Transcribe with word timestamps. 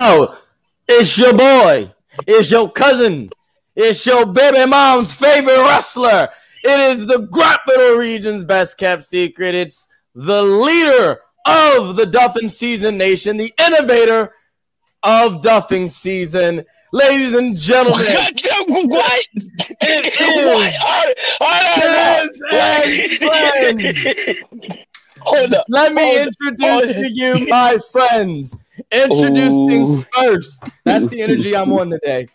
Oh, 0.00 0.38
it's 0.88 1.18
your 1.18 1.34
boy. 1.34 1.92
It's 2.26 2.50
your 2.50 2.70
cousin. 2.70 3.30
It's 3.74 4.04
your 4.06 4.26
baby 4.26 4.66
mom's 4.66 5.12
favorite 5.14 5.58
wrestler. 5.58 6.28
It 6.62 6.98
is 6.98 7.06
the 7.06 7.26
Grappler 7.26 7.98
region's 7.98 8.44
best 8.44 8.78
kept 8.78 9.04
secret. 9.04 9.54
It's 9.54 9.86
the 10.14 10.42
leader 10.42 11.20
of 11.46 11.96
the 11.96 12.06
Duffin 12.06 12.48
Season 12.50 12.96
Nation, 12.96 13.38
the 13.38 13.52
innovator 13.58 14.32
of 15.02 15.42
Duffing 15.42 15.90
Season. 15.90 16.64
Ladies 16.92 17.34
and 17.34 17.56
gentlemen, 17.56 18.06
what? 18.88 19.26
it 19.34 20.06
is 20.06 20.76
Hold, 20.78 21.08
friends. 24.52 24.86
hold 25.24 25.54
up. 25.54 25.66
Let 25.68 25.92
me 25.94 26.02
Hold- 26.02 26.28
introduce 26.28 26.84
hold- 26.84 27.04
to 27.04 27.10
you 27.10 27.46
my 27.48 27.78
friends. 27.90 28.56
Introducing 28.90 29.82
Ooh. 29.82 30.04
first. 30.16 30.62
That's 30.84 31.06
the 31.06 31.22
energy 31.22 31.54
I'm 31.56 31.72
on 31.72 31.90
today. 31.90 32.28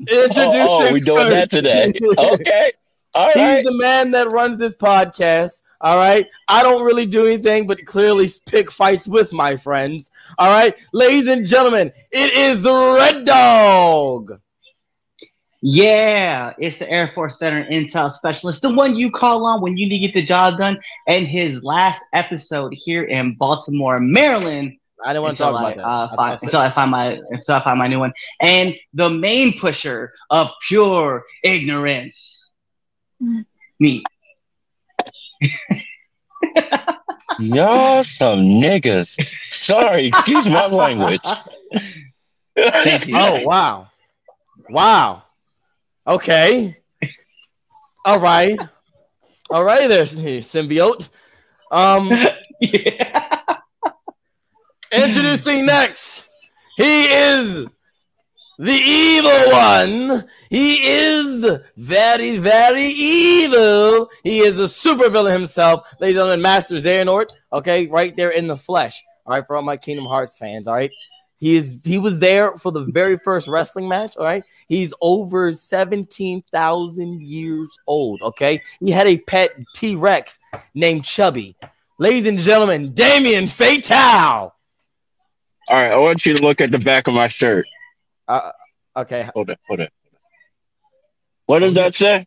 Introducing 0.00 0.36
Oh, 0.68 0.86
oh, 0.88 0.92
we 0.92 1.00
doing 1.00 1.30
that 1.30 1.50
today. 1.50 1.92
Okay. 2.18 2.72
All 3.14 3.28
He's 3.32 3.36
right. 3.36 3.64
the 3.64 3.72
man 3.72 4.10
that 4.10 4.30
runs 4.30 4.58
this 4.58 4.74
podcast. 4.74 5.62
All 5.80 5.96
right. 5.96 6.26
I 6.48 6.62
don't 6.62 6.84
really 6.84 7.06
do 7.06 7.24
anything 7.26 7.66
but 7.66 7.84
clearly 7.86 8.28
pick 8.46 8.70
fights 8.70 9.08
with 9.08 9.32
my 9.32 9.56
friends. 9.56 10.10
All 10.38 10.50
right. 10.50 10.76
Ladies 10.92 11.28
and 11.28 11.46
gentlemen, 11.46 11.92
it 12.10 12.32
is 12.34 12.60
the 12.62 12.74
Red 12.74 13.24
Dawg. 13.24 14.38
Yeah, 15.62 16.52
it's 16.58 16.78
the 16.78 16.90
Air 16.90 17.08
Force 17.08 17.38
Veteran 17.38 17.72
Intel 17.72 18.10
Specialist, 18.10 18.62
the 18.62 18.74
one 18.74 18.96
you 18.96 19.10
call 19.10 19.46
on 19.46 19.62
when 19.62 19.76
you 19.76 19.88
need 19.88 20.00
to 20.00 20.06
get 20.06 20.14
the 20.14 20.22
job 20.22 20.58
done. 20.58 20.78
And 21.06 21.26
his 21.26 21.64
last 21.64 22.02
episode 22.12 22.74
here 22.74 23.04
in 23.04 23.34
Baltimore, 23.34 23.98
Maryland. 23.98 24.76
I 25.04 25.12
didn't 25.12 25.22
want 25.24 25.36
to 25.36 25.44
until 25.44 25.58
talk 25.58 25.66
I, 25.66 25.72
about 25.72 25.76
that. 25.76 25.86
Uh, 25.86 26.16
find, 26.16 26.42
until 26.42 26.60
I 26.60 26.70
find 26.70 26.90
my 26.90 27.20
until 27.30 27.54
I 27.54 27.60
find 27.60 27.78
my 27.78 27.86
new 27.86 27.98
one. 27.98 28.12
And 28.40 28.74
the 28.94 29.08
main 29.10 29.58
pusher 29.58 30.12
of 30.30 30.50
pure 30.66 31.24
ignorance. 31.42 32.52
Me. 33.78 34.02
Y'all 37.38 38.02
some 38.04 38.40
niggas. 38.40 39.20
Sorry, 39.50 40.06
excuse 40.06 40.46
my 40.46 40.66
language. 40.66 41.20
Thank 42.56 43.08
you. 43.08 43.14
Oh 43.16 43.42
wow, 43.42 43.88
wow. 44.70 45.22
Okay. 46.06 46.76
All 48.04 48.20
right. 48.20 48.58
All 49.50 49.64
right, 49.64 49.88
there, 49.88 50.04
symbiote. 50.04 51.08
Um, 51.70 52.10
yeah. 52.60 53.58
introducing 54.92 55.66
next, 55.66 56.28
he 56.76 57.04
is 57.04 57.66
the 58.58 58.72
evil 58.72 59.52
one. 59.52 60.28
He 60.48 60.76
is 60.86 61.44
very, 61.76 62.38
very 62.38 62.86
evil. 62.86 64.08
He 64.22 64.40
is 64.40 64.58
a 64.58 64.62
supervillain 64.62 65.32
himself, 65.32 65.86
ladies 66.00 66.16
and 66.16 66.20
gentlemen. 66.20 66.42
Master 66.42 66.76
Xehanort. 66.76 67.26
Okay, 67.52 67.86
right 67.88 68.16
there 68.16 68.30
in 68.30 68.46
the 68.46 68.56
flesh. 68.56 69.02
All 69.26 69.34
right, 69.34 69.46
for 69.46 69.56
all 69.56 69.62
my 69.62 69.76
Kingdom 69.76 70.06
Hearts 70.06 70.38
fans. 70.38 70.68
All 70.68 70.74
right. 70.74 70.92
He 71.38 71.56
is 71.56 71.78
he 71.84 71.98
was 71.98 72.18
there 72.18 72.56
for 72.58 72.72
the 72.72 72.84
very 72.84 73.18
first 73.18 73.46
wrestling 73.46 73.88
match. 73.88 74.16
All 74.16 74.24
right. 74.24 74.42
He's 74.68 74.94
over 75.00 75.54
17,000 75.54 77.30
years 77.30 77.78
old. 77.86 78.22
Okay. 78.22 78.62
He 78.80 78.90
had 78.90 79.06
a 79.06 79.18
pet 79.18 79.50
T 79.74 79.96
Rex 79.96 80.38
named 80.74 81.04
Chubby. 81.04 81.56
Ladies 81.98 82.26
and 82.26 82.38
gentlemen, 82.38 82.92
Damien 82.92 83.46
Fatal. 83.46 84.54
All 85.68 85.76
right, 85.76 85.90
I 85.90 85.96
want 85.96 86.24
you 86.24 86.34
to 86.34 86.42
look 86.42 86.60
at 86.60 86.70
the 86.70 86.78
back 86.78 87.08
of 87.08 87.14
my 87.14 87.26
shirt. 87.26 87.66
Uh, 88.28 88.52
okay. 88.96 89.28
Hold 89.34 89.50
it, 89.50 89.58
hold 89.66 89.80
it. 89.80 89.92
What 91.46 91.60
does 91.60 91.74
that 91.74 91.94
say? 91.94 92.26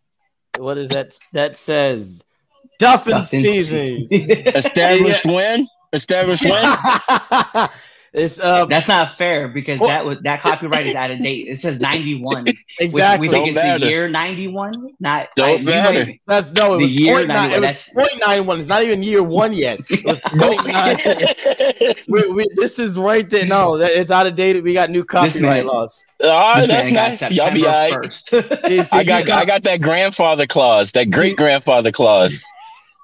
What 0.58 0.78
is 0.78 0.90
that? 0.90 1.18
That 1.34 1.56
says 1.56 2.22
Duffin 2.80 3.14
Duffin 3.14 3.42
season. 3.42 4.08
Established 4.12 5.26
win? 5.26 5.68
Established 5.94 6.44
win? 6.44 6.54
it's 8.14 8.40
uh 8.40 8.66
That's 8.66 8.88
not 8.88 9.14
fair 9.16 9.48
because 9.48 9.80
Well- 9.80 9.90
that 9.90 10.06
was 10.06 10.20
that 10.22 10.42
copyright 10.42 10.88
is 10.88 10.96
out 10.96 11.12
of 11.12 11.22
date. 11.22 11.48
It 11.48 11.60
says 11.60 11.80
91. 11.80 12.46
exactly. 12.80 13.28
We, 13.28 13.28
we 13.28 13.32
think 13.32 13.32
Don't 13.32 13.48
it's 13.50 13.56
matter. 13.56 13.80
the 13.86 13.88
year 13.92 14.10
91, 14.10 14.90
not 15.00 15.30
Don't 15.36 15.48
like, 15.50 15.60
we 15.60 15.66
might 15.66 15.72
matter. 15.72 16.06
be- 16.06 16.22
That's 16.28 16.52
no, 16.54 16.74
it 16.76 16.78
The 16.80 16.84
was 16.86 16.96
year 16.96 17.16
point 17.16 17.28
nine. 17.28 17.50
91, 17.52 17.54
It 17.54 17.68
was 17.68 17.68
that's- 17.86 17.94
point 17.94 18.22
nine 18.26 18.46
one. 18.46 18.60
It's 18.60 18.68
not 18.68 18.84
even 18.84 19.04
year 19.04 19.22
one 19.24 19.54
yet. 19.54 19.80
It 19.90 20.04
was 20.06 20.20
point 20.26 20.68
nine. 20.68 21.96
we, 22.08 22.28
we, 22.32 22.48
this 22.56 22.80
is 22.80 22.98
right 22.98 23.30
there. 23.30 23.46
No, 23.46 23.78
that- 23.78 23.92
it's 23.92 24.12
out 24.12 24.28
of 24.28 24.36
date. 24.36 24.62
We 24.64 24.74
got 24.74 24.90
new 24.90 25.04
copyright 25.04 25.42
man- 25.42 25.68
laws. 25.68 26.04
All 26.22 26.30
right, 26.30 26.60
This 26.62 26.68
that's 26.68 26.92
man 26.92 27.18
nice. 27.20 27.32
Y'all 27.32 27.52
be 27.52 27.66
all 27.66 27.72
right. 27.72 27.94
1st. 27.94 28.70
You 28.72 28.84
see, 28.84 28.90
I 28.92 29.04
got 29.06 29.30
I 29.30 29.46
got 29.46 29.64
that 29.64 29.82
grandfather 29.82 30.46
clause, 30.48 30.92
that 30.92 31.12
great 31.12 31.38
grandfather 31.38 31.92
clause. 31.94 32.44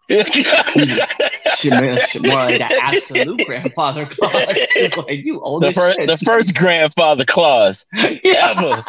Shit, 0.08 1.72
man, 1.72 1.98
shit, 2.08 2.22
more 2.24 2.36
like 2.36 2.60
that 2.60 2.72
absolute 2.82 3.46
grandfather 3.46 4.06
clause. 4.06 4.34
It's 4.76 4.96
like 4.98 5.24
you 5.26 5.42
old 5.42 5.64
the 5.64 5.68
as 5.70 5.76
first 5.76 6.00
the 6.08 6.18
first 6.18 6.56
grandfather 6.56 7.26
clause 7.26 7.86
ever. 7.94 8.84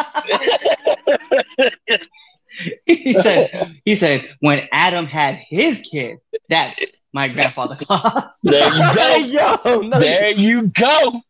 he 2.87 3.15
said 3.15 3.75
he 3.85 3.97
said 3.97 4.29
when 4.41 4.69
Adam 4.73 5.07
had 5.07 5.37
his 5.37 5.81
kid, 5.91 6.19
that's 6.49 6.81
my 7.13 7.29
grandfather 7.29 7.77
clause. 7.77 8.39
There 8.43 8.77
you 8.77 8.95
go. 8.95 9.61
yo, 9.65 9.81
no, 9.81 9.99
There 9.99 10.31
you 10.31 10.63
go. 10.69 11.21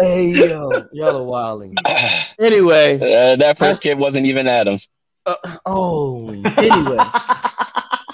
hey 0.00 0.26
yo, 0.28 0.86
y'all 0.92 1.16
are 1.18 1.22
wilding. 1.24 1.74
Anyway, 2.38 2.96
Uh, 2.96 3.36
that 3.36 3.58
first 3.58 3.82
kid 3.82 3.98
wasn't 3.98 4.26
even 4.26 4.48
Adams. 4.48 4.88
uh, 5.26 5.34
oh, 5.66 6.28
anyway, 6.30 6.96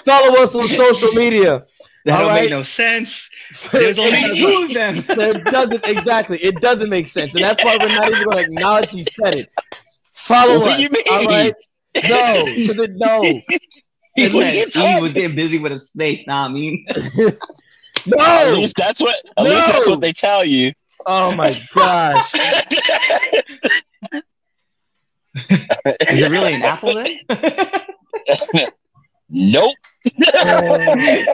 follow 0.05 0.41
us 0.41 0.55
on 0.55 0.67
social 0.67 1.11
media. 1.13 1.61
that 2.05 2.13
All 2.13 2.19
don't 2.21 2.27
right. 2.29 2.41
make 2.43 2.49
no 2.51 2.63
sense. 2.63 3.29
There's 3.71 3.99
only 3.99 4.21
two 4.39 4.63
of 4.63 4.73
them. 4.73 4.97
It 5.09 5.43
doesn't 5.45 5.85
exactly. 5.85 6.37
It 6.39 6.55
doesn't 6.61 6.89
make 6.89 7.07
sense, 7.07 7.33
and 7.35 7.43
that's 7.43 7.63
why 7.63 7.77
we're 7.79 7.89
not 7.89 8.09
even 8.09 8.23
going 8.23 8.37
to 8.37 8.43
acknowledge 8.51 8.89
he 8.91 9.05
said 9.21 9.35
it. 9.35 9.49
Follow 10.13 10.59
What 10.59 10.71
us. 10.71 10.77
do 10.77 10.83
you 10.83 10.89
mean? 10.89 11.03
All 11.11 11.25
right. 11.25 11.53
No, 11.95 12.45
'cause 12.45 12.77
it- 12.79 12.91
no, 12.95 13.21
He 14.15 14.27
What 14.29 14.53
you 14.53 14.65
he 14.81 14.99
was 15.01 15.13
getting 15.13 15.35
busy 15.35 15.57
with 15.59 15.71
a 15.71 15.79
snake. 15.79 16.25
Nah, 16.27 16.45
I 16.45 16.47
mean, 16.49 16.85
no. 18.05 18.17
At 18.19 18.53
least 18.53 18.75
that's 18.77 18.99
what 19.01 19.15
at 19.37 19.43
least 19.43 19.67
that's 19.67 19.87
what 19.89 20.01
they 20.01 20.13
tell 20.13 20.43
you. 20.45 20.73
Oh 21.05 21.31
my 21.35 21.59
gosh. 21.73 22.33
is 22.35 22.41
it 26.21 26.31
really 26.31 26.53
an 26.55 26.63
apple 26.63 26.95
then? 26.95 27.17
nope. 29.29 29.75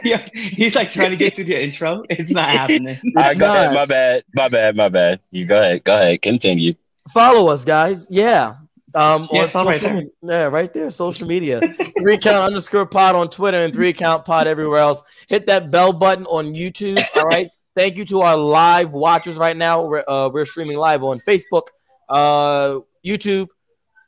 yeah, 0.04 0.28
he's 0.32 0.74
like 0.74 0.90
trying 0.90 1.10
to 1.10 1.16
get 1.16 1.34
through 1.34 1.44
the 1.44 1.62
intro. 1.62 2.02
It's 2.10 2.30
not 2.30 2.50
happening. 2.50 2.98
All 3.16 3.22
right, 3.22 3.30
It's 3.32 3.40
go 3.40 3.46
ahead. 3.52 3.66
not. 3.66 3.74
My 3.74 3.84
bad. 3.86 4.24
My 4.34 4.48
bad. 4.48 4.76
My 4.76 4.88
bad. 4.88 5.20
You 5.30 5.46
go 5.46 5.60
ahead. 5.60 5.84
Go 5.84 5.94
ahead. 5.96 6.22
Continue. 6.22 6.74
Follow 7.12 7.48
us, 7.52 7.64
guys. 7.64 8.06
Yeah. 8.10 8.54
Um, 8.94 9.28
Yeah, 9.30 9.40
on 9.40 9.44
it's 9.44 9.54
all 9.54 9.66
right 9.66 9.80
there. 9.80 10.02
Yeah, 10.22 10.44
right 10.44 10.72
there. 10.72 10.90
Social 10.90 11.26
media. 11.28 11.60
three 12.00 12.18
count 12.18 12.44
underscore 12.46 12.86
pod 12.86 13.14
on 13.14 13.28
Twitter 13.28 13.58
and 13.58 13.72
three 13.72 13.92
count 13.92 14.24
pod 14.24 14.46
everywhere 14.46 14.78
else. 14.78 15.02
Hit 15.28 15.46
that 15.46 15.70
bell 15.70 15.92
button 15.92 16.26
on 16.26 16.46
YouTube. 16.54 17.02
All 17.16 17.24
right. 17.24 17.50
Thank 17.76 17.98
you 17.98 18.06
to 18.06 18.22
our 18.22 18.38
live 18.38 18.92
watchers 18.92 19.36
right 19.36 19.56
now. 19.56 19.84
We're, 19.86 20.02
uh, 20.08 20.30
we're 20.30 20.46
streaming 20.46 20.78
live 20.78 21.02
on 21.04 21.20
Facebook, 21.20 21.64
uh, 22.08 22.78
YouTube, 23.04 23.48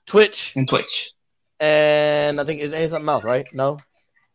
Twitch, 0.06 0.54
And 0.56 0.66
Twitch. 0.66 1.10
and 1.60 2.40
I 2.40 2.44
think 2.44 2.62
is 2.62 2.72
anything 2.72 2.88
something 2.90 3.08
else, 3.10 3.24
right? 3.24 3.46
No. 3.52 3.78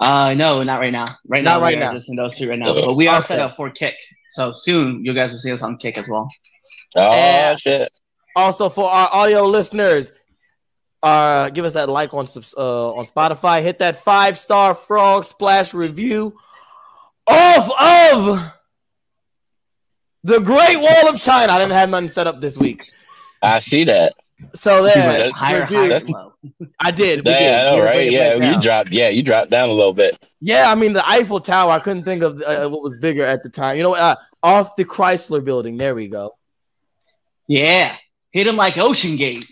Uh, 0.04 0.34
no, 0.34 0.64
not 0.64 0.80
right 0.80 0.92
now. 0.92 1.16
Right 1.28 1.44
Not 1.44 1.56
now, 1.58 1.62
right 1.62 1.76
we 1.76 1.82
are 1.82 1.86
now. 1.86 1.94
just 1.98 2.10
in 2.10 2.16
those 2.16 2.36
two 2.36 2.50
right 2.50 2.60
now. 2.60 2.74
But 2.74 2.96
we 2.96 3.08
are 3.08 3.20
Okay. 3.20 3.28
set 3.28 3.40
up 3.40 3.56
for 3.56 3.70
Kick. 3.70 3.96
So 4.32 4.52
soon, 4.52 5.06
you 5.06 5.14
guys 5.14 5.32
will 5.32 5.38
see 5.40 5.52
us 5.52 5.62
on 5.62 5.78
Kick 5.78 5.98
as 5.98 6.08
well. 6.08 6.28
Oh 6.96 7.02
Yeah. 7.14 7.56
shit. 7.56 7.92
Also, 8.36 8.68
for 8.70 8.90
our 8.90 9.10
audio 9.14 9.46
listeners, 9.46 10.12
uh, 11.04 11.50
give 11.50 11.66
us 11.66 11.74
that 11.74 11.88
like 11.90 12.14
on 12.14 12.26
subs- 12.28 12.56
uh, 12.58 12.92
on 12.94 13.06
Spotify. 13.06 13.62
Hit 13.62 13.80
that 13.80 14.04
five 14.04 14.38
star 14.38 14.74
frog 14.76 15.24
splash 15.26 15.74
review 15.74 16.36
off 17.28 17.70
of 18.16 18.52
the 20.24 20.40
Great 20.40 20.78
Wall 20.80 21.10
of 21.10 21.20
China. 21.22 21.54
I 21.54 21.60
didn't 21.60 21.74
have 21.74 21.90
nothing 21.90 22.10
set 22.10 22.28
up 22.28 22.42
this 22.42 22.58
week, 22.58 22.84
I 23.42 23.60
see 23.60 23.84
that. 23.86 24.14
so 24.56 24.84
He's 24.86 24.94
there. 24.96 25.18
that- 25.26 25.32
higher, 25.34 25.64
higher, 25.66 25.90
That's- 25.90 26.10
low. 26.10 26.33
I 26.80 26.92
did. 26.92 27.26
We 27.26 27.32
Yeah, 27.32 27.40
did. 27.40 27.54
I 27.54 27.64
know, 27.72 27.76
We 27.78 27.82
right? 27.82 28.12
Yeah, 28.12 28.54
you 28.54 28.62
dropped. 28.62 28.92
Yeah, 28.92 29.10
you 29.10 29.24
dropped 29.24 29.50
down 29.52 29.70
a 29.70 29.74
little 29.74 29.94
bit. 29.94 30.18
Yeah, 30.42 30.70
I 30.72 30.76
mean 30.76 30.94
the 30.94 31.08
Eiffel 31.08 31.40
Tower. 31.40 31.72
I 31.72 31.80
couldn't 31.80 32.04
think 32.04 32.22
of 32.24 32.42
uh, 32.42 32.68
what 32.70 32.82
was 32.84 32.98
bigger 32.98 33.24
at 33.26 33.44
the 33.44 33.50
time. 33.50 33.78
You 33.78 33.84
know, 33.84 33.90
what? 33.92 34.00
uh, 34.02 34.16
off 34.42 34.76
the 34.76 34.84
Chrysler 34.86 35.44
Building. 35.44 35.78
There 35.78 35.96
we 35.96 36.08
go. 36.08 36.36
Yeah. 37.48 37.96
Hit 38.32 38.48
him 38.48 38.56
like 38.58 38.78
Ocean 38.78 39.16
Gate. 39.16 39.46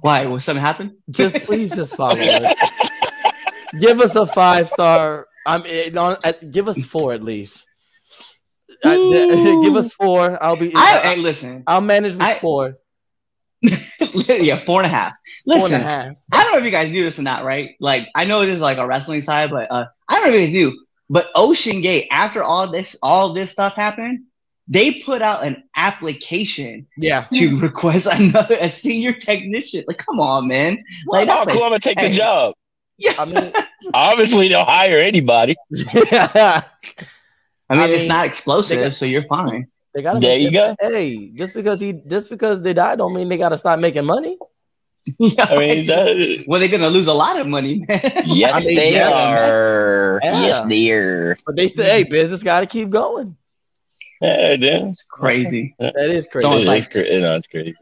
Why? 0.00 0.26
Will 0.26 0.40
something 0.40 0.60
happen? 0.62 0.96
Just 1.10 1.42
please, 1.42 1.74
just 1.74 1.96
follow 1.96 2.16
us. 2.20 2.54
Give 3.80 4.00
us 4.00 4.14
a 4.16 4.26
five 4.26 4.68
star. 4.68 5.26
I'm 5.44 5.62
on. 5.96 6.16
Give 6.50 6.68
us 6.68 6.84
four 6.84 7.12
at 7.12 7.22
least. 7.22 7.67
Ooh. 8.86 9.62
give 9.64 9.76
us 9.76 9.92
four. 9.92 10.42
I'll 10.42 10.56
be. 10.56 10.72
I, 10.74 10.98
hey, 11.02 11.16
listen. 11.16 11.64
I'll 11.66 11.80
manage 11.80 12.12
with 12.12 12.22
I- 12.22 12.34
four. 12.38 12.76
yeah, 14.28 14.58
four 14.64 14.80
and 14.80 14.86
a 14.86 14.88
half. 14.88 15.14
Four 15.44 15.54
and 15.54 15.60
a 15.62 15.64
Listen, 15.64 15.80
half. 15.82 16.16
I 16.30 16.44
don't 16.44 16.52
know 16.52 16.58
if 16.58 16.64
you 16.64 16.70
guys 16.70 16.92
knew 16.92 17.02
this 17.02 17.18
or 17.18 17.22
not, 17.22 17.44
right? 17.44 17.70
Like, 17.80 18.06
I 18.14 18.24
know 18.24 18.42
it 18.42 18.48
is 18.50 18.60
like 18.60 18.78
a 18.78 18.86
wrestling 18.86 19.20
side, 19.20 19.50
but 19.50 19.66
uh, 19.70 19.86
I 20.08 20.14
don't 20.20 20.22
know 20.22 20.28
if 20.28 20.34
you 20.34 20.46
guys 20.46 20.52
knew. 20.52 20.84
But 21.10 21.26
Ocean 21.34 21.80
Gate, 21.80 22.06
after 22.12 22.42
all 22.44 22.70
this, 22.70 22.94
all 23.02 23.32
this 23.32 23.50
stuff 23.50 23.74
happened, 23.74 24.20
they 24.68 25.00
put 25.00 25.22
out 25.22 25.42
an 25.42 25.64
application 25.74 26.86
Yeah. 26.96 27.26
to 27.34 27.58
request 27.60 28.06
another 28.06 28.56
a 28.60 28.68
senior 28.70 29.12
technician. 29.14 29.84
Like, 29.88 29.98
come 29.98 30.20
on, 30.20 30.46
man. 30.46 30.78
Like, 31.08 31.28
How 31.28 31.44
that 31.44 31.50
cool 31.52 31.56
place- 31.56 31.64
I'm 31.64 31.70
gonna 31.70 31.80
take 31.80 31.98
hey. 31.98 32.10
the 32.10 32.16
job? 32.16 32.54
Yeah, 32.96 33.14
I 33.18 33.24
mean, 33.24 33.52
Obviously, 33.94 34.48
they'll 34.48 34.64
hire 34.64 34.98
anybody. 34.98 35.56
yeah. 36.12 36.62
I 37.70 37.74
mean, 37.74 37.82
I 37.82 37.88
it's 37.94 38.08
not 38.08 38.26
explosive, 38.26 38.78
got- 38.80 38.94
so 38.94 39.04
you're 39.04 39.26
fine. 39.26 39.66
They 39.94 40.02
gotta. 40.02 40.20
There 40.20 40.38
make 40.38 40.52
you 40.52 40.60
it- 40.60 40.76
Hey, 40.80 41.28
just 41.34 41.54
because 41.54 41.80
he, 41.80 41.92
just 42.06 42.28
because 42.30 42.62
they 42.62 42.72
died, 42.74 42.98
don't 42.98 43.14
mean 43.14 43.28
they 43.28 43.36
gotta 43.38 43.58
stop 43.58 43.78
making 43.80 44.04
money. 44.04 44.38
I 45.20 45.56
mean, 45.56 45.86
that, 45.86 46.44
well, 46.46 46.60
they're 46.60 46.68
gonna 46.68 46.90
lose 46.90 47.06
a 47.06 47.14
lot 47.14 47.38
of 47.40 47.46
money, 47.46 47.84
man. 47.88 48.00
yes, 48.26 48.54
I 48.54 48.60
mean, 48.60 48.74
they 48.76 48.92
yeah. 48.94 49.10
are. 49.10 50.20
Yeah. 50.22 50.40
Yes, 50.46 50.68
they 50.68 50.90
are. 50.92 51.38
But 51.46 51.56
they 51.56 51.68
still, 51.68 51.84
hey, 51.84 52.02
business 52.04 52.42
gotta 52.42 52.66
keep 52.66 52.90
going. 52.90 53.36
Yeah, 54.20 54.52
it 54.52 54.64
is. 54.64 55.02
crazy. 55.10 55.74
That 55.78 55.94
is 55.96 56.26
crazy. 56.26 56.42
So 56.42 56.52
It 56.54 56.58
it's 56.58 56.66
like- 56.66 56.90
cra- 56.90 57.06
you 57.10 57.24
it's 57.26 57.46
crazy. 57.46 57.74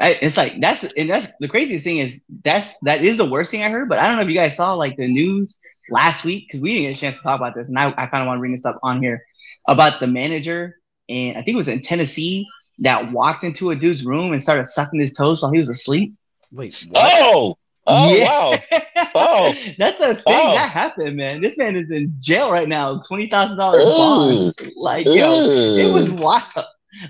I, 0.00 0.10
it's 0.22 0.36
like 0.36 0.60
that's 0.60 0.84
and 0.96 1.10
that's 1.10 1.26
the 1.40 1.48
craziest 1.48 1.82
thing 1.82 1.98
is 1.98 2.22
that's 2.44 2.72
that 2.82 3.02
is 3.02 3.16
the 3.16 3.28
worst 3.28 3.50
thing 3.50 3.64
I 3.64 3.68
heard. 3.68 3.88
But 3.88 3.98
I 3.98 4.06
don't 4.06 4.14
know 4.16 4.22
if 4.22 4.28
you 4.28 4.36
guys 4.36 4.54
saw 4.54 4.74
like 4.74 4.96
the 4.96 5.08
news 5.08 5.58
last 5.90 6.24
week 6.24 6.46
because 6.46 6.60
we 6.60 6.74
didn't 6.74 6.88
get 6.88 6.96
a 6.96 7.00
chance 7.00 7.16
to 7.16 7.22
talk 7.22 7.40
about 7.40 7.54
this, 7.54 7.68
and 7.68 7.78
I, 7.78 7.88
I 7.96 8.06
kind 8.06 8.22
of 8.22 8.26
want 8.26 8.38
to 8.38 8.40
bring 8.40 8.52
this 8.52 8.64
up 8.64 8.78
on 8.82 9.02
here 9.02 9.24
about 9.66 10.00
the 10.00 10.06
manager 10.06 10.74
and 11.08 11.36
I 11.38 11.42
think 11.42 11.54
it 11.54 11.56
was 11.56 11.68
in 11.68 11.80
Tennessee 11.82 12.46
that 12.80 13.12
walked 13.12 13.42
into 13.44 13.70
a 13.70 13.76
dude's 13.76 14.04
room 14.04 14.32
and 14.32 14.42
started 14.42 14.66
sucking 14.66 15.00
his 15.00 15.12
toes 15.14 15.42
while 15.42 15.50
he 15.50 15.58
was 15.58 15.68
asleep. 15.68 16.14
Wait, 16.52 16.86
oh, 16.94 16.98
what? 17.00 17.12
Oh, 17.34 17.58
oh 17.86 18.14
Yeah. 18.14 18.24
wow. 18.24 18.58
Oh. 19.14 19.54
that's 19.78 20.00
a 20.00 20.14
thing 20.14 20.22
Oh. 20.26 20.54
that 20.54 20.68
happened, 20.70 21.16
man. 21.16 21.40
This 21.40 21.56
man 21.56 21.76
is 21.76 21.90
in 21.90 22.14
jail 22.20 22.50
right 22.52 22.68
now, 22.68 23.02
twenty 23.08 23.28
thousand 23.28 23.56
dollars 23.56 23.84
bond. 23.84 24.72
Like 24.76 25.06
yo, 25.06 25.12
it 25.14 25.92
was 25.92 26.10
wild. 26.10 26.44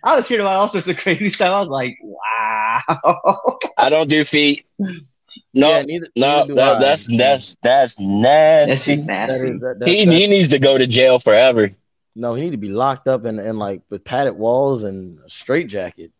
I 0.05 0.15
was 0.17 0.27
hearing 0.29 0.43
about 0.43 0.57
all 0.59 0.69
sorts 0.69 0.87
of 0.89 0.97
crazy 0.99 1.31
stuff. 1.31 1.49
I 1.51 1.61
was 1.61 1.69
like, 1.71 1.99
wow. 2.03 3.59
I 3.77 3.89
don't 3.91 4.09
do 4.09 4.25
feet. 4.25 4.67
No, 5.59 5.71
Yeah, 5.71 5.83
neither- 5.83 6.09
no, 6.17 6.39
neither 6.41 6.55
that, 6.55 6.77
I. 6.77 6.81
that's 6.81 7.07
that's 7.07 7.57
that's 7.63 7.95
That's 7.97 8.01
nasty. 8.01 8.95
just 8.95 9.07
nasty. 9.07 9.49
is- 9.51 9.61
that- 9.61 9.77
that- 9.81 9.89
he, 9.89 10.05
that- 10.05 10.13
he 10.15 10.27
needs 10.27 10.49
to 10.51 10.59
go 10.59 10.79
to 10.79 10.87
jail 10.87 11.19
forever. 11.19 11.71
no, 12.15 12.35
he 12.35 12.43
need 12.43 12.51
to 12.53 12.57
be 12.57 12.69
locked 12.69 13.07
up 13.09 13.25
and, 13.25 13.39
and 13.41 13.59
like 13.59 13.83
with 13.91 14.05
padded 14.05 14.35
walls 14.37 14.85
and 14.85 15.19
a 15.25 15.29
straight 15.29 15.67
jacket. 15.69 16.13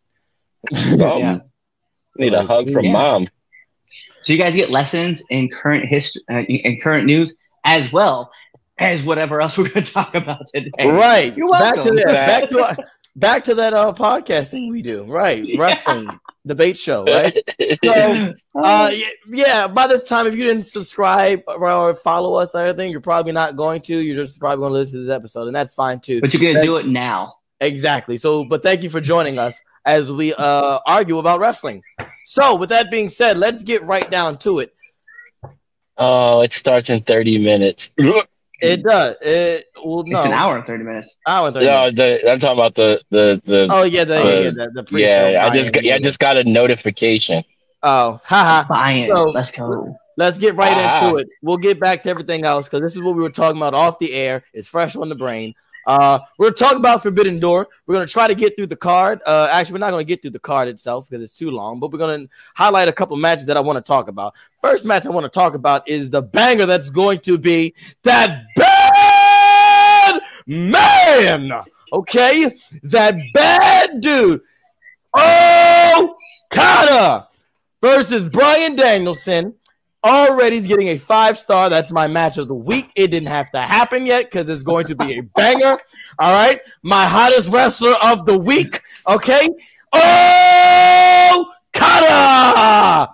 Um, 0.75 0.99
Yeah. 0.99 1.39
Need 2.17 2.35
a 2.35 2.45
hug 2.45 2.71
from 2.71 2.85
Yeah. 2.87 2.93
mom. 2.93 3.27
So 4.23 4.33
you 4.33 4.39
guys 4.39 4.55
get 4.55 4.71
lessons 4.71 5.23
in 5.31 5.49
current 5.49 5.85
history, 5.87 6.23
uh, 6.31 6.39
in 6.41 6.81
current 6.81 7.07
news, 7.07 7.35
as 7.65 7.93
well 7.93 8.33
as 8.79 9.05
whatever 9.05 9.41
else 9.41 9.57
we're 9.57 9.69
going 9.69 9.85
to 9.85 9.93
talk 9.93 10.15
about 10.17 10.43
today. 10.53 10.71
Right. 10.85 11.37
You're 11.37 11.49
back 11.51 11.75
to 11.77 11.81
welcome. 11.83 11.97
that. 11.97 12.27
Back 12.27 12.49
to 12.51 12.65
our, 12.67 12.77
back 13.19 13.45
to 13.45 13.55
that 13.57 13.75
uh, 13.75 13.93
podcasting 13.93 14.71
we 14.71 14.83
do. 14.83 15.05
Right. 15.05 15.47
Wrestling 15.59 16.09
debate 16.47 16.79
show. 16.79 17.05
Right. 17.05 17.37
So, 17.85 18.35
uh, 18.55 18.91
yeah, 18.93 19.07
yeah. 19.29 19.69
By 19.69 19.87
this 19.87 20.05
time, 20.05 20.27
if 20.27 20.35
you 20.35 20.45
didn't 20.45 20.65
subscribe 20.65 21.43
or, 21.47 21.71
or 21.71 21.95
follow 21.95 22.35
us 22.35 22.55
or 22.55 22.61
anything, 22.61 22.91
you're 22.91 23.01
probably 23.01 23.33
not 23.33 23.57
going 23.57 23.83
to. 23.83 23.99
You're 23.99 24.17
just 24.17 24.41
probably 24.41 24.63
going 24.63 24.73
to 24.73 24.79
listen 24.79 24.95
to 24.95 25.05
this 25.05 25.15
episode, 25.15 25.47
and 25.47 25.55
that's 25.55 25.75
fine 25.75 26.01
too. 26.01 26.21
but 26.21 26.33
you're 26.33 26.43
going 26.43 26.57
to 26.57 26.63
do 26.63 26.77
it 26.77 26.87
now. 26.87 27.33
Exactly. 27.61 28.17
So, 28.17 28.45
but 28.45 28.63
thank 28.63 28.83
you 28.83 28.91
for 28.91 29.01
joining 29.01 29.39
us 29.39 29.61
as 29.85 30.11
we 30.11 30.35
uh, 30.35 30.79
argue 30.87 31.19
about 31.19 31.41
wrestling. 31.41 31.83
So, 32.25 32.55
with 32.55 32.71
that 32.71 32.91
being 32.91 33.09
said, 33.09 33.39
let's 33.39 33.63
get 33.63 33.83
right 33.85 34.09
down 34.11 34.39
to 34.39 34.61
it. 34.61 34.75
oh, 35.99 36.43
it 36.43 36.53
starts 36.53 36.91
in 36.91 37.03
30 37.03 37.39
minutes. 37.39 37.91
It 38.61 38.83
does. 38.83 39.17
It 39.23 39.67
well, 39.85 40.03
no, 40.07 40.19
It's 40.19 40.27
an 40.27 40.33
hour 40.33 40.57
and 40.57 40.67
30 40.67 40.85
minutes. 40.85 41.19
Hour 41.27 41.47
and 41.49 41.55
30 41.55 41.67
No, 41.67 41.81
minutes. 41.93 41.97
the, 42.25 42.31
I'm 42.33 42.39
talking 42.41 42.59
about 42.59 42.75
the 42.75 43.01
the 43.11 43.41
the. 43.45 43.69
Oh 43.71 43.85
yeah, 43.85 44.05
the, 44.05 44.21
Uh, 44.21 44.25
yeah, 44.41 44.51
the, 44.51 44.71
the 44.75 44.83
pre-show 44.85 45.29
yeah, 45.29 45.47
I 45.47 45.51
just 45.55 45.73
got, 45.73 45.85
yeah, 45.85 45.95
I 45.95 45.99
just 45.99 46.19
got 46.19 46.37
a 46.37 46.45
notification. 46.45 47.45
Oh, 47.83 48.21
haha. 48.25 48.67
Buy-in. 48.69 49.15
So- 49.15 49.31
Let's 49.31 49.53
go. 49.53 49.95
Let's 50.17 50.37
get 50.37 50.57
right 50.57 50.77
Ah. 50.77 51.05
into 51.07 51.19
it. 51.19 51.29
We'll 51.43 51.59
get 51.59 51.79
back 51.79 52.03
to 52.03 52.09
everything 52.11 52.45
else 52.45 52.67
because 52.67 52.81
this 52.81 52.97
is 52.97 53.03
what 53.03 53.15
we 53.15 53.23
were 53.23 53.31
talking 53.31 53.57
about 53.57 53.75
off 53.75 54.01
the 54.01 54.13
air. 54.13 54.43
It's 54.53 54.67
fresh 54.67 54.97
on 54.97 55.09
the 55.09 55.15
brain. 55.15 55.55
Uh, 55.89 56.19
we're 56.37 56.51
talking 56.51 56.77
about 56.77 57.03
Forbidden 57.03 57.41
Door. 57.41 57.67
We're 57.87 57.95
gonna 57.95 58.07
try 58.07 58.29
to 58.29 58.35
get 58.35 58.55
through 58.55 58.67
the 58.67 58.77
card. 58.77 59.23
Uh, 59.25 59.49
actually, 59.51 59.73
we're 59.73 59.79
not 59.79 59.91
gonna 59.91 60.05
get 60.05 60.21
through 60.21 60.33
the 60.33 60.39
card 60.39 60.69
itself 60.69 61.09
because 61.09 61.23
it's 61.23 61.35
too 61.35 61.51
long. 61.51 61.81
But 61.81 61.91
we're 61.91 61.99
gonna 61.99 62.27
highlight 62.55 62.89
a 62.89 62.93
couple 62.93 63.17
matches 63.17 63.47
that 63.47 63.57
I 63.57 63.61
want 63.61 63.79
to 63.79 63.81
talk 63.81 64.09
about. 64.09 64.35
First 64.61 64.85
match 64.85 65.07
I 65.07 65.09
want 65.09 65.25
to 65.25 65.31
talk 65.31 65.55
about 65.55 65.89
is 65.89 66.11
the 66.11 66.21
banger 66.21 66.67
that's 66.67 66.91
going 66.91 67.21
to 67.21 67.39
be 67.39 67.75
that 68.03 68.45
bad 68.55 70.21
man. 70.47 71.53
Okay, 71.91 72.51
that 72.83 73.17
bad 73.33 74.03
dude. 74.03 74.43
Oh, 75.15 76.17
Kata 76.51 77.29
versus 77.81 78.29
Bryan 78.29 78.77
Danielson. 78.77 79.55
Already 80.05 80.61
getting 80.61 80.89
a 80.89 80.97
five 80.99 81.37
star. 81.39 81.69
That's 81.69 81.91
my 81.91 82.07
match 82.07 82.39
of 82.39 82.47
the 82.49 82.55
week. 82.55 82.91
It 82.95 83.09
didn't 83.09 83.29
have 83.29 83.51
to 83.51 83.61
happen 83.61 84.07
yet 84.07 84.25
because 84.27 84.49
it's 84.49 84.63
going 84.63 84.87
to 84.87 84.95
be 84.95 85.19
a 85.19 85.23
banger. 85.23 85.79
All 86.19 86.33
right. 86.33 86.61
My 86.83 87.05
hottest 87.05 87.49
wrestler 87.51 87.95
of 88.03 88.25
the 88.25 88.39
week. 88.39 88.81
Okay. 89.09 89.49
Oh, 89.93 91.53
Kata! 91.73 93.13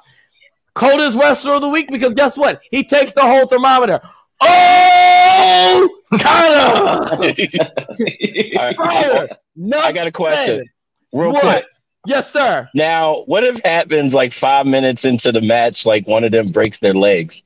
Coldest 0.75 1.17
wrestler 1.19 1.55
of 1.55 1.61
the 1.63 1.69
week 1.69 1.89
because 1.89 2.15
guess 2.15 2.37
what? 2.37 2.61
He 2.71 2.83
takes 2.85 3.13
the 3.13 3.23
whole 3.23 3.47
thermometer. 3.47 4.01
Oh, 4.41 6.01
Kata! 6.21 7.17
All 8.59 8.77
right, 8.77 9.31
I 9.77 9.93
got 9.93 10.07
a 10.07 10.13
question. 10.13 10.65
Real 11.13 11.33
What? 11.33 11.43
quick. 11.43 11.65
Yes, 12.07 12.31
sir. 12.33 12.69
Now, 12.75 13.23
what 13.27 13.45
if 13.45 13.59
happens 13.65 14.13
like 14.15 14.33
five 14.33 14.67
minutes 14.67 15.05
into 15.05 15.33
the 15.33 15.41
match, 15.41 15.87
like 15.87 16.07
one 16.07 16.25
of 16.25 16.33
them 16.33 16.49
breaks 16.49 16.79
their 16.79 16.95
legs? 16.95 17.41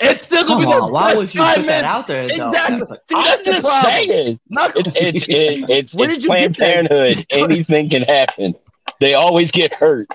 It's 0.00 0.22
still 0.24 0.46
gonna 0.46 0.64
Come 0.64 0.72
be 0.72 0.76
on, 0.80 0.86
the 0.86 0.92
why 0.92 1.06
best 1.08 1.16
would 1.18 1.34
you 1.34 1.40
five 1.40 1.56
put 1.56 1.66
that 1.66 1.82
minutes. 1.82 1.84
out 1.84 2.06
there? 2.06 2.28
though? 2.28 2.46
Exactly. 2.46 2.96
See, 3.08 3.14
I'm 3.16 3.38
the 3.38 3.44
just 3.44 3.66
problem. 3.66 3.92
saying. 3.92 4.40
Knuckles. 4.48 4.86
It's 4.88 4.96
it's 4.96 5.24
it, 5.28 5.70
it's, 5.70 5.94
Where 5.94 6.10
it's 6.10 6.22
you 6.22 6.28
Planned 6.28 6.56
get? 6.56 6.88
Parenthood. 6.88 7.26
Anything 7.30 7.88
can 7.90 8.02
happen. 8.02 8.54
They 9.00 9.14
always 9.14 9.50
get 9.50 9.74
hurt. 9.74 10.08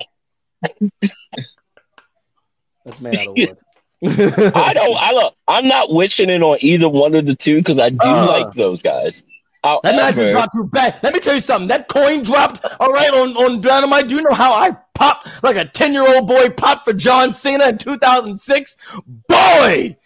That's 2.85 3.01
made 3.01 3.15
out 3.17 3.27
of 3.27 3.35
wood. 3.37 3.57
I 4.55 4.73
don't. 4.73 4.95
I 4.97 5.11
look. 5.13 5.35
I'm 5.47 5.67
not 5.67 5.93
wishing 5.93 6.29
it 6.29 6.41
on 6.43 6.57
either 6.61 6.89
one 6.89 7.15
of 7.15 7.25
the 7.25 7.35
two 7.35 7.57
because 7.57 7.79
I 7.79 7.89
do 7.89 7.97
Uh. 8.09 8.25
like 8.27 8.53
those 8.55 8.81
guys. 8.81 9.23
That 9.63 9.95
match 9.95 10.15
However, 10.15 10.31
dropped 10.31 10.55
bad. 10.71 10.99
Let 11.03 11.13
me 11.13 11.19
tell 11.21 11.35
you 11.35 11.41
something. 11.41 11.67
That 11.69 11.87
coin 11.87 12.21
dropped, 12.21 12.65
all 12.79 12.91
right, 12.91 13.13
on, 13.13 13.35
on 13.37 13.61
Dynamite. 13.61 14.09
Do 14.09 14.15
you 14.15 14.21
know 14.21 14.35
how 14.35 14.53
I 14.53 14.71
popped 14.93 15.27
like 15.41 15.55
a 15.55 15.63
10 15.65 15.93
year 15.93 16.05
old 16.15 16.27
boy 16.27 16.49
popped 16.49 16.83
for 16.85 16.91
John 16.93 17.31
Cena 17.33 17.69
in 17.69 17.77
2006? 17.77 18.77
Boy! 19.27 19.97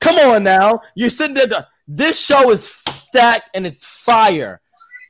Come 0.00 0.16
on 0.16 0.42
now. 0.42 0.80
You're 0.94 1.10
sitting 1.10 1.34
there. 1.34 1.66
This 1.86 2.18
show 2.18 2.50
is 2.50 2.66
stacked 2.88 3.50
and 3.54 3.66
it's 3.66 3.84
fire. 3.84 4.60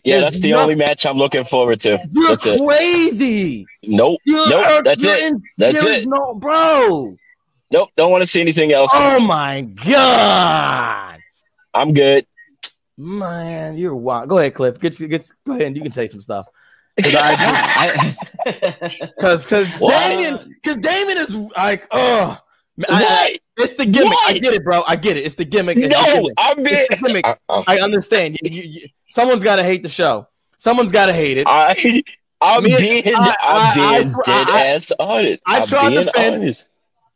yeah, 0.04 0.21
there's 0.21 0.33
that's 0.35 0.42
the 0.42 0.54
only 0.54 0.75
match 0.75 1.07
I'm 1.07 1.16
looking 1.16 1.45
forward 1.45 1.81
to. 1.83 1.99
You're 2.12 2.28
That's 2.28 2.45
it. 2.47 2.61
crazy. 2.61 3.64
Nope. 3.85 4.21
You're, 4.25 4.49
Nope. 4.49 4.85
That's 4.85 5.04
it. 5.04 5.21
in- 5.25 5.42
That's 5.57 5.83
it. 5.83 6.09
No, 6.09 6.35
bro. 6.35 7.16
Nope. 7.71 7.90
Don't 7.97 8.11
want 8.11 8.23
to 8.23 8.26
see 8.26 8.40
anything 8.40 8.73
else. 8.73 8.90
Oh 8.92 9.21
my 9.21 9.61
God. 9.62 11.19
I'm 11.73 11.95
good. 11.95 12.26
Man, 13.02 13.76
you're 13.76 13.97
wild. 13.97 14.28
Go 14.28 14.38
ahead, 14.38 14.54
Cliff. 14.54 14.78
Get, 14.78 14.97
get, 14.97 15.28
go 15.44 15.54
ahead 15.54 15.66
and 15.66 15.76
you 15.76 15.82
can 15.82 15.90
say 15.90 16.06
some 16.06 16.21
stuff. 16.21 16.47
Because 16.97 17.12
Because 19.44 19.68
What? 19.78 20.09
Damien, 20.09 20.54
because 20.62 20.76
Damien 20.76 21.18
is 21.18 21.35
like, 21.56 21.88
oh, 21.90 22.38
I, 22.88 23.38
it's 23.56 23.75
the 23.75 23.87
gimmick. 23.87 24.16
I 24.26 24.38
get 24.38 24.54
it, 24.54 24.62
bro. 24.64 24.82
I 24.87 24.94
get 24.97 25.16
it. 25.16 25.25
It's 25.26 25.35
the 25.35 25.44
gimmick. 25.44 25.78
It's 25.78 25.92
the 25.94 26.00
No, 26.00 26.12
gimmick. 26.12 26.32
I'm 26.38 26.62
being. 26.62 26.87
It's 26.90 27.00
the 27.00 27.06
gimmick. 27.09 27.25
I, 27.26 27.37
I, 27.49 27.64
I 27.66 27.80
understand. 27.80 28.38
You, 28.42 28.50
you, 28.50 28.62
you, 28.62 28.88
someone's 29.09 29.42
got 29.42 29.56
to 29.56 29.64
hate 29.64 29.82
the 29.82 29.88
show. 29.88 30.28
Someone's 30.56 30.92
got 30.92 31.06
to 31.06 31.12
hate 31.12 31.38
it. 31.38 31.47
I, 31.49 32.02
I'm 32.40 32.62
being, 32.62 33.02
I'm 33.40 33.75
being 33.75 34.14
dead 34.25 34.49
ass 34.49 34.92
honest. 34.99 35.42
I 35.47 35.61
I'm 35.61 35.66
tried 35.66 35.90
being 35.90 36.04
the 36.04 36.12
fence. 36.12 36.37
honest. 36.37 36.68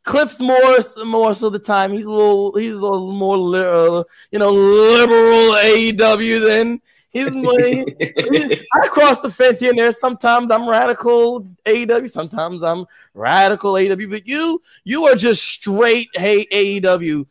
Cliff's 0.07 0.39
more 0.39 0.79
more 1.05 1.33
so 1.33 1.49
the 1.49 1.59
time. 1.59 1.91
He's 1.91 2.05
a 2.05 2.09
little 2.09 2.55
he's 2.55 2.71
a 2.71 2.79
little 2.79 3.11
more 3.11 3.37
li- 3.37 3.59
uh, 3.59 4.03
you 4.31 4.39
know 4.39 4.51
liberal 4.53 5.53
AEW 5.55 6.47
than 6.47 6.81
His 7.09 7.35
way. 7.35 7.83
I 8.73 8.87
cross 8.87 9.19
the 9.19 9.29
fence 9.29 9.59
here 9.59 9.71
and 9.71 9.77
there. 9.77 9.91
Sometimes 9.91 10.49
I'm 10.49 10.67
radical 10.67 11.41
AEW. 11.65 12.09
Sometimes 12.09 12.63
I'm 12.63 12.85
radical 13.13 13.73
AEW. 13.73 14.09
But 14.09 14.25
you, 14.25 14.61
you 14.85 15.05
are 15.07 15.15
just 15.15 15.43
straight. 15.43 16.07
Hey 16.15 16.45
AEW. 16.45 17.25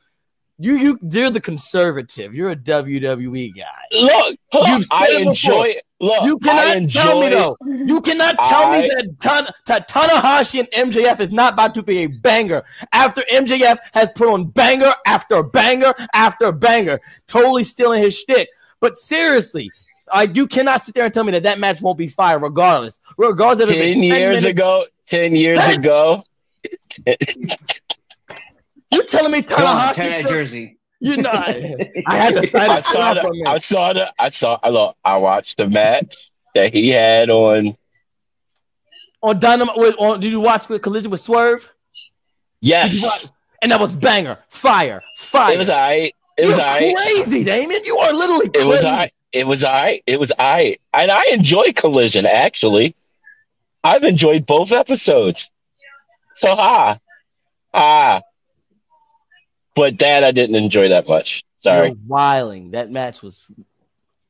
You, 0.58 0.76
you, 0.76 0.98
you're 1.02 1.30
the 1.30 1.40
conservative. 1.40 2.34
You're 2.34 2.50
a 2.50 2.56
WWE 2.56 3.54
guy. 3.54 3.64
Look, 3.92 4.36
look 4.54 4.68
You've 4.68 4.86
I 4.90 5.06
it 5.10 5.20
enjoy. 5.26 5.75
Look, 6.00 6.25
You 6.25 6.38
I 6.42 6.46
cannot 6.46 6.76
enjoy, 6.76 7.00
tell 7.00 7.20
me 7.20 7.28
though. 7.28 7.56
You 7.64 8.00
cannot 8.00 8.36
tell 8.38 8.70
me 8.70 8.88
that, 8.88 9.16
Tan- 9.20 9.82
Tanahashi 9.86 10.60
and 10.60 10.92
MJF 10.92 11.20
is 11.20 11.32
not 11.32 11.54
about 11.54 11.75
to 11.75 11.82
be 11.82 11.98
a 12.00 12.06
banger 12.06 12.64
after 12.92 13.22
MJF 13.30 13.78
has 13.92 14.12
put 14.12 14.28
on 14.28 14.46
banger 14.46 14.92
after 15.06 15.42
banger 15.42 15.94
after 16.14 16.52
banger, 16.52 17.00
totally 17.26 17.64
stealing 17.64 18.02
his 18.02 18.18
shtick. 18.18 18.48
But 18.80 18.98
seriously, 18.98 19.70
I 20.12 20.25
you 20.25 20.46
cannot 20.46 20.84
sit 20.84 20.94
there 20.94 21.04
and 21.04 21.12
tell 21.14 21.25
me 21.25 21.32
that 21.32 21.42
that 21.44 21.58
match 21.58 21.80
won't 21.82 21.98
be 21.98 22.08
fire 22.08 22.38
regardless, 22.38 23.00
regardless 23.18 23.68
of 23.68 23.75
10 23.75 24.02
years 24.02 24.42
minutes. 24.42 24.44
ago, 24.44 24.84
10 25.06 25.34
years 25.36 25.66
ago, 25.68 26.25
You're 28.90 29.05
telling 29.05 29.33
me 29.33 29.43
Tanahashi? 29.43 29.97
that 29.97 30.26
jersey. 30.26 30.78
You're 31.00 31.19
not. 31.19 31.49
I 32.07 32.16
had 32.16 32.35
to 32.35 32.49
cite 32.49 32.71
I 32.71 32.81
saw 32.81 33.14
the, 33.14 33.21
it. 33.28 33.47
I 33.47 33.59
saw 33.59 33.93
the, 33.93 34.12
I 34.19 34.28
saw, 34.28 34.59
I 34.62 34.69
look, 34.71 34.97
I 35.05 35.16
watched 35.19 35.59
the 35.59 35.69
match 35.69 36.16
that 36.55 36.73
he 36.73 36.88
had 36.88 37.28
on. 37.31 37.76
on 39.23 39.38
Dynamite. 39.38 39.76
Wait, 39.76 39.95
on, 39.99 40.21
did 40.21 40.31
you 40.31 40.40
watch 40.40 40.66
the 40.66 40.78
collision 40.78 41.11
with 41.11 41.21
Swerve? 41.21 41.69
Yes. 42.61 43.33
And 43.62 43.73
that 43.73 43.81
was 43.81 43.95
banger, 43.95 44.38
fire, 44.49 45.02
fire. 45.19 45.55
it 45.55 45.59
was 45.59 45.71
I. 45.71 46.12
It 46.37 46.49
was 46.49 46.59
I. 46.59 46.93
crazy, 46.93 47.45
Damien. 47.45 47.85
You 47.85 47.99
are 47.99 48.12
literally 48.12 48.50
It 48.55 48.66
was 48.66 48.81
crazy. 48.81 48.87
I. 48.88 49.11
It 49.33 49.47
was 49.47 49.64
I. 49.64 50.02
It 50.07 50.21
was 50.21 50.33
I. 50.38 50.78
And 50.95 51.11
I 51.11 51.25
enjoy 51.26 51.73
Collision 51.73 52.26
actually. 52.26 52.95
I've 53.83 54.05
enjoyed 54.05 54.47
both 54.47 54.73
episodes. 54.73 55.50
So 56.35 56.55
ha, 56.55 56.99
ah. 57.73 58.23
But 59.76 59.99
that 59.99 60.25
I 60.25 60.33
didn't 60.33 60.56
enjoy 60.56 60.88
that 60.88 61.06
much. 61.06 61.45
Sorry. 61.61 61.88
You're 61.88 61.97
wiling. 62.06 62.71
That 62.73 62.90
match 62.90 63.23
was. 63.23 63.40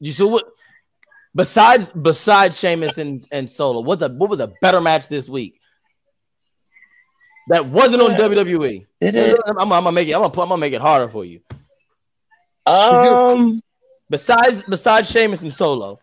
You 0.01 0.13
so 0.13 0.27
what? 0.27 0.45
Besides, 1.35 1.89
besides 1.91 2.59
Sheamus 2.59 2.99
and, 2.99 3.25
and 3.31 3.51
Solo, 3.51 3.81
what's 3.81 4.03
a 4.03 4.09
what 4.09 4.29
was 4.31 4.41
a 4.41 4.53
better 4.61 4.81
match 4.81 5.09
this 5.09 5.29
week? 5.29 5.61
That 7.49 7.67
wasn't 7.67 8.03
on 8.03 8.13
Yeah. 8.13 8.19
WWE. 8.19 8.87
It? 9.01 9.39
I'm, 9.47 9.59
I'm 9.61 9.69
gonna 9.69 9.93
make 9.93 10.09
it. 10.09 10.15
I'm 10.15 10.21
gonna, 10.23 10.31
put- 10.33 10.43
I'm 10.43 10.49
gonna 10.49 10.61
make 10.61 10.73
it 10.73 10.81
harder 10.81 11.09
for 11.09 11.25
you. 11.25 11.41
Um, 12.65 13.63
Besides, 14.09 14.63
besides 14.69 15.11
Sheamus 15.11 15.43
and 15.43 15.53
Solo, 15.53 15.99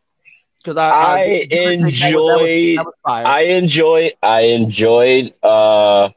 because 0.57 0.75
I, 0.77 0.89
I 0.89 1.47
that 1.49 1.81
was- 1.83 1.99
that 1.99 2.15
was- 2.15 2.43
enjoyed. 2.43 2.77
that 2.79 2.85
was. 2.85 2.93
I 3.05 3.41
enjoy. 3.41 4.11
I 4.21 4.41
enjoyed. 4.41 5.33
Uh, 5.41 6.09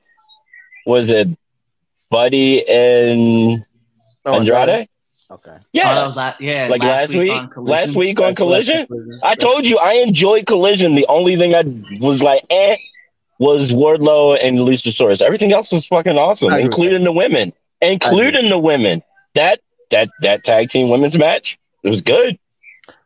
was 0.85 1.11
it 1.11 1.28
Buddy 2.10 2.66
and 2.68 3.64
Oh, 4.25 4.34
Andrade? 4.34 4.88
Okay. 5.30 5.50
Oh, 5.52 5.58
Yeah, 5.72 6.06
was 6.06 6.16
la- 6.16 6.34
yeah, 6.40 6.68
like 6.68 6.82
last, 6.82 7.14
week. 7.14 7.30
on 7.32 7.48
Collision. 7.48 7.72
last 7.72 7.96
week 7.96 8.20
on 8.20 8.34
Collision. 8.34 8.86
Collision. 8.86 9.20
I 9.25 9.34
told 9.34 9.66
you 9.66 9.78
I 9.78 9.94
enjoyed 9.94 10.46
Collision. 10.46 10.94
The 10.94 11.06
only 11.08 11.36
thing 11.36 11.54
I 11.54 11.62
was 12.04 12.22
like, 12.22 12.44
eh, 12.50 12.76
was 13.38 13.72
Wardlow 13.72 14.38
and 14.42 14.58
Luchasaurus. 14.58 15.20
Everything 15.22 15.52
else 15.52 15.70
was 15.72 15.84
fucking 15.86 16.16
awesome, 16.16 16.52
including 16.54 17.04
the 17.04 17.12
women, 17.12 17.52
including 17.80 18.48
the 18.50 18.58
women. 18.58 19.02
That 19.34 19.60
that 19.90 20.08
that 20.22 20.42
tag 20.44 20.70
team 20.70 20.88
women's 20.88 21.18
match, 21.18 21.58
it 21.82 21.88
was 21.88 22.00
good. 22.00 22.38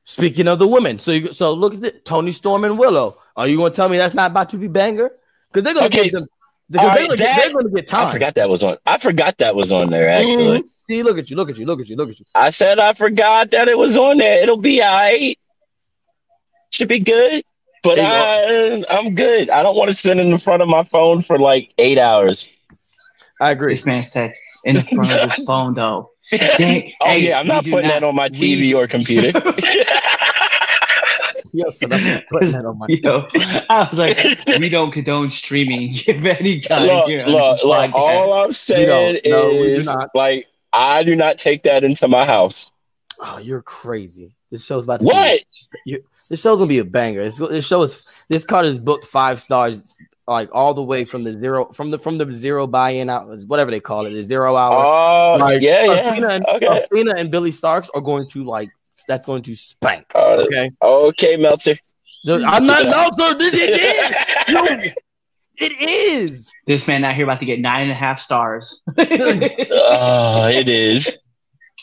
Speaking 0.04 0.46
of 0.48 0.58
the 0.58 0.66
women, 0.68 0.98
so 0.98 1.10
you 1.12 1.32
so 1.32 1.52
look 1.52 1.74
at 1.74 1.84
it, 1.84 2.04
Toni 2.04 2.32
Storm 2.32 2.64
and 2.64 2.78
Willow. 2.78 3.16
Are 3.36 3.46
you 3.48 3.56
going 3.56 3.72
to 3.72 3.76
tell 3.76 3.88
me 3.88 3.96
that's 3.96 4.14
not 4.14 4.30
about 4.30 4.50
to 4.50 4.56
be 4.58 4.68
banger? 4.68 5.10
Because 5.48 5.64
they're 5.64 5.74
going 5.74 5.90
to 5.90 5.96
Okay. 5.98 6.10
give 6.10 6.20
them. 6.20 6.28
Because 6.70 6.88
All 6.88 6.94
they're 6.94 7.00
right, 7.02 7.08
going 7.08 7.18
to 7.18 7.24
that- 7.24 7.36
get, 7.36 7.42
they're 7.44 7.52
going 7.52 7.64
to 7.66 7.70
get 7.74 7.86
time. 7.88 8.06
I 8.08 8.12
forgot 8.12 8.34
that 8.36 8.48
was 8.48 8.62
on. 8.62 8.76
I 8.86 8.98
forgot 8.98 9.38
that 9.38 9.54
was 9.56 9.72
on 9.72 9.90
there. 9.90 10.08
Actually, 10.08 10.60
Mhm. 10.60 10.64
See, 10.86 11.02
look 11.02 11.18
at 11.18 11.30
you, 11.30 11.36
look 11.36 11.50
at 11.50 11.56
you, 11.58 11.66
look 11.66 11.80
at 11.80 11.88
you, 11.88 11.96
look 11.96 12.10
at 12.10 12.18
you. 12.18 12.26
I 12.34 12.50
said 12.50 12.78
I 12.78 12.92
forgot 12.92 13.50
that 13.52 13.68
it 13.68 13.78
was 13.78 13.96
on 13.96 14.18
there. 14.18 14.42
It'll 14.42 14.56
be 14.56 14.82
alright. 14.82 15.38
Should 16.70 16.88
be 16.88 16.98
good. 17.00 17.44
But 17.82 17.98
I, 17.98 18.84
I'm 18.90 19.14
good. 19.14 19.48
I 19.50 19.62
don't 19.62 19.74
want 19.76 19.90
to 19.90 19.96
sit 19.96 20.18
in 20.18 20.30
the 20.30 20.38
front 20.38 20.62
of 20.62 20.68
my 20.68 20.82
phone 20.84 21.22
for 21.22 21.38
like 21.38 21.72
eight 21.78 21.96
hours. 21.98 22.48
I 23.40 23.50
agree. 23.52 23.72
This 23.74 23.86
man 23.86 24.02
said 24.02 24.32
in 24.64 24.78
front 24.82 25.10
of 25.10 25.32
his 25.32 25.44
phone 25.46 25.74
though. 25.74 26.10
Dang, 26.30 26.92
oh 27.00 27.06
hey, 27.06 27.28
yeah, 27.28 27.38
I'm 27.40 27.46
not 27.46 27.64
putting 27.64 27.88
not- 27.88 28.00
that 28.00 28.04
on 28.04 28.14
my 28.14 28.28
TV 28.28 28.60
we- 28.60 28.74
or 28.74 28.86
computer. 28.86 29.32
Yes, 31.52 31.78
so 31.78 31.88
I'm 31.90 32.22
putting 32.30 32.52
that 32.52 32.64
on 32.64 32.78
my. 32.78 32.86
Yo, 32.88 33.26
I 33.68 33.88
was 33.90 33.98
like, 33.98 34.38
we 34.58 34.68
don't 34.68 34.90
condone 34.92 35.30
streaming 35.30 35.90
of 36.08 36.24
any 36.26 36.60
kind 36.60 36.86
look, 36.86 37.08
here 37.08 37.26
look, 37.26 37.56
this 37.56 37.64
look, 37.64 37.94
all 37.94 38.32
I'm 38.34 38.52
saying 38.52 38.86
don't. 38.86 39.18
No, 39.24 39.48
we 39.48 39.66
do 39.68 39.74
is 39.76 39.86
not. 39.86 40.10
like 40.14 40.46
I 40.72 41.02
do 41.02 41.16
not 41.16 41.38
take 41.38 41.62
that 41.64 41.84
into 41.84 42.06
my 42.08 42.24
house. 42.24 42.70
Oh, 43.18 43.38
you're 43.38 43.62
crazy. 43.62 44.34
This 44.50 44.64
show's 44.64 44.84
about 44.84 45.00
to 45.00 45.06
What? 45.06 45.40
Be, 45.84 45.98
this 46.28 46.40
show's 46.40 46.58
gonna 46.58 46.68
be 46.68 46.78
a 46.78 46.84
banger. 46.84 47.22
This, 47.24 47.38
this 47.38 47.66
show 47.66 47.82
is 47.82 48.06
this 48.28 48.44
card 48.44 48.66
is 48.66 48.78
booked 48.78 49.06
five 49.06 49.42
stars, 49.42 49.94
like 50.28 50.48
all 50.52 50.74
the 50.74 50.82
way 50.82 51.04
from 51.04 51.24
the 51.24 51.32
zero 51.32 51.66
from 51.72 51.90
the 51.90 51.98
from 51.98 52.18
the 52.18 52.32
zero 52.32 52.66
buy-in 52.66 53.10
out, 53.10 53.28
whatever 53.46 53.70
they 53.70 53.80
call 53.80 54.06
it, 54.06 54.10
the 54.10 54.22
zero 54.22 54.56
hour. 54.56 54.84
Oh, 54.84 55.36
Like, 55.38 55.60
yeah, 55.60 56.10
Athena 56.10 56.28
yeah. 56.28 56.34
and, 56.34 56.46
Okay. 56.46 56.84
Athena 56.84 57.14
and 57.16 57.30
Billie 57.30 57.52
Starkz 57.52 57.90
are 57.94 58.00
going 58.00 58.28
to 58.28 58.44
like 58.44 58.70
that's 59.06 59.26
going 59.26 59.42
to 59.42 59.54
spank. 59.54 60.06
Uh, 60.14 60.44
Okay, 60.44 60.70
okay, 60.82 61.36
Meltzer. 61.36 61.76
I'm 62.28 62.66
not 62.66 62.84
no 62.84 63.08
sir. 63.16 63.34
This 63.38 63.54
it 63.54 63.80
is. 63.80 64.14
No, 64.54 64.64
it 65.56 65.72
is. 65.80 66.50
This 66.66 66.86
man 66.88 67.04
out 67.04 67.14
here 67.14 67.24
about 67.24 67.40
to 67.40 67.46
get 67.46 67.60
nine 67.60 67.82
and 67.84 67.92
a 67.92 67.94
half 67.94 68.20
stars. 68.20 68.80
oh, 68.88 68.94
it 70.48 70.68
is. 70.68 71.18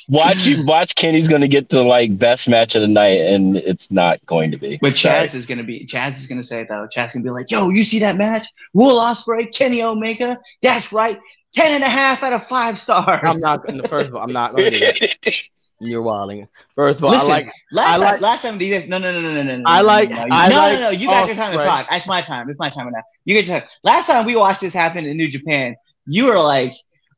Watch 0.10 0.46
you 0.46 0.64
watch 0.66 0.96
Kenny's 0.96 1.28
gonna 1.28 1.48
get 1.48 1.70
the 1.70 1.84
like 1.84 2.18
best 2.18 2.48
match 2.48 2.76
of 2.76 2.82
the 2.82 2.88
night, 2.88 3.20
and 3.20 3.58
it's 3.58 3.92
not 3.92 4.26
going 4.26 4.52
to 4.52 4.58
be. 4.58 4.78
But 4.82 4.98
Sorry. 4.98 5.28
Chaz 5.28 5.34
is 5.34 5.46
gonna 5.46 5.64
be 5.64 5.86
Chaz 5.86 6.18
is 6.18 6.28
gonna 6.28 6.44
say 6.44 6.62
it 6.62 6.70
though. 6.70 6.88
Chaz 6.96 7.14
gonna 7.14 7.24
be 7.24 7.30
like, 7.30 7.52
yo, 7.52 7.70
you 7.70 7.84
see 7.84 8.00
that 8.00 8.16
match? 8.16 8.48
Will 8.74 9.00
Ospreay, 9.00 9.54
Kenny 9.54 9.84
Omega. 9.84 10.40
That's 10.62 10.92
right. 10.94 11.20
Ten 11.54 11.74
and 11.74 11.84
a 11.84 11.90
half 11.90 12.24
out 12.24 12.34
of 12.34 12.46
five 12.48 12.80
stars. 12.80 13.22
I'm 13.24 13.40
not. 13.40 13.68
in 13.68 13.78
the 13.78 13.88
First 13.88 14.08
of 14.08 14.16
all, 14.16 14.22
I'm 14.22 14.34
not 14.34 14.56
going 14.56 14.72
to 14.72 14.80
do 14.80 15.08
that. 15.24 15.36
You're 15.80 16.02
wilding. 16.02 16.48
First 16.76 17.00
of 17.00 17.06
all, 17.06 17.12
Listen, 17.12 17.28
I 17.30 17.34
like. 17.34 17.52
last 17.72 17.88
I 17.88 17.92
time, 17.92 18.00
like- 18.02 18.22
last 18.22 18.42
time 18.42 18.58
guys 18.58 18.88
no 18.88 18.98
no 18.98 19.12
no 19.12 19.22
no 19.22 19.44
no 19.44 19.58
no 19.58 19.64
I 19.66 19.82
like- 19.82 20.10
no 20.10 20.16
no 20.26 20.28
I 20.36 20.50
no, 20.50 20.56
like 20.58 20.74
no, 20.74 20.80
no 20.86 20.90
you 20.90 21.08
got 21.08 21.28
your 21.28 21.36
time 21.36 21.56
to 21.58 21.64
talk. 21.64 21.88
It's 21.92 22.08
my 22.08 22.22
time. 22.22 22.50
It's 22.50 22.58
my 22.60 22.70
time 22.70 22.90
now. 22.92 23.02
You 23.26 23.36
get 23.36 23.46
your 23.46 23.60
time. 23.60 23.70
Last 23.84 24.08
time 24.08 24.26
we 24.26 24.36
watched 24.36 24.62
this 24.62 24.74
happen 24.74 25.06
in 25.06 25.16
New 25.18 25.30
Japan, 25.30 25.76
you 26.08 26.26
were 26.26 26.40
like 26.40 26.74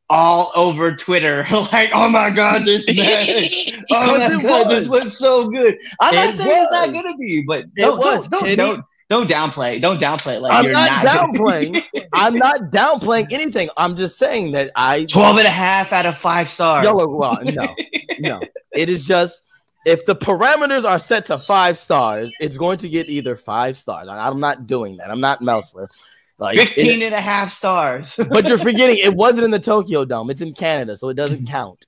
all 0.09 0.51
over 0.55 0.95
Twitter, 0.95 1.45
like, 1.71 1.91
oh 1.93 2.09
my 2.09 2.31
god, 2.31 2.65
this 2.65 2.85
match. 2.95 3.73
Oh 3.91 4.17
my 4.17 4.41
god, 4.41 4.67
was. 4.67 4.75
this 4.79 4.87
was 4.89 5.17
so 5.17 5.47
good. 5.47 5.77
I'm 6.01 6.13
not 6.15 6.33
It 6.33 6.37
saying 6.37 6.63
it's 6.63 6.71
not 6.71 6.91
gonna 6.93 7.15
be, 7.17 7.43
but 7.47 7.65
It 7.77 7.85
was, 7.97 8.27
don't, 8.27 8.31
don't, 8.31 8.41
Kenny. 8.41 8.55
don't, 8.55 8.85
don't 9.09 9.29
downplay. 9.29 9.81
Don't 9.81 9.99
downplay 9.99 10.39
like 10.39 10.53
I'm 10.53 10.65
you're 10.65 10.73
not 10.73 11.03
not, 11.03 11.33
downplaying. 11.33 11.83
I'm 12.13 12.35
not 12.35 12.61
downplaying 12.71 13.31
anything. 13.31 13.69
I'm 13.75 13.95
just 13.95 14.17
saying 14.19 14.51
that 14.51 14.71
I 14.75 15.05
12 15.05 15.37
and 15.39 15.47
a 15.47 15.51
half 15.51 15.91
out 15.91 16.05
of 16.05 16.17
five 16.17 16.47
stars. 16.47 16.85
Yo, 16.85 16.93
well, 16.93 17.39
no, 17.43 17.75
no. 18.19 18.39
It 18.73 18.87
is 18.89 19.05
just 19.05 19.43
if 19.85 20.05
the 20.05 20.15
parameters 20.15 20.83
are 20.87 20.99
set 20.99 21.25
to 21.27 21.39
five 21.39 21.77
stars, 21.77 22.31
it's 22.39 22.57
going 22.57 22.77
to 22.79 22.89
get 22.89 23.09
either 23.09 23.35
five 23.35 23.77
stars. 23.77 24.07
I'm 24.07 24.39
not 24.39 24.67
doing 24.67 24.97
that. 24.97 25.09
I'm 25.09 25.21
not 25.21 25.41
Meltzer. 25.41 25.89
Like, 26.37 26.57
15 26.57 27.01
it- 27.01 27.05
and 27.05 27.15
a 27.15 27.21
half 27.21 27.53
stars. 27.53 28.17
but 28.29 28.47
you're 28.47 28.57
forgetting 28.69 28.97
it 28.97 29.13
wasn't 29.13 29.43
in 29.43 29.51
the 29.51 29.59
Tokyo 29.59 30.05
Dome. 30.05 30.29
It's 30.29 30.41
in 30.41 30.53
Canada, 30.53 30.95
so 30.95 31.09
it 31.09 31.15
doesn't 31.15 31.47
count. 31.47 31.85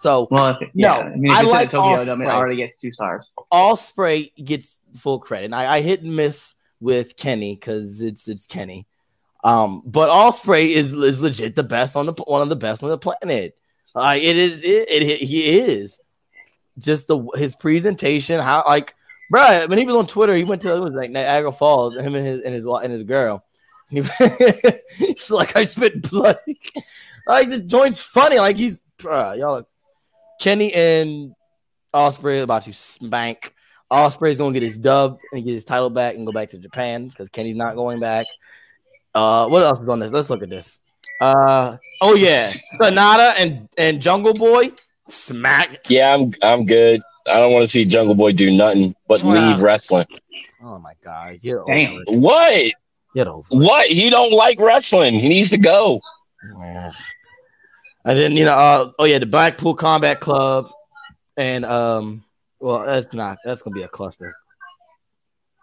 So 0.00 0.28
well, 0.30 0.50
if 0.50 0.62
it, 0.62 0.70
No, 0.74 0.88
yeah, 0.88 0.98
I 0.98 1.16
mean, 1.16 1.32
I 1.32 1.42
like 1.42 1.70
Tokyo 1.70 2.04
Dome, 2.04 2.22
it 2.22 2.26
already 2.26 2.56
gets 2.56 2.80
two 2.80 2.92
stars. 2.92 3.34
Ospreay 3.52 4.32
gets 4.42 4.78
full 4.98 5.18
credit. 5.18 5.46
And 5.46 5.54
I, 5.54 5.76
I 5.76 5.80
hit 5.80 6.02
and 6.02 6.14
miss 6.14 6.54
with 6.80 7.16
Kenny 7.16 7.54
because 7.54 8.02
it's 8.02 8.28
it's 8.28 8.46
Kenny. 8.46 8.86
Um, 9.44 9.82
but 9.84 10.10
Ospreay 10.10 10.70
is 10.70 10.92
is 10.92 11.20
legit 11.20 11.54
the 11.54 11.62
best 11.62 11.96
on 11.96 12.06
the 12.06 12.12
one 12.26 12.42
of 12.42 12.48
the 12.48 12.56
best 12.56 12.82
on 12.82 12.90
the 12.90 12.98
planet. 12.98 13.56
Uh, 13.94 14.16
it 14.20 14.36
is 14.36 14.62
it, 14.64 14.90
it 14.90 15.18
he 15.20 15.58
is 15.58 16.00
just 16.78 17.06
the 17.06 17.18
his 17.34 17.54
presentation 17.54 18.40
how 18.40 18.64
like 18.66 18.94
bruh 19.32 19.68
when 19.68 19.78
he 19.78 19.84
was 19.84 19.94
on 19.94 20.06
Twitter 20.06 20.34
he 20.34 20.44
went 20.44 20.62
to 20.62 20.74
it 20.74 20.80
was 20.80 20.94
like 20.94 21.10
Niagara 21.10 21.52
Falls 21.52 21.94
him 21.94 22.14
and 22.14 22.26
his 22.26 22.40
and 22.42 22.54
his 22.54 22.64
and 22.64 22.92
his 22.92 23.02
girl. 23.02 23.44
He, 23.90 24.02
he's 24.96 25.30
like 25.30 25.54
I 25.54 25.64
spit 25.64 26.08
blood. 26.08 26.38
like 27.26 27.50
the 27.50 27.60
joint's 27.60 28.02
funny. 28.02 28.38
Like 28.38 28.56
he's 28.56 28.80
bruh, 28.98 29.36
y'all. 29.36 29.66
Kenny 30.42 30.74
and 30.74 31.36
Ospreay 31.94 32.42
about 32.42 32.62
to 32.62 32.72
spank. 32.72 33.54
Ospreay's 33.92 34.38
gonna 34.38 34.52
get 34.52 34.64
his 34.64 34.76
dub 34.76 35.18
and 35.32 35.44
get 35.44 35.52
his 35.52 35.64
title 35.64 35.88
back 35.88 36.16
and 36.16 36.26
go 36.26 36.32
back 36.32 36.50
to 36.50 36.58
Japan 36.58 37.06
because 37.06 37.28
Kenny's 37.28 37.54
not 37.54 37.76
going 37.76 38.00
back. 38.00 38.26
Uh, 39.14 39.46
what 39.46 39.62
else 39.62 39.78
is 39.78 39.88
on 39.88 40.00
this? 40.00 40.10
Let's 40.10 40.30
look 40.30 40.42
at 40.42 40.50
this. 40.50 40.80
Uh, 41.20 41.76
oh 42.00 42.16
yeah, 42.16 42.50
Sanada 42.80 43.34
and 43.38 43.68
and 43.78 44.02
Jungle 44.02 44.34
Boy 44.34 44.72
smack. 45.06 45.78
Yeah, 45.88 46.12
I'm 46.12 46.32
I'm 46.42 46.66
good. 46.66 47.00
I 47.28 47.34
don't 47.34 47.52
want 47.52 47.62
to 47.62 47.68
see 47.68 47.84
Jungle 47.84 48.16
Boy 48.16 48.32
do 48.32 48.50
nothing 48.50 48.96
but 49.06 49.22
Wow. 49.22 49.34
leave 49.34 49.62
wrestling. 49.62 50.06
Oh 50.60 50.80
my 50.80 50.94
god, 51.04 51.40
get 51.40 51.54
over 51.54 51.72
Damn. 51.72 52.02
it. 52.04 52.18
What? 52.18 52.72
Get 53.14 53.28
over 53.28 53.46
it. 53.48 53.58
What? 53.58 53.86
He 53.86 54.10
don't 54.10 54.32
like 54.32 54.58
wrestling. 54.58 55.14
He 55.14 55.28
needs 55.28 55.50
to 55.50 55.58
go. 55.58 56.00
Yeah. 58.04 58.10
And 58.12 58.20
then 58.20 58.32
you 58.36 58.44
know, 58.44 58.54
uh, 58.56 58.90
oh 58.98 59.04
yeah, 59.04 59.18
the 59.18 59.26
Blackpool 59.26 59.74
Combat 59.74 60.20
Club, 60.20 60.70
and 61.36 61.64
um, 61.64 62.24
well, 62.60 62.84
that's 62.84 63.12
not 63.14 63.38
that's 63.44 63.62
gonna 63.62 63.74
be 63.74 63.82
a 63.82 63.88
cluster. 63.88 64.34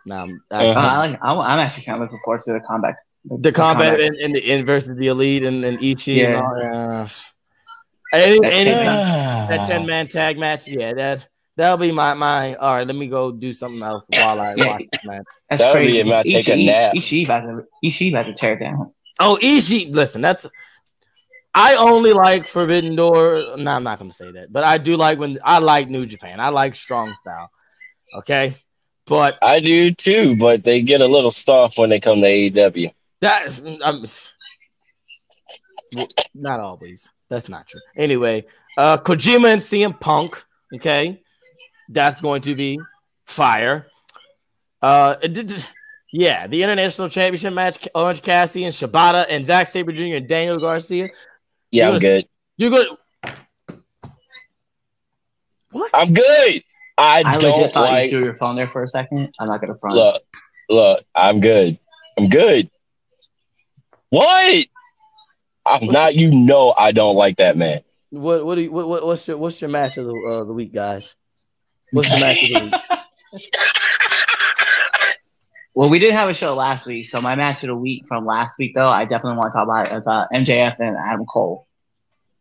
Now, 0.05 0.23
I'm 0.23 0.41
Uh, 0.51 0.55
actually- 0.55 0.75
I 0.75 0.97
like, 0.99 1.19
I'm, 1.21 1.39
I'm 1.39 1.59
actually 1.59 1.83
kind 1.83 1.95
of 1.97 2.01
looking 2.03 2.19
forward 2.23 2.41
to 2.43 2.53
the 2.53 2.61
combat. 2.61 2.95
the 3.25 3.51
combat 3.51 3.99
in, 3.99 4.15
in 4.15 4.31
the 4.31 4.39
in 4.51 4.65
versus 4.65 4.95
the 4.97 5.07
elite 5.07 5.43
and, 5.43 5.63
and 5.65 5.77
Ishii 5.79 6.23
and 6.23 6.33
Yeah. 6.33 6.41
all 6.41 6.55
that. 7.03 7.11
Any, 8.11 8.39
any, 8.45 8.69
that 8.71 9.67
ten 9.67 9.85
man 9.85 10.07
tag 10.07 10.39
match, 10.39 10.65
yeah, 10.67 10.93
that 10.95 11.27
that'll 11.57 11.77
be 11.77 11.91
my 11.91 12.13
my. 12.15 12.55
All 12.55 12.73
right, 12.75 12.87
let 12.87 12.95
me 12.95 13.05
go 13.07 13.31
do 13.31 13.51
something 13.53 13.83
else 13.83 14.05
while 14.13 14.39
I 14.39 14.55
Yeah. 14.55 14.65
watch 14.67 14.83
this 14.91 15.01
match. 15.03 15.23
That's 15.49 15.61
That 15.61 15.73
would 15.75 15.79
be 15.81 15.85
crazy. 15.87 15.99
it, 15.99 16.05
man. 16.07 16.23
Take 16.23 16.47
a 16.47 16.51
Ishii- 16.51 16.65
nap. 16.65 16.93
Ishii 16.95 17.25
about 17.25 17.41
to 17.41 17.65
Ishii 17.83 18.09
about 18.11 18.23
to 18.27 18.33
tear 18.33 18.57
down. 18.57 18.93
Oh, 19.19 19.37
Ishii, 19.41 19.93
listen, 19.93 20.21
that's. 20.21 20.47
I 21.53 21.75
only 21.75 22.13
like 22.13 22.47
Forbidden 22.47 22.95
Door. 22.95 23.55
No, 23.57 23.71
I'm 23.71 23.83
not 23.83 23.99
gonna 23.99 24.13
say 24.13 24.31
that, 24.31 24.51
but 24.51 24.63
I 24.63 24.77
do 24.77 24.95
like 24.95 25.19
when 25.19 25.39
I 25.43 25.59
like 25.59 25.89
New 25.89 26.05
Japan. 26.05 26.39
I 26.39 26.49
like 26.49 26.75
strong 26.75 27.15
style. 27.21 27.49
Okay, 28.13 28.55
but 29.05 29.37
I 29.41 29.59
do 29.59 29.93
too, 29.93 30.35
but 30.35 30.63
they 30.63 30.81
get 30.81 31.01
a 31.01 31.07
little 31.07 31.31
soft 31.31 31.77
when 31.77 31.89
they 31.89 31.99
come 31.99 32.21
to 32.21 32.27
AEW. 32.27 32.93
that 33.21 33.81
um, 33.83 34.05
not 36.33 36.59
always. 36.59 37.09
That's 37.29 37.49
not 37.49 37.67
true. 37.67 37.81
Anyway, 37.95 38.45
uh, 38.77 38.97
Kojima 38.97 39.53
and 39.53 39.61
CM 39.61 39.99
Punk. 39.99 40.43
Okay, 40.75 41.21
that's 41.89 42.21
going 42.21 42.41
to 42.43 42.55
be 42.55 42.79
fire. 43.25 43.87
Uh, 44.81 45.15
yeah, 46.11 46.47
the 46.47 46.63
international 46.63 47.09
championship 47.09 47.53
match: 47.53 47.87
Orange 47.93 48.21
Cassidy 48.21 48.65
and 48.65 48.73
Shibata 48.73 49.25
and 49.29 49.43
Zack 49.43 49.67
Sabre 49.67 49.91
Jr. 49.91 50.15
and 50.15 50.27
Daniel 50.27 50.59
Garcia. 50.59 51.09
Yeah, 51.71 51.83
You 51.83 51.87
I'm 51.89 51.93
was- 51.93 52.01
good. 52.01 52.25
You 52.57 52.69
good? 52.69 52.87
What? 55.71 55.91
I'm 55.93 56.13
good. 56.13 56.63
I, 56.97 57.21
I 57.25 57.35
legit 57.35 57.41
don't 57.41 57.73
thought 57.73 57.91
like. 57.91 58.05
you 58.11 58.17
threw 58.17 58.25
your 58.25 58.35
phone 58.35 58.55
there 58.55 58.69
for 58.69 58.83
a 58.83 58.89
second. 58.89 59.33
I'm 59.39 59.47
not 59.47 59.61
gonna 59.61 59.77
front. 59.79 59.95
Look, 59.95 60.23
look. 60.69 61.05
I'm 61.15 61.39
good. 61.39 61.79
I'm 62.17 62.27
good. 62.27 62.69
What? 64.09 64.65
I'm 65.65 65.85
not. 65.87 66.15
You 66.15 66.31
know, 66.31 66.73
I 66.77 66.91
don't 66.91 67.15
like 67.15 67.37
that 67.37 67.55
man. 67.55 67.81
What? 68.09 68.45
What? 68.45 68.55
Do 68.55 68.61
you, 68.61 68.71
what, 68.71 68.89
what? 68.89 69.05
What's 69.05 69.27
your 69.27 69.37
What's 69.37 69.61
your 69.61 69.69
match 69.69 69.97
of 69.97 70.05
the 70.07 70.13
uh, 70.41 70.43
the 70.45 70.53
week, 70.53 70.73
guys? 70.73 71.13
What's 71.91 72.09
the 72.09 72.19
match 72.19 72.43
of 72.43 72.49
the 72.49 72.81
week? 73.33 73.53
Well, 75.73 75.89
we 75.89 75.99
did 75.99 76.13
have 76.13 76.29
a 76.29 76.33
show 76.33 76.55
last 76.55 76.85
week, 76.85 77.07
so 77.07 77.21
my 77.21 77.35
match 77.35 77.63
of 77.63 77.67
the 77.67 77.75
week 77.75 78.05
from 78.07 78.25
last 78.25 78.57
week, 78.57 78.73
though, 78.75 78.89
I 78.89 79.05
definitely 79.05 79.37
want 79.37 79.53
to 79.53 79.57
talk 79.57 79.63
about 79.63 79.87
it 79.87 79.93
as 79.93 80.07
uh, 80.07 80.25
MJF 80.33 80.79
and 80.79 80.97
Adam 80.97 81.25
Cole. 81.25 81.67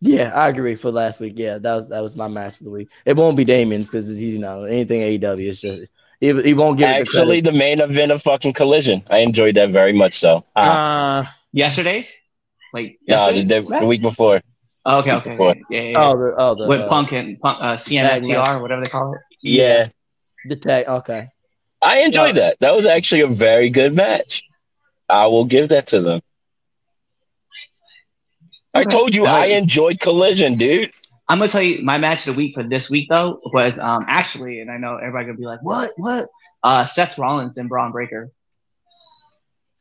Yeah, 0.01 0.33
I 0.35 0.49
agree. 0.49 0.77
For 0.77 0.91
last 0.91 1.21
week, 1.21 1.35
yeah, 1.37 1.59
that 1.59 1.75
was 1.75 1.89
that 1.89 2.01
was 2.01 2.15
my 2.15 2.29
match 2.29 2.59
of 2.59 2.65
the 2.65 2.71
week. 2.71 2.89
It 3.05 3.17
won't 3.17 3.37
be 3.37 3.45
Damien's 3.45 3.89
because 3.89 4.07
he's 4.07 4.35
you 4.35 4.39
know 4.39 4.63
anything 4.63 5.01
AEW. 5.01 5.49
It's 5.49 5.61
just 5.61 5.91
he, 6.21 6.41
he 6.43 6.55
won't 6.55 6.79
get 6.79 7.01
Actually, 7.01 7.41
the 7.41 7.53
main 7.53 7.81
event 7.81 8.13
of 8.13 8.23
fucking 8.23 8.53
Collision. 8.53 9.05
I 9.11 9.19
enjoyed 9.19 9.57
that 9.57 9.71
very 9.71 9.93
much. 9.93 10.19
So, 10.19 10.45
the 10.55 10.63
uh. 10.63 10.65
Uh, 10.65 11.27
Yesterday's, 11.53 12.11
like 12.73 12.99
no, 13.09 13.33
the, 13.33 13.63
the, 13.81 13.87
week 13.87 14.03
before. 14.03 14.43
Oh, 14.85 14.99
okay, 15.01 15.13
okay, 15.13 15.31
before. 15.31 15.57
yeah, 15.71 15.81
yeah, 15.81 15.89
yeah. 15.91 15.99
oh, 15.99 16.17
the 16.17 16.35
oh 16.37 16.55
the 16.55 16.69
with 16.69 16.81
uh, 16.81 16.89
Punk 16.89 17.13
and 17.13 17.41
Punk, 17.41 17.59
uh, 17.61 17.77
CMFTR, 17.77 18.61
whatever 18.61 18.83
they 18.83 18.91
call 18.91 19.15
it. 19.15 19.21
Yeah, 19.41 19.89
the 20.47 20.57
tag. 20.57 20.87
Okay, 20.87 21.31
I 21.81 22.01
enjoyed 22.01 22.37
that. 22.37 22.57
That 22.61 22.75
was 22.75 22.87
actually 22.87 23.21
a 23.23 23.29
very 23.29 23.71
good 23.71 23.95
match. 23.95 24.43
I 25.09 25.27
will 25.27 25.45
give 25.45 25.69
that 25.71 25.87
to 25.89 26.01
them. 26.01 26.21
I 28.75 28.85
told 28.85 29.15
you 29.15 29.25
I 29.25 29.47
enjoyed 29.47 29.99
Collision, 30.01 30.57
dude. 30.57 30.93
I'm 31.29 31.39
gonna 31.39 31.51
tell 31.51 31.63
you 31.63 31.83
my 31.85 31.99
match 31.99 32.21
of 32.27 32.35
the 32.35 32.39
week 32.39 32.55
for 32.55 32.63
this 32.63 32.89
week 32.89 33.09
though 33.11 33.41
was 33.53 33.79
um 33.79 34.05
actually, 34.09 34.61
and 34.61 34.71
I 34.71 34.77
know 34.79 34.97
everybody 34.97 35.27
gonna 35.27 35.39
be 35.39 35.45
like, 35.45 35.63
what, 35.63 35.91
what? 35.97 36.27
Uh, 36.63 36.87
Seth 36.87 37.19
Rollins 37.19 37.57
and 37.59 37.69
Bron 37.69 37.93
Breakker. 37.93 38.31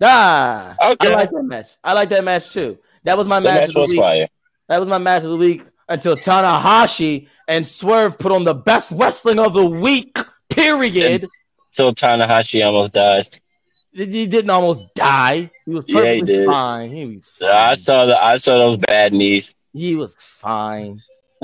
ah, 0.03 0.75
Okay. 0.91 1.11
I 1.11 1.15
like 1.15 1.31
that 1.31 1.43
match. 1.43 1.75
I 1.83 1.93
like 1.93 2.09
that 2.09 2.23
match 2.23 2.51
too. 2.51 2.77
That 3.03 3.17
was 3.17 3.27
my 3.27 3.39
The 3.39 3.45
match, 3.45 3.59
match 3.61 3.69
of 3.69 3.75
the 3.75 3.81
week. 3.91 3.99
fire. 3.99 4.27
That 4.69 4.79
was 4.79 4.89
my 4.89 4.97
match 4.97 5.23
of 5.23 5.29
the 5.31 5.37
week 5.37 5.63
until 5.89 6.15
Tanahashi 6.17 7.27
and 7.47 7.65
Swerve 7.65 8.17
put 8.19 8.31
on 8.31 8.43
the 8.43 8.53
best 8.53 8.91
wrestling 8.91 9.39
of 9.39 9.53
the 9.53 9.65
week. 9.65 10.17
Period. 10.49 11.27
So 11.77 11.91
Tanahashi 11.91 12.65
almost 12.65 12.93
dies. 12.93 13.29
He 13.91 14.25
didn't 14.25 14.49
almost 14.49 14.83
die. 14.95 15.51
He 15.65 15.71
was 15.71 15.85
Yeah, 15.87 15.93
he 15.95 16.01
perfectly 16.21 16.33
did. 16.37 16.47
fine. 16.47 16.89
He 16.89 17.05
was 17.17 17.25
fine. 17.39 17.49
I 17.49 17.75
saw 17.75 18.05
the 18.07 18.17
I 18.23 18.37
saw 18.37 18.57
those 18.57 18.77
bad 18.77 19.13
knees. 19.13 19.53
He 19.73 19.95
was 19.95 20.15
fine. 20.19 20.99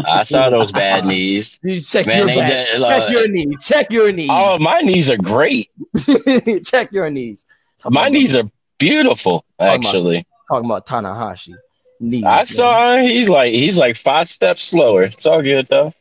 I 0.08 0.24
saw 0.24 0.50
those 0.56 0.72
bad 0.72 1.06
knees. 1.06 1.60
Check 1.88 2.08
Man, 2.08 2.28
your 2.30 2.46
did, 2.46 2.68
check 2.82 3.12
your 3.12 3.28
knees. 3.28 3.56
Check 3.64 3.92
your 3.92 4.12
knees. 4.12 4.30
Oh, 4.32 4.58
my 4.58 4.80
knees 4.82 5.08
are 5.12 5.18
great. 5.18 5.70
check 6.66 6.92
your 6.92 7.12
knees. 7.12 7.46
Talking 7.80 7.94
My 7.94 8.02
about- 8.08 8.12
knees 8.14 8.36
are 8.36 8.50
beautiful, 8.80 9.46
Talking 9.60 9.74
about- 9.76 9.86
actually. 9.88 10.26
talking 10.50 10.66
about 10.70 10.88
Tanahashi. 10.88 11.54
Knees. 12.00 12.24
I 12.24 12.38
man. 12.38 12.46
saw 12.48 12.98
he's 12.98 13.30
like 13.30 13.54
he's 13.54 13.78
like 13.78 13.96
five 13.98 14.28
steps 14.28 14.64
slower. 14.64 15.04
It's 15.04 15.28
all 15.28 15.44
good 15.44 15.68
though. 15.70 15.94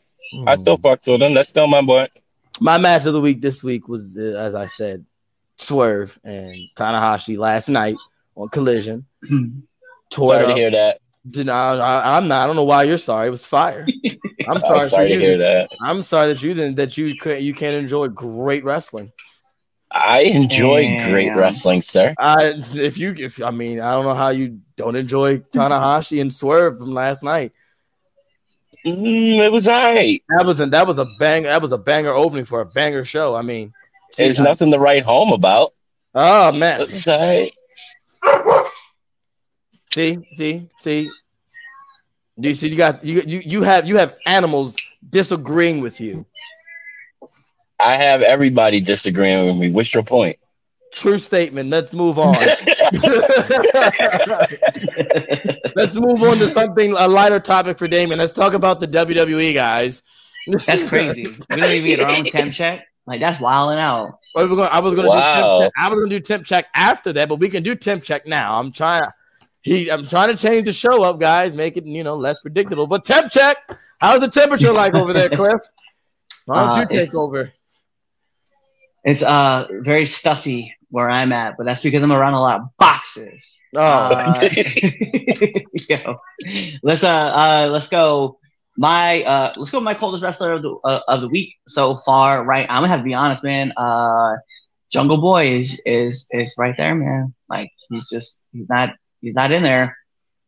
I 0.47 0.57
still 0.57 0.79
Mm. 0.79 0.83
fucks 0.83 1.07
with 1.07 1.21
him. 1.23 1.35
That's 1.35 1.51
still 1.51 1.67
my 1.67 1.83
boy. 1.83 2.09
My 2.61 2.79
match 2.79 3.07
of 3.07 3.13
the 3.13 3.21
week 3.21 3.41
this 3.41 3.63
week 3.63 3.89
was, 3.89 4.17
uh, 4.17 4.21
as 4.21 4.55
I 4.55 4.67
said, 4.67 5.05
Swerve 5.57 6.19
and 6.25 6.57
Tanahashi 6.77 7.39
last 7.39 7.69
night 7.69 7.97
on 8.37 8.49
Collision. 8.49 9.07
Sorry 10.13 10.47
to 10.47 10.55
hear 10.55 10.71
that. 10.71 11.01
Did 11.29 11.47
not, 11.47 11.81
I, 11.81 12.17
I'm 12.17 12.27
not. 12.27 12.43
I 12.43 12.47
don't 12.47 12.57
know 12.57 12.65
why 12.65 12.83
you're 12.83 12.99
sorry. 12.99 13.29
It 13.29 13.31
was 13.31 13.47
fire. 13.47 13.87
I'm 14.49 14.59
sorry. 14.59 14.89
Sorry 14.89 15.09
to 15.09 15.15
you. 15.15 15.21
hear 15.21 15.39
that. 15.39 15.71
I'm 15.81 16.03
sorry 16.03 16.27
that 16.27 16.43
you 16.43 16.53
didn't 16.53 16.75
that 16.77 16.99
you 16.99 17.15
could 17.17 17.41
you 17.41 17.55
can't 17.55 17.77
enjoy 17.77 18.09
great 18.09 18.65
wrestling. 18.65 19.13
I 19.93 20.23
enjoy 20.23 20.83
Damn. 20.83 21.11
great 21.11 21.37
wrestling, 21.37 21.81
sir. 21.81 22.15
I 22.19 22.55
if 22.75 22.99
you 22.99 23.15
if 23.17 23.41
I 23.41 23.53
mean 23.53 23.81
I 23.81 23.93
don't 23.93 24.05
know 24.05 24.15
how 24.15 24.31
you 24.31 24.61
don't 24.77 24.97
enjoy 24.97 25.39
Tanahashi 25.39 26.21
and 26.21 26.33
Swerve 26.33 26.79
from 26.79 26.91
last 26.91 27.23
night. 27.23 27.53
Mm, 28.85 29.39
it 29.39 29.53
was 29.53 29.69
alright. 29.69 30.23
That 30.29 30.45
was 30.45 30.59
a, 30.61 30.67
that 30.67 30.87
was 30.87 30.99
a 30.99 31.07
bang 31.19 31.45
that 31.45 31.63
was 31.63 31.73
a 31.73 31.79
banger 31.79 32.11
opening 32.11 32.45
for 32.45 32.61
a 32.61 32.67
banger 32.67 33.05
show. 33.05 33.35
I 33.35 33.43
mean, 33.43 33.73
There's 34.17 34.37
geez, 34.37 34.45
nothing 34.45 34.71
to 34.73 34.79
write 34.79 35.05
home 35.05 35.33
about. 35.33 35.73
Oh 36.15 36.51
man, 36.53 36.81
It's 36.83 37.07
alright. 37.07 37.53
see 39.93 40.19
see 40.35 40.69
see. 40.79 41.11
Do 42.41 42.49
you 42.49 42.55
see 42.55 42.69
you 42.69 42.77
got 42.77 43.05
you 43.05 43.23
you 43.27 43.39
you 43.45 43.63
have 43.63 43.87
you 43.87 43.97
have 43.99 44.17
animals 44.27 44.77
disagreeing 45.11 45.81
with 45.81 46.01
you. 46.01 46.27
I 47.79 47.97
have 47.97 48.23
everybody 48.23 48.81
disagreeing 48.81 49.47
with 49.47 49.57
me. 49.57 49.71
What's 49.71 49.93
your 49.93 50.03
point? 50.03 50.39
True 50.93 51.19
statement. 51.19 51.71
Let's 51.71 51.93
move 51.95 52.19
on. 52.19 52.35
Let's 55.75 55.95
move 55.95 56.23
on 56.23 56.39
to 56.39 56.53
something 56.53 56.93
a 56.93 57.09
lighter 57.09 57.41
topic 57.41 57.79
for 57.79 57.89
Damien. 57.89 58.19
Let's 58.19 58.33
talk 58.33 58.53
about 58.55 58.81
the 58.81 58.87
WWE 58.89 59.55
guys. 59.55 60.03
That's 60.67 60.87
crazy. 60.89 61.27
We 61.29 61.57
don't 61.57 61.71
even 61.71 61.87
get 61.87 62.01
our 62.01 62.11
own 62.11 62.25
temp 62.25 62.53
check. 62.53 62.87
Like 63.07 63.21
that's 63.21 63.41
wilding 63.41 63.79
out. 63.79 64.19
I 64.37 64.45
was 64.45 64.49
going. 64.57 64.69
I 64.71 64.79
was 64.81 64.95
going 64.95 65.05
to 65.07 65.09
Wow. 65.11 65.19
do. 65.19 65.63
Temp 65.63 65.63
check. 65.65 65.73
I 65.77 65.89
was 65.89 65.97
going 65.97 66.11
to 66.11 66.17
do 66.17 66.21
temp 66.21 66.47
check 66.47 66.67
after 66.75 67.13
that, 67.15 67.29
but 67.29 67.37
we 67.37 67.49
can 67.49 67.63
do 67.63 67.75
temp 67.75 68.03
check 68.03 68.27
now. 68.27 68.59
I'm 68.59 68.73
trying. 68.73 69.03
He. 69.63 69.91
I'm 69.91 70.07
trying 70.07 70.29
to 70.35 70.37
change 70.37 70.65
the 70.67 70.73
show 70.73 71.03
up, 71.03 71.19
guys. 71.21 71.55
Make 71.55 71.77
it 71.77 71.87
you 71.87 72.05
know 72.05 72.17
less 72.17 72.41
predictable. 72.41 72.87
But 72.87 73.05
temp 73.05 73.31
check. 73.33 73.57
How's 73.99 74.21
the 74.21 74.29
temperature 74.29 74.73
like 74.73 74.95
over 74.95 75.13
there, 75.13 75.29
Cliff? 75.29 75.61
Why 76.47 76.57
don't 76.61 76.71
Uh, 76.71 76.81
you 76.81 76.87
take 77.07 77.15
over? 77.15 77.53
It's 79.05 79.23
uh 79.23 79.67
very 79.81 80.07
stuffy 80.07 80.75
where 80.93 81.11
I'm 81.11 81.33
at, 81.33 81.57
but 81.59 81.67
that's 81.67 81.83
because 81.83 82.05
I'm 82.05 82.13
around 82.13 82.35
a 82.35 82.41
lot 82.41 82.61
of 82.63 82.69
boxes. 82.79 83.63
Oh, 83.75 84.15
Uh, 84.15 84.51
yo, 85.89 86.19
let's 86.83 87.05
uh, 87.05 87.09
uh 87.09 87.69
let's 87.73 87.89
go. 87.89 88.39
My 88.79 89.23
uh 89.25 89.55
let's 89.57 89.71
go. 89.73 89.81
My 89.81 89.95
coldest 89.95 90.25
wrestler 90.25 90.55
of 90.55 90.63
the 90.63 90.77
uh, 90.85 91.01
of 91.09 91.23
the 91.23 91.29
week 91.29 91.55
so 91.69 91.97
far. 91.97 92.45
Right, 92.45 92.67
I'm 92.71 92.83
gonna 92.83 92.89
have 92.89 93.01
to 93.01 93.05
be 93.05 93.15
honest, 93.15 93.45
man. 93.45 93.73
Uh, 93.77 94.35
Jungle 94.93 95.21
Boy 95.21 95.47
is 95.63 95.81
is 95.87 96.27
is 96.33 96.55
right 96.59 96.75
there, 96.77 96.95
man. 96.95 97.35
Like 97.49 97.71
he's 97.89 98.09
just 98.11 98.47
he's 98.53 98.69
not 98.71 98.95
he's 99.21 99.35
not 99.35 99.53
in 99.53 99.63
there. 99.63 99.97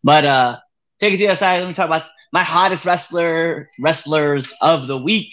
But 0.04 0.24
uh, 0.24 0.58
take 1.00 1.14
it 1.14 1.18
to 1.18 1.22
the 1.24 1.28
other 1.30 1.36
side. 1.36 1.60
Let 1.60 1.68
me 1.68 1.74
talk 1.74 1.86
about 1.86 2.04
my 2.32 2.42
hottest 2.44 2.84
wrestler 2.86 3.70
wrestlers 3.80 4.52
of 4.60 4.86
the 4.88 4.98
week. 4.98 5.32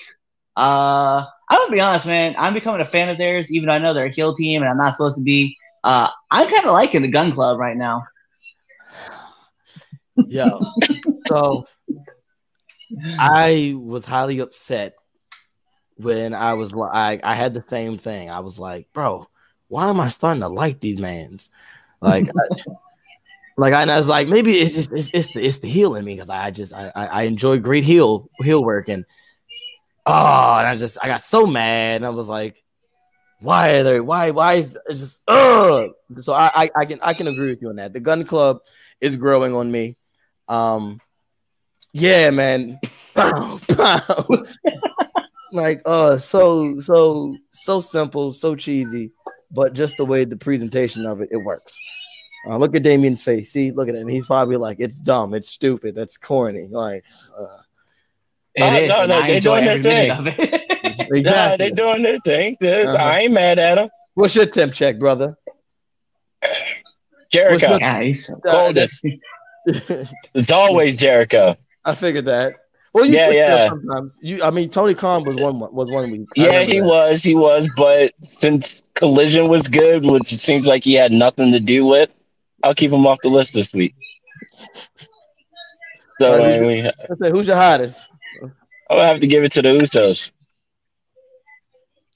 Uh, 0.56 1.26
I'm 1.52 1.60
gonna 1.60 1.72
be 1.74 1.82
honest, 1.82 2.06
man. 2.06 2.34
I'm 2.38 2.54
becoming 2.54 2.80
a 2.80 2.86
fan 2.86 3.10
of 3.10 3.18
theirs, 3.18 3.52
even 3.52 3.68
though 3.68 3.74
I 3.74 3.78
know 3.78 3.94
they're 3.94 4.06
a 4.06 4.10
heel 4.10 4.34
team 4.34 4.62
and 4.62 4.72
I'm 4.72 4.78
not 4.78 4.94
supposed 4.94 5.18
to 5.18 5.24
be. 5.24 5.58
Uh, 5.84 6.08
I'm 6.30 6.50
kind 6.50 6.66
of 6.66 6.72
liking 6.72 7.02
the 7.02 7.10
Gun 7.10 7.34
Club 7.34 7.60
right 7.60 7.76
now. 7.76 8.04
yo. 10.16 10.62
So 11.28 11.68
I 13.20 13.74
was 13.76 14.06
highly 14.06 14.40
upset 14.40 14.96
when 15.98 16.34
I 16.34 16.54
was 16.54 16.74
like, 16.74 17.20
I 17.26 17.36
had 17.36 17.54
the 17.54 17.66
same 17.68 17.98
thing. 17.98 18.30
I 18.30 18.40
was 18.40 18.58
like, 18.58 18.88
bro, 18.94 19.28
why 19.68 19.90
am 19.90 20.00
I 20.00 20.08
starting 20.08 20.42
to 20.42 20.48
like 20.48 20.80
these 20.80 21.00
mans? 21.00 21.50
Like, 22.00 22.30
I, 22.30 22.72
like 23.58 23.74
I, 23.74 23.84
I, 23.84 23.98
was 23.98 24.08
like, 24.08 24.30
maybe 24.30 24.54
it's 24.54 24.76
it's, 24.76 24.88
it's, 24.90 25.12
it's 25.14 25.34
the 25.34 25.46
it's 25.46 25.58
the 25.58 25.68
heel 25.68 25.96
in 25.96 26.06
me 26.06 26.16
because 26.16 26.30
I 26.30 26.50
just 26.52 26.74
I, 26.74 26.92
I 26.96 27.24
enjoy 27.24 27.60
great 27.60 27.84
heel 27.84 28.30
heel 28.40 28.64
work 28.64 28.88
and 28.88 29.04
oh, 30.06 30.58
and 30.58 30.68
I 30.68 30.76
just 30.78 30.98
I 31.02 31.08
got 31.08 31.22
so 31.22 31.46
mad 31.46 31.98
and 31.98 32.06
I 32.06 32.10
was 32.10 32.30
like, 32.30 32.64
why 33.40 33.72
are 33.72 33.84
they 33.84 34.00
why 34.00 34.32
why 34.32 34.54
is 34.54 34.78
just 34.90 35.24
so 35.28 35.94
I, 36.30 36.52
I 36.54 36.70
I 36.76 36.86
can 36.86 37.00
I 37.02 37.14
can 37.14 37.28
agree 37.28 37.50
with 37.50 37.62
you 37.62 37.70
on 37.70 37.78
that. 37.78 37.94
The 37.94 38.00
gun 38.00 38.24
club 38.24 38.60
is 39.00 39.16
growing 39.16 39.56
on 39.56 39.72
me. 39.72 39.98
Um 40.48 41.02
yeah, 41.94 42.30
man. 42.30 42.80
like 45.52 45.82
uh 45.86 46.18
so 46.18 46.80
so 46.80 47.36
so 47.52 47.82
simple, 47.82 48.32
so 48.32 48.56
cheesy, 48.56 49.12
but 49.50 49.74
just 49.74 49.98
the 49.98 50.06
way 50.06 50.24
the 50.24 50.38
presentation 50.38 51.06
of 51.06 51.22
it, 51.22 51.30
it 51.32 51.38
works. 51.38 51.78
Uh, 52.48 52.58
look 52.58 52.76
at 52.76 52.84
Damien's 52.84 53.22
face. 53.22 53.52
See, 53.52 53.72
look 53.72 53.88
at 53.88 53.96
it. 53.96 54.02
And 54.02 54.10
he's 54.10 54.26
probably 54.26 54.58
like, 54.58 54.80
it's 54.80 55.00
dumb, 55.00 55.34
it's 55.34 55.50
stupid, 55.50 55.94
that's 55.94 56.18
corny. 56.18 56.68
Like, 56.70 57.06
uh, 57.38 57.58
it 58.56 58.62
uh, 58.62 58.74
is, 58.76 58.90
no, 58.90 59.06
no, 59.06 59.22
they're 59.22 59.40
doing 59.40 59.66
their 59.66 59.82
thing. 59.82 60.28
exactly. 60.28 61.22
No, 61.22 61.56
they're 61.58 61.72
doing 61.72 62.04
their 62.04 62.20
thing. 62.20 62.58
Uh-huh. 62.62 62.92
I 62.94 63.20
ain't 63.22 63.34
mad 63.34 63.60
at 63.60 63.76
them. 63.76 63.90
What's 64.14 64.36
your 64.36 64.46
temp 64.46 64.74
check, 64.74 65.00
brother? 65.00 65.38
Jericho. 67.32 67.70
Your, 67.70 67.80
yeah, 67.80 68.02
he's 68.02 68.30
coldest. 68.46 69.06
it's 69.66 70.52
always 70.52 70.98
Jericho. 70.98 71.56
I 71.86 71.96
figured 71.96 72.26
that. 72.26 72.56
Well, 72.94 73.06
yeah, 73.06 73.30
yeah. 73.30 73.70
Sometimes 73.70 74.20
you, 74.22 74.44
I 74.44 74.50
mean, 74.50 74.70
Tony 74.70 74.94
Khan 74.94 75.24
was 75.24 75.38
one 75.38 75.60
was 75.60 75.90
one 75.90 76.12
week. 76.12 76.28
Yeah, 76.36 76.64
he 76.64 76.80
that. 76.80 76.86
was, 76.86 77.24
he 77.24 77.36
was. 77.36 77.70
But 77.78 78.14
since 78.24 78.84
Collision 78.96 79.48
was 79.48 79.68
good, 79.68 80.06
which 80.06 80.34
it 80.34 80.40
seems 80.40 80.68
like 80.68 80.84
he 80.84 80.94
had 80.94 81.14
nothing 81.14 81.54
to 81.54 81.60
do 81.62 81.86
with, 81.86 82.10
I'll 82.64 82.76
keep 82.76 82.92
him 82.92 83.08
off 83.08 83.20
the 83.24 83.30
list 83.30 83.54
this 83.54 83.72
week. 83.72 83.96
So, 86.20 86.38
right, 86.38 86.58
who's, 86.58 87.20
your, 87.20 87.32
who's 87.32 87.48
your 87.48 87.56
hottest? 87.56 88.00
I'm 88.92 88.98
gonna 88.98 89.08
have 89.08 89.22
to 89.22 89.28
give 89.28 89.46
it 89.46 89.54
to 89.54 89.62
the 89.62 89.70
Usos. 89.70 90.32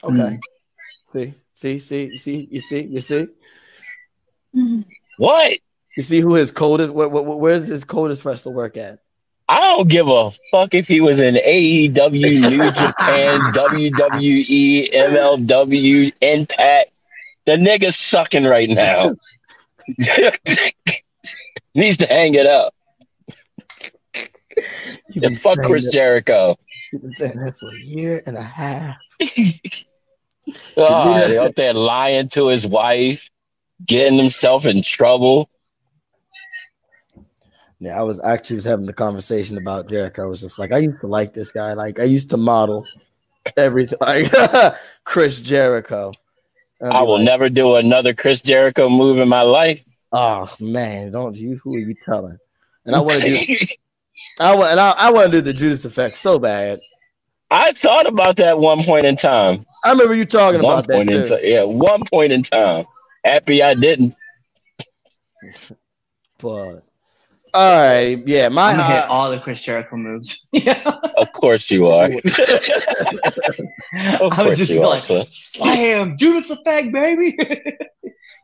Okay. 0.03 0.13
Mm. 0.13 0.39
See, 1.13 1.33
see, 1.53 1.79
see, 1.79 2.17
see, 2.17 2.47
you 2.51 2.59
see, 2.59 2.83
you 2.83 2.99
see. 2.99 3.27
What? 5.17 5.53
You 5.95 6.03
see 6.03 6.19
who 6.19 6.33
his 6.33 6.51
coldest? 6.51 6.91
Where, 6.91 7.07
where, 7.07 7.23
where's 7.23 7.67
his 7.67 7.85
coldest 7.85 8.25
wrestler 8.25 8.51
work 8.51 8.75
at? 8.75 8.99
I 9.47 9.61
don't 9.61 9.87
give 9.87 10.09
a 10.09 10.31
fuck 10.51 10.73
if 10.73 10.85
he 10.85 10.99
was 10.99 11.17
in 11.17 11.35
AEW, 11.35 12.49
New 12.49 12.71
Japan, 12.71 13.39
WWE, 13.53 14.93
MLW, 14.93 16.11
Impact. 16.19 16.91
The 17.45 17.53
nigga's 17.53 17.95
sucking 17.95 18.43
right 18.43 18.69
now. 18.69 19.15
Needs 21.73 21.97
to 21.97 22.07
hang 22.07 22.33
it 22.33 22.47
up. 22.47 22.73
Yeah, 25.09 25.35
fuck 25.35 25.59
Chris 25.59 25.83
that, 25.83 25.91
Jericho. 25.91 26.57
You've 26.91 27.01
been 27.01 27.13
saying 27.13 27.39
that 27.39 27.57
for 27.57 27.69
a 27.69 27.79
year 27.79 28.23
and 28.25 28.37
a 28.37 28.41
half. 28.41 28.97
oh, 30.77 31.39
out 31.39 31.55
there 31.55 31.73
lying 31.73 32.29
to 32.29 32.47
his 32.47 32.67
wife, 32.67 33.29
getting 33.85 34.17
himself 34.17 34.65
in 34.65 34.81
trouble. 34.81 35.49
Yeah, 37.79 37.99
I 37.99 38.03
was 38.03 38.19
actually 38.23 38.57
was 38.57 38.65
having 38.65 38.85
the 38.85 38.93
conversation 38.93 39.57
about 39.57 39.89
Jericho. 39.89 40.23
I 40.23 40.27
was 40.27 40.41
just 40.41 40.57
like, 40.57 40.71
I 40.71 40.77
used 40.77 41.01
to 41.01 41.07
like 41.07 41.33
this 41.33 41.51
guy. 41.51 41.73
Like 41.73 41.99
I 41.99 42.03
used 42.03 42.29
to 42.29 42.37
model 42.37 42.85
everything 43.57 43.97
like 44.01 44.31
Chris 45.03 45.39
Jericho. 45.39 46.13
I 46.81 47.01
will 47.03 47.17
like, 47.17 47.25
never 47.25 47.49
do 47.49 47.75
another 47.75 48.13
Chris 48.13 48.41
Jericho 48.41 48.89
move 48.89 49.19
in 49.19 49.29
my 49.29 49.41
life. 49.41 49.83
Oh 50.11 50.49
man, 50.59 51.11
don't 51.11 51.35
you? 51.35 51.59
Who 51.63 51.75
are 51.75 51.79
you 51.79 51.95
telling? 52.05 52.37
And 52.85 52.95
I 52.95 52.99
want 52.99 53.21
to 53.21 53.45
do. 53.45 53.65
I 54.39 54.55
want 54.55 54.71
and 54.71 54.79
I, 54.79 54.91
I 54.91 55.11
want 55.11 55.31
to 55.31 55.37
do 55.37 55.41
the 55.41 55.53
Judas 55.53 55.85
effect 55.85 56.17
so 56.17 56.39
bad. 56.39 56.79
I 57.51 57.73
thought 57.73 58.07
about 58.07 58.37
that 58.37 58.59
one 58.59 58.83
point 58.83 59.05
in 59.05 59.15
time. 59.15 59.65
I 59.83 59.91
remember 59.91 60.15
you 60.15 60.25
talking 60.25 60.61
one 60.61 60.79
about 60.79 60.87
that 60.87 61.07
too. 61.07 61.39
yeah, 61.47 61.63
one 61.63 62.03
point 62.05 62.33
in 62.33 62.43
time. 62.43 62.85
Happy 63.23 63.61
I 63.61 63.75
didn't. 63.75 64.15
but 66.39 66.81
all 67.55 67.81
right, 67.81 68.27
yeah, 68.27 68.49
my 68.49 68.71
I'm 68.71 68.77
gonna 68.77 68.93
uh, 68.93 69.01
hit 69.01 69.09
all 69.09 69.31
the 69.31 69.39
Chris 69.39 69.63
Jericho 69.63 69.95
moves. 69.95 70.49
yeah, 70.51 70.99
of 71.15 71.31
course 71.31 71.71
you 71.71 71.87
are. 71.87 72.05
of 72.11 72.21
I 73.93 74.45
was 74.45 74.57
just 74.57 74.71
you 74.71 74.85
like, 74.85 75.09
are, 75.09 75.23
slam, 75.31 76.17
Judas 76.17 76.49
effect, 76.49 76.91
baby. 76.91 77.37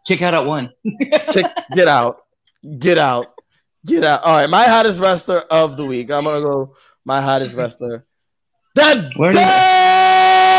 Kick 0.08 0.22
out 0.22 0.34
at 0.34 0.46
one. 0.46 0.72
Kick, 1.32 1.46
get 1.76 1.90
out, 1.90 2.22
get 2.80 2.98
out, 2.98 3.26
get 3.86 4.04
out. 4.04 4.24
All 4.24 4.38
right, 4.38 4.50
my 4.50 4.66
hottest 4.66 5.00
wrestler 5.00 5.40
of 5.40 5.78
the 5.78 5.86
week. 5.86 6.10
I'm 6.12 6.24
gonna 6.24 6.42
go. 6.42 6.76
My 7.06 7.22
hottest 7.22 7.56
wrestler. 7.56 8.06
That 8.76 9.12
Where 9.16 9.34
bad 9.34 10.52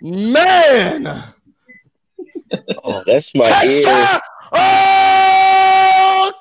man. 0.00 1.24
Oh, 2.84 3.02
that's 3.06 3.34
my 3.34 3.48
ear. 3.64 4.20
Oh, 4.52 6.32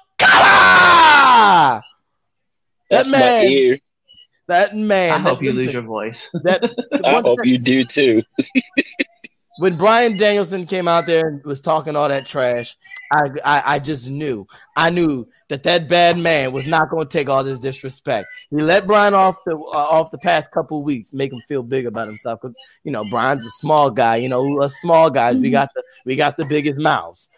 That 2.90 2.90
That's 2.90 3.10
man. 3.10 3.80
That 4.48 4.76
man. 4.76 5.14
I 5.14 5.20
hope 5.20 5.42
you 5.42 5.54
lose 5.54 5.72
your 5.74 5.84
voice. 5.84 6.30
That 6.44 6.64
I 7.04 7.22
hope 7.22 7.40
you 7.44 7.58
do 7.58 7.86
too. 7.86 8.24
when 9.58 9.76
Bryan 9.76 10.18
Danielson 10.18 10.66
came 10.66 10.88
out 10.88 11.06
there 11.06 11.28
and 11.28 11.44
was 11.44 11.62
talking 11.62 11.96
all 11.96 12.10
that 12.10 12.26
trash, 12.26 12.78
I, 13.12 13.30
I, 13.46 13.64
I 13.76 13.80
just 13.80 14.10
knew. 14.10 14.48
I 14.76 14.90
knew 14.90 15.28
that 15.50 15.64
that 15.64 15.88
bad 15.88 16.18
man 16.18 16.52
was 16.52 16.66
not 16.66 16.90
going 16.90 17.08
to 17.08 17.12
take 17.12 17.30
all 17.30 17.44
this 17.44 17.60
disrespect. 17.60 18.28
He 18.50 18.58
let 18.58 18.88
Bryan 18.88 19.14
off 19.14 19.38
the 19.46 19.56
uh, 19.56 19.58
off 19.58 20.10
the 20.10 20.18
past 20.18 20.52
couple 20.52 20.84
weeks, 20.84 21.14
make 21.14 21.32
him 21.32 21.42
feel 21.48 21.62
big 21.62 21.86
about 21.86 22.08
himself. 22.08 22.42
Cause 22.42 22.54
you 22.84 22.92
know 22.92 23.06
Bryan's 23.06 23.46
a 23.46 23.52
small 23.52 23.92
guy. 23.92 24.16
You 24.16 24.30
know, 24.30 24.62
us 24.62 24.76
small 24.82 25.10
guys, 25.10 25.38
we 25.38 25.52
got 25.52 25.70
the 25.76 25.84
we 26.06 26.16
got 26.16 26.38
the 26.38 26.46
biggest 26.46 26.80
mouths. 26.80 27.30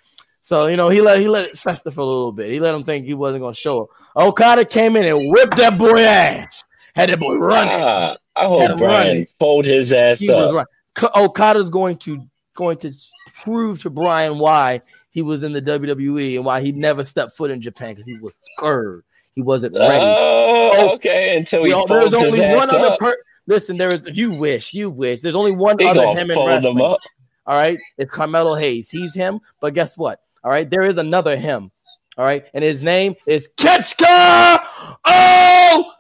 So 0.41 0.67
you 0.67 0.78
know 0.78 0.89
he 0.89 1.01
let 1.01 1.19
he 1.19 1.28
let 1.28 1.45
it 1.45 1.58
fester 1.58 1.91
for 1.91 2.01
a 2.01 2.06
little 2.06 2.32
bit. 2.32 2.51
He 2.51 2.60
let 2.60 2.75
him 2.75 2.84
think 2.84 3.06
he 3.06 3.13
wasn't 3.13 3.41
gonna 3.41 3.56
show 3.56 3.84
up. 3.84 3.89
Okada 4.15 4.63
came 4.63 4.95
in 4.95 5.06
and 5.06 5.32
whipped 5.32 5.58
that 5.58 5.78
boy 5.78 5.99
ass. 5.99 6.63
Had 6.95 7.10
that 7.10 7.19
boy 7.19 7.36
running. 7.36 7.82
Ah, 7.82 8.15
I 8.36 8.45
hope 8.45 8.78
Bryan 8.78 9.28
fold 9.38 9.65
his 9.65 9.91
ass 9.91 10.19
he 10.19 10.32
up. 10.32 10.67
Okada's 11.16 11.70
going 11.70 11.98
to 11.98 12.26
going 12.56 12.78
to 12.78 12.94
prove 13.36 13.82
to 13.82 13.90
Bryan 13.90 14.40
why 14.40 14.82
he 15.10 15.22
was 15.22 15.44
in 15.44 15.52
the 15.52 15.62
WWE 15.62 16.36
and 16.36 16.46
why 16.46 16.62
he 16.62 16.72
never 16.72 17.06
stepped 17.06 17.36
foot 17.36 17.52
in 17.52 17.62
Japan 17.62 17.90
because 17.90 18.08
he 18.08 18.18
was 18.18 18.34
scared. 18.58 19.04
He 19.36 19.42
wasn't 19.42 19.74
ready. 19.74 20.06
Oh, 20.06 20.72
oh 20.74 20.94
okay. 20.96 21.38
Until 21.38 21.64
he 21.64 21.72
you 21.72 21.86
there's 21.88 22.14
only 22.14 22.40
one 22.40 22.70
other 22.70 22.96
per- 23.00 23.18
Listen, 23.48 23.78
there 23.78 23.92
is. 23.92 24.18
You 24.18 24.32
wish, 24.32 24.74
you 24.74 24.90
wish. 24.90 25.22
There's 25.22 25.36
only 25.36 25.52
one 25.52 25.78
he 25.78 25.86
other 25.86 26.08
him 26.20 26.32
in 26.32 26.46
wrestling. 26.46 26.80
All 26.80 26.98
right, 27.48 27.78
it's 27.98 28.10
Carmelo 28.10 28.56
Hayes. 28.56 28.90
He's 28.90 29.14
him, 29.14 29.40
but 29.60 29.76
guess 29.76 29.98
what? 29.98 30.22
All 30.44 30.50
right, 30.50 30.68
there 30.68 30.82
is 30.82 30.98
another 30.98 31.38
him. 31.38 31.72
All 32.18 32.26
right, 32.26 32.46
and 32.54 32.64
his 32.64 32.82
name 32.82 33.14
is 33.28 33.50
Kazuchika 33.58 34.60
Okada. 35.06 35.95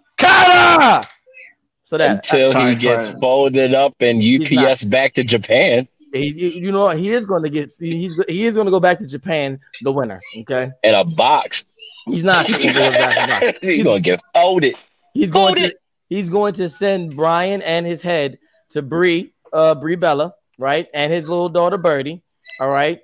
So 1.85 1.99
that 1.99 2.11
until 2.11 2.67
he 2.67 2.75
gets 2.75 3.17
folded 3.19 3.75
up 3.75 3.93
and 3.99 4.21
UPS 4.21 4.83
back 4.83 5.13
to 5.13 5.23
Japan. 5.23 5.87
He's, 6.11 6.37
you 6.37 6.71
know, 6.71 6.89
he 6.89 7.11
is 7.11 7.25
going 7.25 7.43
to 7.43 7.49
get. 7.49 7.71
He's 7.79 8.15
he 8.27 8.45
is 8.45 8.55
going 8.55 8.65
to 8.65 8.71
go 8.71 8.79
back 8.79 8.99
to 8.99 9.07
Japan, 9.07 9.59
the 9.81 9.91
winner. 9.91 10.19
Okay, 10.39 10.71
in 10.83 10.95
a 10.95 11.03
box. 11.03 11.63
He's 12.07 12.23
not. 12.23 12.47
he's, 12.47 12.57
he's 13.61 13.83
going 13.83 14.01
to 14.01 14.09
get 14.09 14.21
folded. 14.33 14.75
He's 15.13 15.31
folded. 15.31 15.59
going 15.59 15.69
to. 15.69 15.77
He's 16.09 16.29
going 16.29 16.53
to 16.55 16.69
send 16.69 17.15
Bryan 17.15 17.61
and 17.61 17.85
his 17.85 18.01
head 18.01 18.37
to 18.69 18.81
Brie, 18.81 19.33
uh, 19.51 19.75
Brie 19.75 19.95
Bella, 19.95 20.35
right, 20.57 20.87
and 20.93 21.11
his 21.11 21.27
little 21.27 21.49
daughter 21.49 21.77
Birdie. 21.77 22.23
All 22.59 22.69
right, 22.69 23.01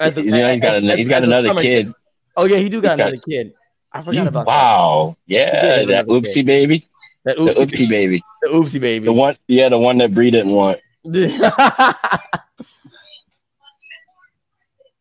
as 0.00 0.16
a, 0.16 0.22
you 0.22 0.30
know, 0.30 0.52
he's 0.52 0.60
got, 0.60 0.76
a, 0.76 0.96
he's 0.96 1.08
got 1.08 1.24
another 1.24 1.54
kid. 1.54 1.92
Oh 2.36 2.44
yeah, 2.44 2.58
he 2.58 2.68
do 2.68 2.80
got, 2.80 2.96
got 2.96 3.08
another 3.08 3.22
kid. 3.28 3.52
I 3.92 4.02
forgot 4.02 4.26
about 4.26 4.46
wow. 4.46 4.52
that. 4.52 4.56
Wow. 4.56 5.16
Yeah, 5.26 5.84
that 5.86 6.06
oopsie 6.06 6.34
kid. 6.34 6.46
baby. 6.46 6.88
That 7.24 7.38
oopsie, 7.38 7.54
the 7.54 7.66
oopsie 7.66 7.88
baby. 7.88 8.22
The 8.42 8.48
oopsie 8.48 8.80
baby. 8.80 9.06
The 9.06 9.12
one, 9.12 9.36
yeah, 9.46 9.68
the 9.68 9.78
one 9.78 9.98
that 9.98 10.14
Brie 10.14 10.30
didn't 10.30 10.52
want. 10.52 10.80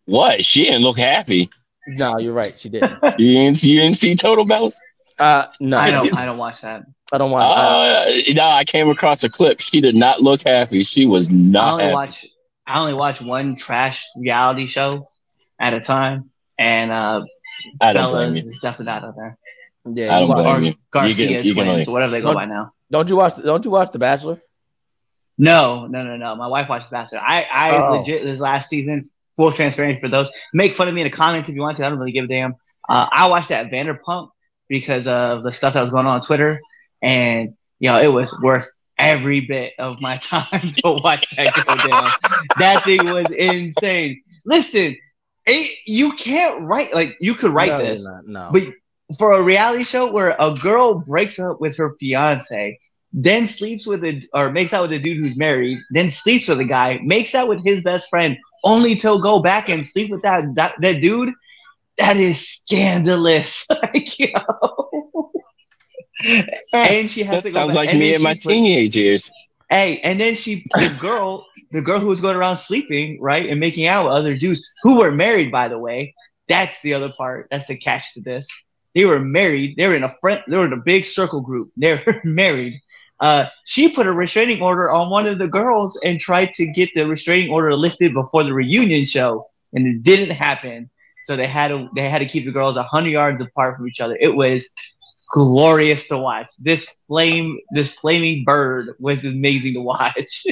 what? 0.05 0.43
She 0.43 0.65
didn't 0.65 0.81
look 0.81 0.97
happy. 0.97 1.49
No, 1.87 2.17
you're 2.17 2.33
right. 2.33 2.59
She 2.59 2.69
didn't. 2.69 2.99
you 3.17 3.33
didn't. 3.33 3.63
You 3.63 3.81
didn't 3.81 3.97
see 3.97 4.15
Total 4.15 4.45
Bellas? 4.45 4.73
Uh, 5.17 5.45
no. 5.59 5.77
I 5.77 5.91
don't. 5.91 6.13
I 6.13 6.25
don't 6.25 6.37
watch 6.37 6.61
that. 6.61 6.83
I 7.11 7.17
don't 7.17 7.31
watch. 7.31 7.45
Uh, 7.45 8.33
no, 8.33 8.43
I 8.43 8.65
came 8.65 8.89
across 8.89 9.23
a 9.23 9.29
clip. 9.29 9.61
She 9.61 9.79
did 9.79 9.95
not 9.95 10.21
look 10.21 10.41
happy. 10.45 10.83
She 10.83 11.05
was 11.05 11.29
not. 11.29 11.63
I 11.63 11.71
only 11.71 11.83
happy. 11.85 11.93
watch 11.93 12.25
I 12.67 12.79
only 12.79 12.93
watch 12.93 13.21
one 13.21 13.55
trash 13.55 14.05
reality 14.17 14.67
show 14.67 15.09
at 15.59 15.73
a 15.73 15.79
time, 15.79 16.31
and 16.59 16.91
uh, 16.91 17.23
I 17.79 17.93
don't 17.93 18.11
blame 18.11 18.35
you. 18.35 18.41
is 18.41 18.59
definitely 18.61 18.91
not 18.91 19.05
out 19.05 19.15
there. 19.15 19.37
Yeah, 19.95 20.15
I 20.15 20.19
don't 20.21 20.31
blame 20.43 20.63
you. 20.65 20.75
Garcia 20.91 21.27
you 21.29 21.35
can, 21.37 21.45
you 21.45 21.53
twins, 21.53 21.69
only, 21.69 21.85
or 21.85 21.91
whatever 21.93 22.11
they 22.11 22.21
go 22.21 22.33
by 22.33 22.45
now. 22.45 22.69
Don't 22.91 23.07
you 23.09 23.15
watch? 23.15 23.35
Don't 23.43 23.63
you 23.65 23.71
watch 23.71 23.91
The 23.91 23.99
Bachelor? 23.99 24.41
No, 25.37 25.85
no, 25.87 26.03
no, 26.03 26.17
no. 26.17 26.35
My 26.35 26.47
wife 26.47 26.67
watches 26.69 26.89
The 26.89 26.93
Bachelor. 26.93 27.19
I, 27.19 27.43
I 27.51 27.77
Oh. 27.87 27.91
legit 27.99 28.23
this 28.23 28.39
last 28.39 28.69
season, 28.69 29.03
full 29.35 29.51
transparency 29.51 30.01
for 30.01 30.09
those. 30.09 30.29
Make 30.53 30.75
fun 30.75 30.87
of 30.87 30.93
me 30.93 31.01
in 31.01 31.09
the 31.09 31.15
comments 31.15 31.47
if 31.49 31.55
you 31.55 31.61
want 31.61 31.77
to. 31.77 31.85
I 31.85 31.89
don't 31.89 31.99
really 31.99 32.11
give 32.11 32.25
a 32.25 32.27
damn. 32.27 32.55
Uh, 32.89 33.07
I 33.11 33.27
watched 33.27 33.49
that 33.49 33.69
Vanderpump 33.71 34.29
because 34.67 35.05
of 35.07 35.43
the 35.43 35.53
stuff 35.53 35.73
that 35.75 35.81
was 35.81 35.91
going 35.91 36.05
on 36.05 36.15
on 36.15 36.21
Twitter, 36.21 36.59
and 37.01 37.53
you 37.79 37.89
know 37.89 37.99
it 38.01 38.07
was 38.07 38.35
worth 38.41 38.67
every 38.97 39.41
bit 39.41 39.73
of 39.77 40.01
my 40.01 40.17
time 40.23 40.71
to 40.71 40.81
watch 41.03 41.29
that 41.35 41.53
go 41.53 41.75
down. 41.89 42.11
that 42.57 42.83
thing 42.83 43.05
was 43.09 43.29
insane. 43.29 44.21
Listen, 44.45 44.95
it, 45.45 45.77
you 45.85 46.13
can't 46.13 46.63
write 46.63 46.93
like 46.95 47.15
you 47.21 47.35
could 47.35 47.51
write 47.51 47.69
No, 47.69 47.77
this, 47.79 48.03
not, 48.03 48.25
No. 48.27 48.49
but 48.51 48.63
for 49.17 49.33
a 49.33 49.41
reality 49.41 49.83
show 49.83 50.11
where 50.11 50.35
a 50.39 50.53
girl 50.61 50.99
breaks 50.99 51.39
up 51.39 51.59
with 51.61 51.77
her 51.77 51.95
fiance, 51.99 52.79
then 53.13 53.47
sleeps 53.47 53.87
with 53.87 54.03
a 54.03 54.21
or 54.33 54.51
makes 54.51 54.73
out 54.73 54.83
with 54.89 54.91
a 54.93 54.99
dude 54.99 55.17
who's 55.17 55.37
married, 55.37 55.79
then 55.91 56.09
sleeps 56.11 56.47
with 56.47 56.59
a 56.59 56.65
guy, 56.65 56.99
makes 57.03 57.33
out 57.33 57.47
with 57.47 57.63
his 57.65 57.83
best 57.83 58.09
friend, 58.09 58.37
only 58.63 58.95
to 58.95 59.19
go 59.21 59.41
back 59.41 59.69
and 59.69 59.85
sleep 59.85 60.11
with 60.11 60.21
that 60.23 60.43
that, 60.55 60.75
that 60.81 61.01
dude, 61.01 61.33
that 61.97 62.17
is 62.17 62.47
scandalous. 62.47 63.65
like, 63.69 64.19
yo. 64.19 64.29
and 66.73 67.09
she 67.09 67.23
has 67.23 67.43
That 67.43 67.49
to 67.49 67.51
go 67.51 67.59
sounds 67.59 67.69
back- 67.69 67.75
like 67.75 67.89
and 67.91 67.99
me 67.99 68.13
in 68.13 68.21
my 68.21 68.33
put- 68.33 68.49
teenage 68.49 68.95
years. 68.95 69.29
Hey, 69.69 69.99
and 69.99 70.19
then 70.19 70.35
she, 70.35 70.65
the 70.75 70.95
girl, 70.99 71.45
the 71.71 71.81
girl 71.81 71.99
who 71.99 72.07
was 72.07 72.21
going 72.21 72.37
around 72.37 72.57
sleeping, 72.57 73.19
right, 73.21 73.49
and 73.49 73.59
making 73.59 73.85
out 73.85 74.05
with 74.05 74.13
other 74.13 74.35
dudes 74.37 74.65
who 74.83 74.99
were 74.99 75.11
married, 75.11 75.51
by 75.51 75.67
the 75.67 75.77
way. 75.77 76.13
That's 76.47 76.81
the 76.81 76.93
other 76.93 77.11
part. 77.17 77.47
That's 77.51 77.67
the 77.67 77.77
catch 77.77 78.13
to 78.13 78.21
this. 78.21 78.47
They 78.97 79.05
were 79.05 79.19
married. 79.19 79.75
They 79.77 79.85
were 79.85 79.93
in 79.93 80.03
a 80.03 80.15
friend. 80.19 80.41
They 80.47 80.57
were 80.57 80.65
in 80.65 80.73
a 80.73 80.77
big 80.77 81.05
circle 81.05 81.39
group. 81.39 81.71
They 81.77 81.93
were 81.93 82.19
married. 82.23 82.81
Uh, 83.19 83.45
she 83.65 83.89
put 83.89 84.07
a 84.07 84.11
restraining 84.11 84.59
order 84.59 84.89
on 84.89 85.11
one 85.11 85.27
of 85.27 85.37
the 85.37 85.47
girls 85.47 85.99
and 86.03 86.19
tried 86.19 86.51
to 86.53 86.65
get 86.71 86.89
the 86.95 87.07
restraining 87.07 87.51
order 87.51 87.75
lifted 87.75 88.15
before 88.15 88.43
the 88.43 88.55
reunion 88.55 89.05
show, 89.05 89.45
and 89.73 89.85
it 89.85 90.01
didn't 90.01 90.35
happen. 90.35 90.89
So 91.21 91.35
they 91.35 91.45
had 91.45 91.67
to 91.67 91.89
they 91.95 92.09
had 92.09 92.19
to 92.19 92.25
keep 92.25 92.45
the 92.45 92.51
girls 92.51 92.75
hundred 92.75 93.11
yards 93.11 93.39
apart 93.39 93.77
from 93.77 93.87
each 93.87 94.01
other. 94.01 94.17
It 94.19 94.35
was 94.35 94.67
glorious 95.31 96.07
to 96.07 96.17
watch. 96.17 96.47
This 96.57 96.89
flame, 97.05 97.59
this 97.69 97.93
flaming 97.93 98.45
bird 98.45 98.95
was 98.97 99.25
amazing 99.25 99.75
to 99.75 99.81
watch. 99.81 100.43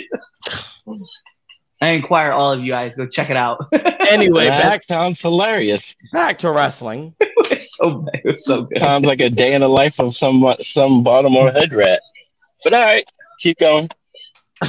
I 1.81 1.89
inquire 1.89 2.31
all 2.31 2.53
of 2.53 2.62
you 2.62 2.71
guys, 2.71 2.95
go 2.95 3.08
check 3.08 3.31
it 3.31 3.38
out. 3.38 3.58
anyway, 3.73 4.45
that 4.45 4.63
back 4.63 4.84
sounds 4.84 5.19
hilarious. 5.19 5.95
back 6.13 6.38
to 6.39 6.51
wrestling. 6.51 7.15
It 7.56 7.60
was 7.60 7.76
so 7.76 8.06
it 8.13 8.26
was 8.26 8.46
so 8.46 8.63
good. 8.63 8.80
Sounds 8.80 9.06
like 9.06 9.20
a 9.22 9.30
day 9.30 9.54
in 9.54 9.62
the 9.62 9.70
life 9.70 10.00
of 10.00 10.15
some 10.15 10.44
some 10.62 11.04
Baltimore 11.04 11.52
hood 11.52 11.74
rat. 11.74 12.02
But 12.63 12.74
all 12.74 12.82
right, 12.82 13.08
keep 13.39 13.60
going. 13.60 13.89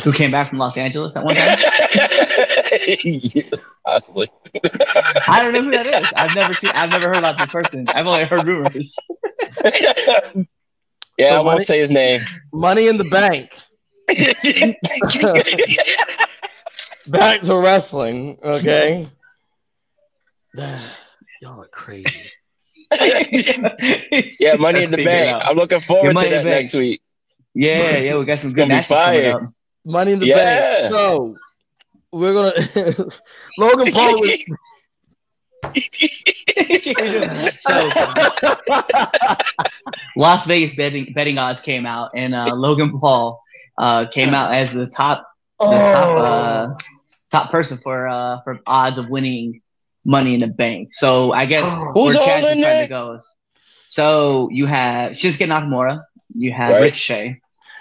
Who 0.03 0.12
came 0.12 0.33
back 0.33 0.49
from 0.49 0.59
Los 0.59 0.77
Angeles 0.77 1.14
at 1.16 1.25
one 1.25 1.35
time? 1.37 1.59
Yeah, 2.87 3.42
Possibly. 3.87 4.29
I 5.29 5.40
don't 5.42 5.53
know 5.53 5.62
who 5.62 5.70
that 5.70 5.87
is. 5.87 6.07
I've 6.16 6.35
never 6.35 6.53
seen. 6.55 6.70
I've 6.75 6.90
never 6.90 7.07
heard 7.07 7.16
about 7.18 7.38
this 7.38 7.46
person. 7.46 7.87
I've 7.94 8.07
only 8.07 8.25
heard 8.25 8.44
rumors. 8.46 8.94
yeah, 9.64 10.33
So 11.20 11.27
I 11.27 11.33
won't 11.37 11.46
money- 11.46 11.64
say 11.64 11.79
his 11.81 11.90
name. 11.92 12.20
Money 12.53 12.88
in 12.88 12.99
the 12.99 13.05
Bank. 13.05 13.53
Back 17.07 17.42
to 17.42 17.57
wrestling. 17.57 18.38
Okay. 18.42 19.07
Y'all 20.57 21.61
are 21.62 21.68
crazy. 21.68 22.31
yeah, 24.40 24.54
money 24.56 24.82
in 24.85 24.90
the 24.90 25.02
bank. 25.04 25.42
I'm 25.44 25.56
looking 25.56 25.80
forward 25.80 26.14
Money 26.14 26.28
to 26.30 26.35
that 26.37 26.44
next 26.44 26.74
week. 26.74 27.02
Yeah, 27.54 27.96
yeah, 27.96 28.16
we 28.18 28.24
got 28.24 28.38
some 28.38 28.50
good 28.52 28.68
gonna 28.68 28.68
be 28.68 28.74
matches 28.74 28.88
coming 28.88 29.22
fire. 29.22 29.35
up. 29.35 29.52
Money 29.85 30.12
in 30.12 30.18
the 30.18 30.26
Yeah. 30.26 30.35
Bank. 30.37 30.92
So 30.94 31.37
we're 32.12 32.32
gonna 32.35 32.52
Logan 33.59 33.92
Paul. 33.92 34.20
Was, 34.20 34.30
so 37.59 37.90
Las 40.16 40.46
Vegas 40.46 40.74
betting 40.76 41.12
betting 41.12 41.38
odds 41.38 41.61
came 41.61 41.87
out, 41.87 42.11
and 42.14 42.35
uh, 42.35 42.54
Logan 42.54 42.98
Paul 42.98 43.40
uh, 43.78 44.06
came 44.06 44.35
out 44.35 44.54
as 44.54 44.72
the 44.72 44.87
top 44.87 45.26
the 45.59 45.66
top 45.66 46.18
uh, 46.18 46.68
top 47.30 47.50
person 47.50 47.78
for 47.78 48.09
uh, 48.09 48.40
for 48.42 48.61
odds 48.66 48.98
of 48.98 49.09
winning 49.09 49.62
Money 50.07 50.35
in 50.35 50.40
the 50.40 50.47
Bank. 50.47 50.95
So 50.95 51.33
I 51.33 51.45
guess 51.47 51.64
Who's 51.95 52.14
where 52.14 52.23
all 52.23 52.45
is 52.47 52.53
in 52.57 52.61
trying 52.61 52.61
there? 52.61 52.83
to 52.83 52.88
go. 52.88 53.19
So 53.88 54.49
you 54.53 54.66
have 54.66 55.12
Shinsuke 55.12 55.47
Nakamura, 55.47 56.01
you 56.35 56.53
have 56.53 56.73
Right. 56.73 56.83
Ricochet, 56.83 57.40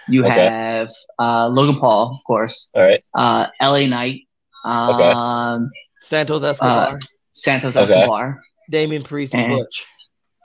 you 0.09 0.25
Okay. 0.25 0.33
have 0.47 0.89
uh, 1.19 1.47
Logan 1.47 1.79
Paul, 1.79 2.15
of 2.15 2.23
course, 2.25 2.69
All 2.73 2.83
right. 2.83 3.03
uh, 3.13 3.47
LA 3.61 3.85
Knight, 3.87 4.21
Okay. 4.65 5.11
um, 5.11 5.69
Santos 6.01 6.43
Escobar, 6.43 6.99
Santos 7.33 7.75
Okay. 7.75 7.93
Escobar. 7.93 8.41
Damian 8.69 9.03
Priest, 9.03 9.35
and 9.35 9.51
And- 9.51 9.59
Butch. 9.59 9.85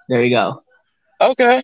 There 0.09 0.23
you 0.23 0.31
go. 0.37 0.63
Okay. 1.21 1.63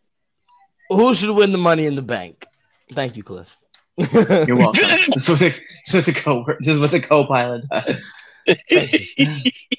Who 0.90 1.12
should 1.14 1.34
win 1.34 1.50
the 1.52 1.58
Money 1.58 1.84
in 1.86 1.96
the 1.96 2.02
Bank? 2.02 2.46
Thank 2.94 3.16
you, 3.16 3.22
Cliff. 3.24 3.54
You're 3.98 4.54
welcome. 4.56 4.82
this 4.84 5.08
is 5.18 5.28
what 5.28 5.38
the, 5.40 5.50
this 5.50 5.88
is 5.88 5.94
what 5.94 6.04
the 6.06 6.12
co 6.12 6.44
this 6.60 6.74
is 6.74 6.80
what 6.80 6.90
the 6.92 7.00
co-pilot 7.00 7.64
does. 7.72 8.12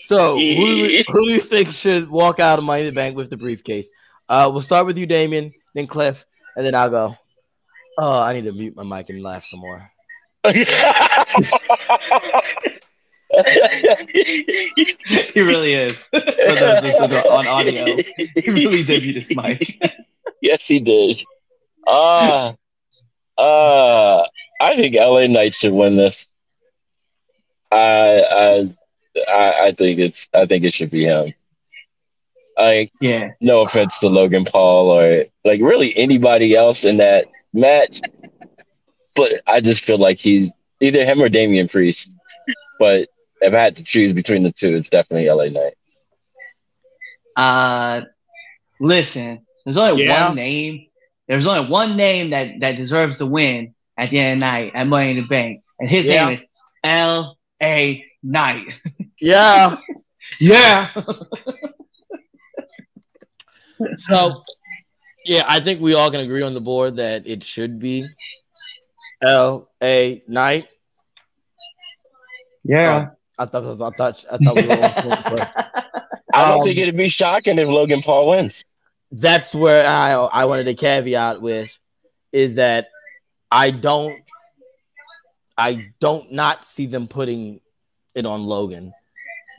So, 0.04 0.36
who 0.36 0.40
do, 0.40 0.82
we, 0.82 1.06
who 1.10 1.28
do 1.28 1.34
you 1.34 1.42
think 1.42 1.72
should 1.74 2.10
walk 2.10 2.40
out 2.40 2.60
of 2.60 2.66
Money 2.66 2.84
in 2.84 2.86
the 2.88 2.94
Bank 2.94 3.18
with 3.18 3.30
the 3.30 3.36
briefcase? 3.36 3.92
Uh, 4.30 4.50
we'll 4.50 4.62
start 4.62 4.86
with 4.86 4.98
you, 4.98 5.06
Damien, 5.06 5.52
then 5.74 5.86
Cliff, 5.86 6.26
and 6.56 6.66
then 6.66 6.76
I'll 6.76 6.90
go. 6.90 7.18
Oh, 7.98 8.22
I 8.22 8.32
need 8.32 8.46
to 8.46 8.54
mute 8.54 8.74
my 8.74 8.84
mic 8.84 9.10
and 9.10 9.22
laugh 9.22 9.46
some 9.46 9.60
more. 9.60 9.92
He 15.34 15.42
really 15.42 15.74
is. 15.74 16.04
For 16.04 16.20
those 16.20 16.82
that 16.82 17.12
are 17.12 17.32
on 17.32 17.48
audio, 17.48 17.98
he 18.18 18.52
really 18.52 18.84
did 18.84 19.02
beat 19.02 19.16
his 19.16 19.36
mic. 19.36 19.82
yes, 20.42 20.66
he 20.66 20.80
did. 20.80 21.20
Uh, 21.86 22.54
uh, 23.38 24.26
I 24.62 24.76
think 24.76 24.96
LA 24.96 25.28
Knight 25.28 25.54
should 25.54 25.74
win 25.74 25.98
this. 25.98 26.28
I, 27.72 28.24
I, 28.32 28.76
I, 29.28 29.68
I 29.68 29.72
think 29.78 30.00
it's. 30.00 30.28
I 30.34 30.46
think 30.46 30.64
it 30.64 30.74
should 30.74 30.92
be 30.92 31.06
him. 31.06 31.34
Like, 32.58 32.92
Yeah. 33.02 33.32
no 33.40 33.62
offense 33.62 34.00
to 34.00 34.08
Logan 34.08 34.46
Paul 34.46 34.90
or 34.90 35.26
like 35.46 35.62
really 35.62 35.96
anybody 35.96 36.56
else 36.56 36.84
in 36.84 36.98
that 36.98 37.28
match, 37.54 38.02
but 39.16 39.42
I 39.46 39.62
just 39.62 39.84
feel 39.84 39.98
like 40.00 40.18
he's 40.18 40.52
either 40.82 41.06
him 41.06 41.22
or 41.22 41.30
Damian 41.30 41.68
Priest. 41.68 42.10
But 42.80 43.10
if 43.42 43.54
I 43.54 43.58
had 43.60 43.76
to 43.78 43.84
choose 43.84 44.14
between 44.14 44.44
the 44.44 44.52
two, 44.52 44.76
it's 44.76 44.90
definitely 44.90 45.30
LA 45.30 45.50
Knight. 45.50 45.74
Uh, 47.36 48.02
listen, 48.80 49.46
there's 49.66 49.78
only 49.78 50.04
Yeah. 50.06 50.28
one 50.28 50.36
name. 50.36 50.88
There's 51.28 51.46
only 51.46 51.70
one 51.70 51.98
name 51.98 52.32
that 52.32 52.60
that 52.62 52.78
deserves 52.78 53.18
to 53.18 53.26
win 53.26 53.76
at 53.98 54.10
the 54.10 54.20
end 54.20 54.34
of 54.34 54.36
the 54.38 54.52
night 54.52 54.72
at 54.76 54.88
Money 54.88 55.12
in 55.12 55.18
the 55.18 55.24
Bank, 55.28 55.62
and 55.80 55.90
his 55.90 56.06
Yeah. 56.06 56.26
name 56.26 56.34
is 56.36 56.48
L. 56.84 57.37
A. 57.62 58.06
Knight. 58.24 58.80
Yeah. 59.20 59.78
Yeah. 60.42 60.90
So, 63.98 64.44
yeah, 65.26 65.44
I 65.48 65.60
think 65.60 65.80
we 65.82 65.94
all 65.94 66.10
can 66.12 66.20
agree 66.22 66.42
on 66.42 66.54
the 66.54 66.62
board 66.62 66.98
that 66.98 67.28
it 67.28 67.44
should 67.44 67.80
be 67.80 68.08
L 69.22 69.70
A 69.82 70.24
Knight. 70.28 70.68
Yeah. 72.64 73.10
I 73.38 73.46
thought 73.46 73.64
I 73.82 73.96
thought 73.96 74.26
I 74.32 74.38
thought 74.38 74.56
we 74.56 74.68
were. 74.68 74.76
I 76.34 76.50
don't 76.50 76.60
Um, 76.60 76.64
think 76.66 76.78
it'd 76.78 76.98
be 76.98 77.08
shocking 77.08 77.58
if 77.60 77.68
Logan 77.68 78.02
Paul 78.02 78.30
wins. 78.30 78.64
that's 79.12 79.54
where 79.56 79.88
I 79.88 80.12
I 80.14 80.46
wanted 80.46 80.66
to 80.66 80.74
caveat 80.74 81.42
with 81.42 81.76
is 82.32 82.56
that 82.56 82.88
I 83.52 83.72
don't 83.72 84.20
I 85.58 85.90
don't 86.00 86.32
not 86.32 86.66
see 86.66 86.86
them 86.86 87.08
putting 87.08 87.62
it 88.16 88.26
on 88.26 88.44
Logan 88.44 88.94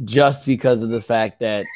just 0.04 0.46
because 0.46 0.82
of 0.82 0.90
the 0.90 1.00
fact 1.00 1.40
that 1.40 1.66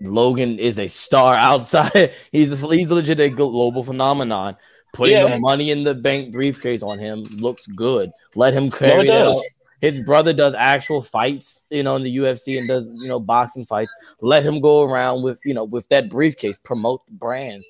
Logan 0.00 0.58
is 0.58 0.78
a 0.78 0.88
star 0.88 1.34
outside. 1.36 2.12
He's 2.32 2.52
a, 2.52 2.68
he's 2.74 2.90
legit 2.90 3.20
a 3.20 3.28
global 3.28 3.84
phenomenon. 3.84 4.56
Putting 4.92 5.14
Yeah. 5.16 5.28
the 5.28 5.38
money 5.38 5.70
in 5.70 5.84
the 5.84 5.94
bank 5.94 6.32
briefcase 6.32 6.82
on 6.82 6.98
him 6.98 7.24
looks 7.24 7.66
good. 7.66 8.10
Let 8.34 8.54
him 8.54 8.70
carry 8.70 9.06
No, 9.08 9.30
it 9.32 9.36
it. 9.36 9.52
His 9.82 10.00
brother 10.00 10.32
does 10.32 10.54
actual 10.54 11.02
fights, 11.02 11.64
you 11.68 11.82
know, 11.82 11.96
in 11.96 12.02
the 12.02 12.16
UFC 12.16 12.58
and 12.58 12.66
does, 12.66 12.88
you 12.94 13.08
know, 13.08 13.20
boxing 13.20 13.66
fights. 13.66 13.92
Let 14.22 14.42
him 14.42 14.60
go 14.62 14.82
around 14.82 15.22
with, 15.22 15.38
you 15.44 15.52
know, 15.52 15.64
with 15.64 15.86
that 15.90 16.08
briefcase, 16.08 16.56
promote 16.56 17.06
the 17.06 17.12
brand. 17.12 17.62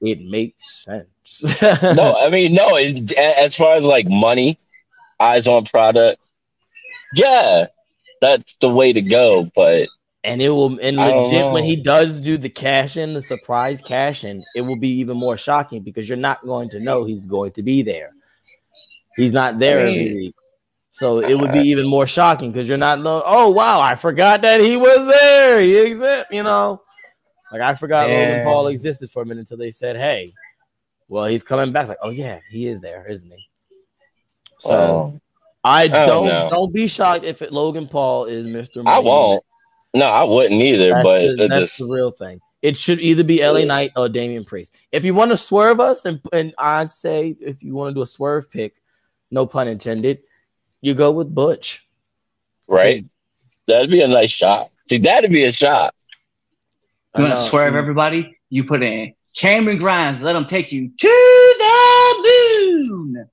It 0.00 0.20
makes 0.20 0.84
sense. 0.84 1.08
No, 1.42 2.16
I 2.20 2.30
mean, 2.30 2.54
no. 2.54 2.76
It, 2.76 3.12
as 3.12 3.54
far 3.54 3.76
as 3.76 3.84
like 3.84 4.08
money, 4.08 4.58
eyes 5.20 5.46
on 5.46 5.64
product, 5.64 6.20
yeah, 7.14 7.66
that's 8.20 8.54
the 8.60 8.68
way 8.68 8.92
to 8.92 9.02
go. 9.02 9.50
But 9.54 9.88
And 10.22 10.40
it 10.42 10.50
will 10.50 10.78
and 10.80 10.96
legit 10.96 11.52
when 11.52 11.64
he 11.64 11.76
does 11.76 12.20
do 12.20 12.36
the 12.36 12.48
cash 12.48 12.96
in, 12.96 13.14
the 13.14 13.22
surprise 13.22 13.80
cash 13.80 14.24
in, 14.24 14.44
it 14.54 14.62
will 14.62 14.78
be 14.78 14.98
even 14.98 15.16
more 15.16 15.36
shocking 15.36 15.82
because 15.82 16.08
you're 16.08 16.18
not 16.18 16.44
going 16.44 16.70
to 16.70 16.80
know 16.80 17.04
he's 17.04 17.26
going 17.26 17.52
to 17.52 17.62
be 17.62 17.82
there. 17.82 18.10
He's 19.16 19.32
not 19.32 19.58
there 19.58 19.80
I 19.80 19.84
mean, 19.84 20.00
every 20.00 20.14
week. 20.14 20.34
So 20.90 21.18
it 21.18 21.34
would 21.34 21.52
be 21.52 21.68
even 21.70 21.88
more 21.88 22.06
shocking 22.06 22.52
because 22.52 22.68
you're 22.68 22.78
not 22.78 23.00
know, 23.00 23.22
oh 23.26 23.50
wow, 23.50 23.80
I 23.80 23.96
forgot 23.96 24.42
that 24.42 24.60
he 24.60 24.76
was 24.76 25.06
there. 25.08 25.60
He 25.60 25.76
exists, 25.76 26.28
you 26.30 26.42
know. 26.42 26.82
Like 27.50 27.62
I 27.62 27.74
forgot 27.74 28.08
Logan. 28.08 28.44
Paul 28.44 28.68
existed 28.68 29.10
for 29.10 29.22
a 29.22 29.26
minute 29.26 29.40
until 29.40 29.56
they 29.56 29.70
said, 29.70 29.96
Hey, 29.96 30.32
well, 31.08 31.24
he's 31.26 31.42
coming 31.42 31.72
back. 31.72 31.82
It's 31.82 31.88
like, 31.90 31.98
oh 32.02 32.10
yeah, 32.10 32.40
he 32.50 32.66
is 32.66 32.80
there, 32.80 33.06
isn't 33.08 33.30
he? 33.30 33.48
So 34.60 34.70
Oh, 34.72 35.20
I 35.62 35.88
don't 35.88 36.26
don't 36.26 36.50
don't 36.50 36.74
be 36.74 36.86
shocked 36.86 37.24
if 37.24 37.42
it, 37.42 37.52
Logan 37.52 37.86
Paul 37.88 38.26
is 38.26 38.46
Mr. 38.46 38.78
I 38.80 38.82
Money. 38.82 39.06
won't. 39.06 39.44
No, 39.94 40.06
I 40.06 40.24
wouldn't 40.24 40.60
either. 40.60 40.90
That's, 40.90 41.04
but 41.04 41.20
the, 41.36 41.46
that's 41.48 41.66
just 41.66 41.78
the 41.78 41.86
real 41.86 42.10
thing. 42.10 42.40
It 42.62 42.76
should 42.76 43.00
either 43.00 43.22
be 43.22 43.46
LA 43.46 43.64
Knight 43.64 43.92
or 43.94 44.08
Damian 44.08 44.44
Priest. 44.44 44.74
If 44.90 45.04
you 45.04 45.12
want 45.14 45.30
to 45.30 45.36
swerve 45.36 45.80
us, 45.80 46.06
and, 46.06 46.20
and 46.32 46.54
I'd 46.58 46.90
say 46.90 47.36
if 47.40 47.62
you 47.62 47.74
want 47.74 47.90
to 47.90 47.94
do 47.94 48.02
a 48.02 48.06
swerve 48.06 48.50
pick, 48.50 48.80
no 49.30 49.46
pun 49.46 49.68
intended, 49.68 50.20
you 50.80 50.94
go 50.94 51.10
with 51.10 51.34
Butch. 51.34 51.86
right. 52.66 53.04
That'd 53.66 53.90
be 53.90 54.02
a 54.02 54.08
nice 54.08 54.30
shot. 54.30 54.70
See, 54.90 54.98
that'd 54.98 55.30
be 55.30 55.44
a 55.44 55.52
shot. 55.52 55.94
You 57.16 57.22
want 57.24 57.34
to 57.38 57.40
swerve 57.40 57.74
everybody? 57.74 58.36
You 58.50 58.64
put 58.64 58.82
in 58.82 59.14
Cameron 59.36 59.78
Grimes. 59.78 60.22
Let 60.22 60.36
him 60.36 60.44
take 60.44 60.72
you 60.72 60.90
to 60.96 61.54
the 61.58 62.14
moon. 62.22 63.28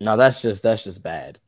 No, 0.00 0.16
that's 0.16 0.40
just 0.42 0.62
that's 0.62 0.84
just 0.84 1.02
bad. 1.02 1.38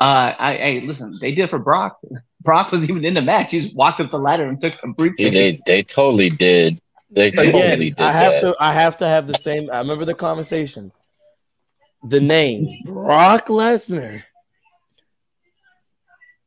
Uh, 0.00 0.32
I 0.38 0.54
hey, 0.56 0.80
listen, 0.80 1.18
they 1.20 1.32
did 1.32 1.44
it 1.44 1.50
for 1.50 1.58
Brock. 1.58 1.98
Brock 2.42 2.70
was 2.70 2.88
even 2.88 3.04
in 3.04 3.14
the 3.14 3.22
match. 3.22 3.50
He 3.50 3.60
just 3.62 3.74
walked 3.74 4.00
up 4.00 4.10
the 4.10 4.18
ladder 4.18 4.48
and 4.48 4.60
took 4.60 4.78
some 4.80 4.92
briefcase. 4.92 5.26
Yeah, 5.26 5.30
they 5.30 5.60
they 5.66 5.82
totally 5.82 6.30
did. 6.30 6.80
They 7.10 7.30
totally 7.30 7.58
Again, 7.58 7.78
did 7.80 8.00
I 8.00 8.12
have 8.12 8.32
that. 8.32 8.40
to 8.42 8.54
I 8.60 8.72
have 8.74 8.96
to 8.98 9.06
have 9.06 9.26
the 9.26 9.34
same. 9.34 9.70
I 9.72 9.78
remember 9.78 10.04
the 10.04 10.14
conversation. 10.14 10.92
The 12.04 12.20
name 12.20 12.68
Brock 12.84 13.46
Lesnar, 13.48 14.22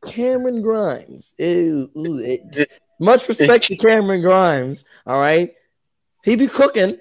Cameron 0.05 0.61
Grimes. 0.61 1.33
Ew, 1.37 1.89
ooh, 1.97 2.17
it- 2.19 2.69
much 3.01 3.27
respect 3.27 3.65
to 3.65 3.75
Cameron 3.87 4.21
Grimes. 4.21 4.85
All 5.05 5.19
right, 5.19 5.53
he 6.23 6.35
be 6.37 6.47
cooking. 6.47 6.97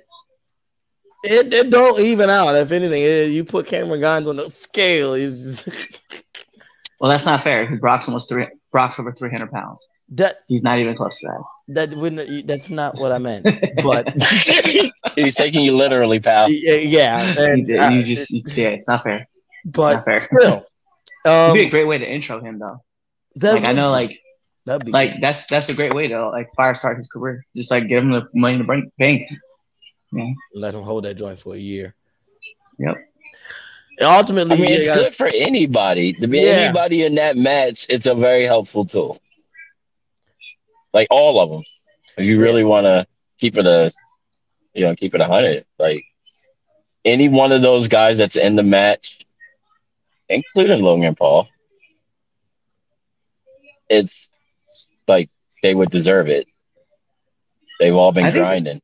It, 1.23 1.53
it 1.53 1.69
don't 1.71 2.01
even 2.01 2.31
out. 2.31 2.57
If 2.57 2.73
anything, 2.73 3.03
it- 3.03 3.31
you 3.31 3.45
put 3.45 3.67
Cameron 3.67 4.01
Grimes 4.01 4.27
on 4.27 4.37
the 4.37 4.49
scale. 4.51 5.15
He's 5.15 5.65
Well, 7.01 7.11
that's 7.11 7.25
not 7.25 7.43
fair. 7.43 7.67
'cause 7.67 7.79
Brock's 7.79 8.09
almost 8.09 8.29
three. 8.29 8.47
Brock's 8.73 8.99
over 8.99 9.13
three 9.13 9.31
hundred 9.31 9.51
pounds. 9.51 9.87
that 10.11 10.41
He's 10.49 10.63
not 10.63 10.79
even 10.79 10.95
close 10.97 11.19
to 11.21 11.27
that. 11.29 11.91
that 11.91 11.97
wouldn't. 11.99 12.47
That's 12.47 12.69
not 12.69 12.97
what 12.97 13.11
I 13.13 13.17
meant. 13.19 13.47
But 13.83 14.13
He's 15.17 15.35
taking 15.35 15.63
you 15.63 15.77
literally, 15.77 16.21
pal. 16.21 16.51
yeah, 16.51 16.75
yeah, 16.75 17.33
you, 17.33 17.43
and, 17.53 17.67
did- 17.67 17.79
uh, 17.79 17.89
you 17.89 18.03
just 18.03 18.31
you, 18.31 18.43
yeah, 18.55 18.69
it's 18.71 18.87
not 18.89 19.03
fair. 19.03 19.27
but 19.65 19.95
not 19.97 20.05
fair. 20.05 20.21
still. 20.21 20.67
It'd 21.25 21.37
Um, 21.51 21.55
be 21.55 21.67
a 21.67 21.71
great 21.71 21.85
way 21.85 21.97
to 21.99 22.07
intro 22.11 22.39
him, 22.41 22.59
though. 22.59 22.83
that 23.37 23.55
Like 23.55 23.67
I 23.67 23.73
know, 23.73 23.91
like 23.91 24.19
that'd 24.67 24.85
be 24.87 24.93
like 24.93 25.13
good. 25.13 25.21
that's 25.21 25.47
that's 25.47 25.69
a 25.69 25.75
great 25.75 25.95
way 25.95 26.09
to 26.09 26.29
like 26.31 26.49
fire 26.55 26.75
start 26.75 26.99
his 26.99 27.09
career. 27.09 27.45
Just 27.57 27.71
like 27.71 27.89
give 27.89 28.03
him 28.03 28.11
the 28.11 28.29
money 28.35 28.55
in 28.55 28.61
the 28.61 28.65
bank. 28.67 28.93
bank. 28.99 29.29
let 30.55 30.75
him 30.75 30.83
hold 30.83 31.05
that 31.05 31.15
joint 31.15 31.39
for 31.39 31.55
a 31.55 31.59
year. 31.59 31.95
Yep. 32.79 32.97
And 33.99 34.09
ultimately, 34.09 34.57
I 34.57 34.61
mean, 34.61 34.71
it's 34.71 34.87
gotta- 34.87 35.03
good 35.05 35.15
for 35.15 35.27
anybody. 35.27 36.15
To 36.15 36.27
be 36.27 36.39
Yeah. 36.41 36.53
anybody 36.53 37.05
in 37.05 37.17
that 37.17 37.37
match, 37.37 37.87
it's 37.89 38.07
a 38.07 38.15
very 38.15 38.45
helpful 38.45 38.87
tool. 38.87 39.21
Like 40.93 41.09
all 41.11 41.41
of 41.41 41.51
them. 41.51 41.63
If 42.17 42.25
you 42.27 42.41
really 42.41 42.65
want 42.65 42.85
to 42.87 43.07
keep 43.39 43.57
it 43.57 43.67
a, 43.67 43.93
you 44.75 44.85
know, 44.87 44.97
keep 44.97 45.15
it 45.15 45.21
a 45.21 45.27
hundred, 45.27 45.65
like 45.79 46.03
any 47.05 47.29
one 47.29 47.53
of 47.53 47.63
those 47.63 47.89
guys 47.89 48.17
that's 48.19 48.37
in 48.37 48.57
the 48.57 48.63
match, 48.63 49.19
including 50.29 50.83
Logan 50.83 51.15
Paul, 51.15 51.49
it's 53.89 54.30
like 55.11 55.29
they 55.63 55.75
would 55.75 55.91
deserve 55.91 56.29
it. 56.29 56.47
They've 57.79 57.95
all 57.95 58.13
been 58.13 58.25
I 58.25 58.31
think- 58.31 58.43
grinding. 58.43 58.83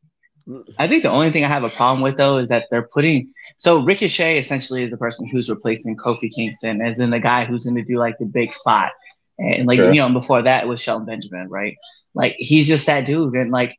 I 0.79 0.87
think 0.87 1.03
the 1.03 1.11
only 1.11 1.33
thing 1.33 1.43
I 1.43 1.49
have 1.49 1.65
a 1.65 1.71
problem 1.71 2.03
with 2.03 2.17
though 2.17 2.37
is 2.37 2.51
that 2.51 2.67
they're 2.71 2.87
putting 2.93 3.33
so 3.57 3.83
Ricochet 3.83 4.39
essentially 4.39 4.85
is 4.85 4.93
the 4.93 4.97
person 4.97 5.27
who's 5.27 5.49
replacing 5.51 5.97
Kofi 5.97 6.31
Kingston, 6.33 6.81
as 6.81 7.01
in 7.01 7.11
the 7.11 7.19
guy 7.19 7.45
who's 7.47 7.65
going 7.65 7.75
to 7.77 7.83
do 7.83 7.97
like 7.99 8.17
the 8.19 8.27
big 8.27 8.53
spot, 8.53 8.93
and 9.41 9.67
like 9.67 9.79
Sure. 9.79 9.93
you 9.93 10.01
know 10.01 10.13
before 10.13 10.43
that 10.43 10.63
it 10.63 10.69
was 10.69 10.81
Shelton 10.81 11.05
Benjamin, 11.07 11.49
right? 11.49 11.77
Like 12.15 12.37
he's 12.39 12.69
just 12.69 12.87
that 12.87 13.07
dude, 13.07 13.35
and 13.35 13.51
like 13.51 13.75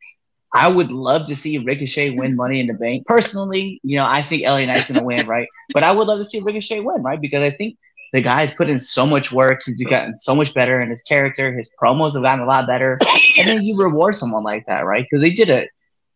I 0.54 0.68
would 0.68 0.92
love 0.92 1.28
to 1.28 1.38
see 1.38 1.58
Ricochet 1.58 2.10
win 2.12 2.36
Money 2.36 2.60
in 2.60 2.66
the 2.66 2.74
Bank. 2.74 3.06
Personally, 3.06 3.80
you 3.84 3.96
know 3.96 4.06
I 4.06 4.22
think 4.22 4.44
LA 4.44 4.66
Knight's 4.66 4.90
going 4.90 5.00
to 5.00 5.06
win, 5.06 5.26
right? 5.36 5.48
But 5.74 5.84
I 5.84 5.92
would 5.94 6.08
love 6.08 6.20
to 6.20 6.26
see 6.26 6.42
Ricochet 6.42 6.82
win, 6.82 7.02
right? 7.02 7.22
Because 7.22 7.44
I 7.44 7.52
think 7.52 7.78
the 8.14 8.22
guy's 8.22 8.54
put 8.54 8.70
in 8.70 8.80
so 8.80 9.06
much 9.06 9.32
work, 9.32 9.62
he's 9.66 9.76
gotten 9.78 10.16
so 10.16 10.36
much 10.36 10.54
better 10.54 10.82
in 10.82 10.90
his 10.90 11.04
character, 11.04 11.52
his 11.52 11.70
promos 11.82 12.14
have 12.14 12.24
gotten 12.24 12.42
a 12.42 12.48
lot 12.48 12.68
better, 12.68 12.98
and 13.38 13.48
then 13.48 13.64
you 13.64 13.78
reward 13.78 14.16
someone 14.16 14.44
like 14.44 14.66
that, 14.68 14.86
right? 14.86 15.06
Because 15.10 15.22
they 15.22 15.32
did 15.32 15.50
it 15.50 15.70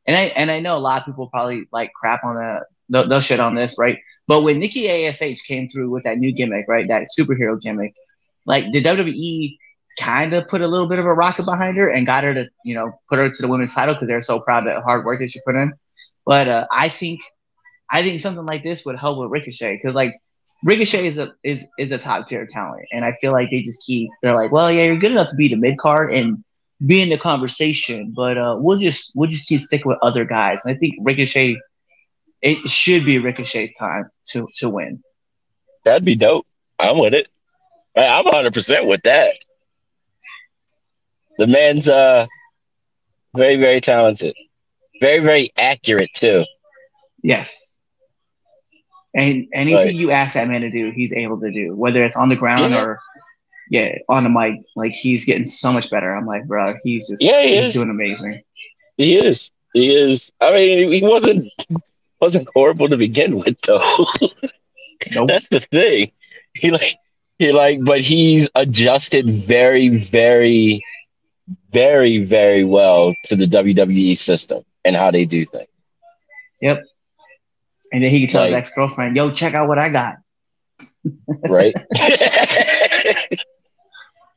and 0.06 0.16
I 0.16 0.22
and 0.36 0.52
I 0.52 0.60
know 0.60 0.78
a 0.78 0.80
lot 0.80 1.02
of 1.02 1.06
people 1.06 1.28
probably 1.28 1.68
like 1.72 1.94
crap 1.94 2.24
on 2.24 2.36
the 2.36 2.66
they'll, 2.90 3.08
they'll 3.08 3.22
shit 3.22 3.40
on 3.40 3.56
this, 3.56 3.78
right? 3.78 3.98
But 4.28 4.42
when 4.42 4.60
Nikki 4.60 4.90
Ash 4.90 5.20
came 5.48 5.68
through 5.68 5.90
with 5.90 6.04
that 6.04 6.18
new 6.18 6.32
gimmick, 6.32 6.66
right, 6.68 6.88
that 6.88 7.08
superhero 7.18 7.62
gimmick, 7.62 7.94
like 8.46 8.72
the 8.72 8.84
WWE 8.84 9.58
kind 10.00 10.34
of 10.34 10.48
put 10.48 10.62
a 10.62 10.68
little 10.68 10.88
bit 10.88 11.00
of 11.00 11.06
a 11.06 11.14
rocket 11.14 11.44
behind 11.44 11.78
her 11.78 11.90
and 11.90 12.06
got 12.06 12.24
her 12.24 12.34
to 12.34 12.48
you 12.66 12.76
know 12.76 12.92
put 13.10 13.20
her 13.20 13.30
to 13.30 13.42
the 13.42 13.48
women's 13.48 13.74
title 13.74 13.94
because 13.94 14.08
they're 14.08 14.22
so 14.22 14.40
proud 14.40 14.68
of 14.68 14.76
the 14.76 14.82
hard 14.82 15.06
work 15.06 15.20
that 15.20 15.32
she 15.32 15.42
put 15.46 15.56
in. 15.56 15.74
But 16.26 16.48
uh, 16.48 16.68
I 16.72 16.90
think 16.90 17.22
I 17.90 18.02
think 18.02 18.22
something 18.22 18.46
like 18.46 18.64
this 18.64 18.86
would 18.86 18.98
help 18.98 19.20
with 19.20 19.32
Ricochet 19.32 19.74
because 19.74 19.94
like 19.94 20.14
Ricochet 20.64 21.08
is 21.08 21.18
a 21.18 21.34
is 21.44 21.66
is 21.80 21.92
a 21.92 21.98
top 21.98 22.28
tier 22.28 22.46
talent, 22.46 22.88
and 22.94 23.04
I 23.04 23.14
feel 23.14 23.32
like 23.32 23.50
they 23.50 23.64
just 23.64 23.84
keep 23.84 24.10
they're 24.22 24.36
like, 24.36 24.52
well, 24.52 24.72
yeah, 24.72 24.84
you're 24.84 24.98
good 24.98 25.12
enough 25.12 25.30
to 25.30 25.36
be 25.36 25.48
the 25.48 25.56
mid 25.56 25.78
card 25.78 26.14
and 26.14 26.44
be 26.86 27.02
in 27.02 27.10
the 27.10 27.18
conversation, 27.18 28.12
but 28.16 28.38
uh, 28.38 28.56
we'll 28.60 28.78
just 28.78 29.12
we'll 29.16 29.30
just 29.30 29.48
keep 29.48 29.62
sticking 29.62 29.88
with 29.88 29.98
other 30.02 30.26
guys. 30.26 30.60
And 30.64 30.76
I 30.76 30.78
think 30.78 30.96
Ricochet, 31.02 31.58
it 32.42 32.70
should 32.70 33.06
be 33.06 33.20
Ricochet's 33.20 33.76
time 33.76 34.10
to 34.30 34.48
to 34.58 34.70
win. 34.70 35.04
That'd 35.84 36.06
be 36.06 36.16
dope. 36.16 36.46
I'm 36.80 37.00
with 37.00 37.14
it. 37.14 37.28
I'm 37.96 38.26
100 38.26 38.54
percent 38.54 38.86
with 38.86 39.02
that. 39.04 39.36
The 41.38 41.48
man's 41.48 41.88
uh 41.88 42.28
very 43.36 43.56
very 43.56 43.82
talented, 43.82 44.36
very 45.00 45.20
very 45.20 45.52
accurate 45.58 46.12
too. 46.14 46.46
Yes. 47.24 47.78
And 49.14 49.48
anything 49.54 49.76
Right. 49.88 49.94
you 49.96 50.12
ask 50.12 50.36
that 50.36 50.48
man 50.48 50.62
to 50.62 50.70
do, 50.70 50.92
he's 50.92 51.12
able 51.14 51.40
to 51.42 51.52
do. 51.52 51.76
Whether 51.76 52.04
it's 52.06 52.16
on 52.16 52.30
the 52.30 52.36
ground 52.36 52.74
Yeah. 52.74 52.82
or 52.82 53.00
yeah, 53.70 53.96
on 54.10 54.24
the 54.24 54.30
mic, 54.30 54.62
like 54.76 54.92
he's 54.92 55.24
getting 55.26 55.46
so 55.46 55.72
much 55.72 55.90
better. 55.90 56.14
I'm 56.14 56.26
like, 56.26 56.46
bro, 56.46 56.74
he's 56.84 57.08
just 57.08 57.22
Yeah, 57.22 57.42
he 57.42 57.56
he's 57.58 57.68
is. 57.68 57.74
doing 57.74 57.90
amazing. 57.90 58.42
He 58.98 59.16
is. 59.18 59.50
He 59.74 59.96
is. 59.96 60.32
I 60.42 60.52
mean, 60.52 60.92
he 60.92 61.02
wasn't 61.02 61.50
wasn't 62.20 62.48
horrible 62.54 62.88
to 62.90 62.98
begin 62.98 63.38
with 63.38 63.60
though. 63.62 64.06
Nope. 65.14 65.30
That's 65.30 65.48
the 65.50 65.60
thing. 65.62 66.12
He 66.54 66.70
like 66.70 66.98
he 67.40 67.52
like, 67.52 67.84
but 67.84 68.02
he's 68.02 68.48
adjusted 68.56 69.28
very 69.30 69.88
very 69.90 70.84
very 71.72 72.20
very 72.24 72.64
well 72.64 73.14
to 73.26 73.36
the 73.36 73.48
WWE 73.48 74.16
system 74.18 74.64
and 74.86 74.96
how 74.96 75.10
they 75.12 75.26
do 75.26 75.46
things. 75.46 75.68
Yep. 76.62 76.84
And 77.92 78.02
then 78.04 78.10
he 78.10 78.22
can 78.22 78.30
tell 78.30 78.46
his 78.46 78.54
ex 78.54 78.74
girlfriend, 78.74 79.16
"Yo, 79.16 79.32
check 79.32 79.54
out 79.54 79.68
what 79.68 79.78
I 79.80 79.90
got. 79.90 80.18
Right. 81.50 81.74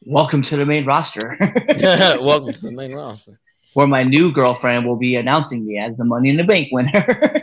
Welcome 0.06 0.42
to 0.42 0.56
the 0.56 0.66
main 0.66 0.84
roster, 0.84 1.36
Welcome 1.40 2.52
to 2.52 2.60
the 2.60 2.72
main 2.76 2.92
roster. 2.94 3.38
where 3.72 3.86
my 3.86 4.02
new 4.02 4.32
girlfriend 4.32 4.86
will 4.86 4.98
be 4.98 5.16
announcing 5.16 5.64
me 5.66 5.78
as 5.78 5.96
the 5.96 6.04
Money 6.04 6.30
in 6.30 6.36
the 6.36 6.44
Bank 6.44 6.68
winner." 6.72 7.42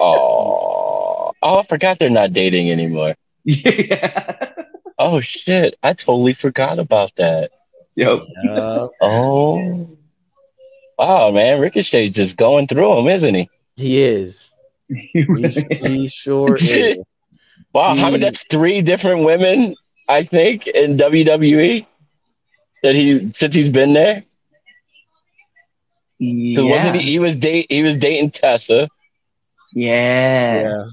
Oh, 0.00 1.32
oh, 1.42 1.58
I 1.58 1.62
forgot 1.64 1.98
they're 1.98 2.08
not 2.10 2.32
dating 2.32 2.70
anymore. 2.70 3.16
yeah. 3.44 4.52
Oh 4.96 5.20
shit, 5.20 5.76
I 5.82 5.92
totally 5.94 6.34
forgot 6.34 6.78
about 6.78 7.12
that. 7.16 7.50
Yo. 7.96 8.18
Uh, 8.48 8.88
Oh, 9.00 9.88
wow, 10.98 11.30
man, 11.32 11.58
Ricochet's 11.60 12.14
just 12.14 12.36
going 12.36 12.68
through 12.68 12.98
him, 12.98 13.08
isn't 13.08 13.34
he? 13.34 13.50
he 13.76 14.02
is. 14.02 14.47
He, 14.88 15.22
he 15.22 16.08
sure 16.08 16.56
is. 16.60 16.98
Wow, 17.72 17.94
how 17.94 18.10
many? 18.10 18.18
Mm. 18.18 18.20
That's 18.22 18.44
three 18.50 18.82
different 18.82 19.24
women, 19.24 19.74
I 20.08 20.24
think, 20.24 20.66
in 20.66 20.96
WWE 20.96 21.86
that 22.82 22.94
he 22.94 23.30
since 23.34 23.54
he's 23.54 23.68
been 23.68 23.92
there. 23.92 24.24
Yeah. 26.18 26.62
wasn't 26.62 26.96
he? 26.96 27.02
He 27.02 27.18
was 27.18 27.36
date. 27.36 27.66
He 27.70 27.82
was 27.82 27.96
dating 27.96 28.30
Tessa, 28.30 28.88
yeah. 29.72 30.54
Yeah. 30.54 30.84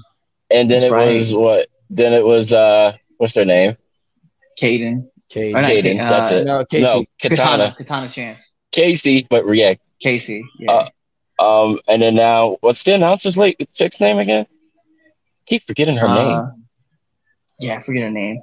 and 0.50 0.70
then 0.70 0.80
That's 0.80 0.84
it 0.84 0.94
right. 0.94 1.14
was 1.14 1.34
what? 1.34 1.68
Then 1.90 2.12
it 2.12 2.24
was 2.24 2.52
uh, 2.52 2.96
what's 3.16 3.34
her 3.34 3.44
name? 3.44 3.76
Caden. 4.60 5.08
Katie. 5.28 5.54
Or 5.54 5.62
not 5.62 5.70
Kaden, 5.70 5.98
that's 5.98 6.32
uh, 6.32 6.34
it. 6.36 6.44
No, 6.44 6.64
Casey. 6.64 6.82
No, 6.82 7.04
Katana. 7.20 7.36
Katana. 7.36 7.74
Katana 7.76 8.08
Chance. 8.08 8.52
Casey, 8.70 9.26
but 9.28 9.44
yeah. 9.52 9.74
Casey. 10.00 10.44
Yeah. 10.58 10.72
Uh, 10.72 10.88
Um, 11.38 11.80
and 11.86 12.00
then 12.02 12.14
now, 12.14 12.56
what's 12.60 12.82
the 12.82 12.94
announcer's 12.94 13.36
late 13.36 13.68
chick's 13.74 14.00
name 14.00 14.18
again? 14.18 14.46
keep 15.46 15.64
forgetting 15.66 15.96
her 15.96 16.08
name. 16.08 16.38
Uh, 16.38 16.50
Yeah, 17.60 17.76
I 17.76 17.80
forget 17.82 18.02
her 18.02 18.10
name. 18.10 18.40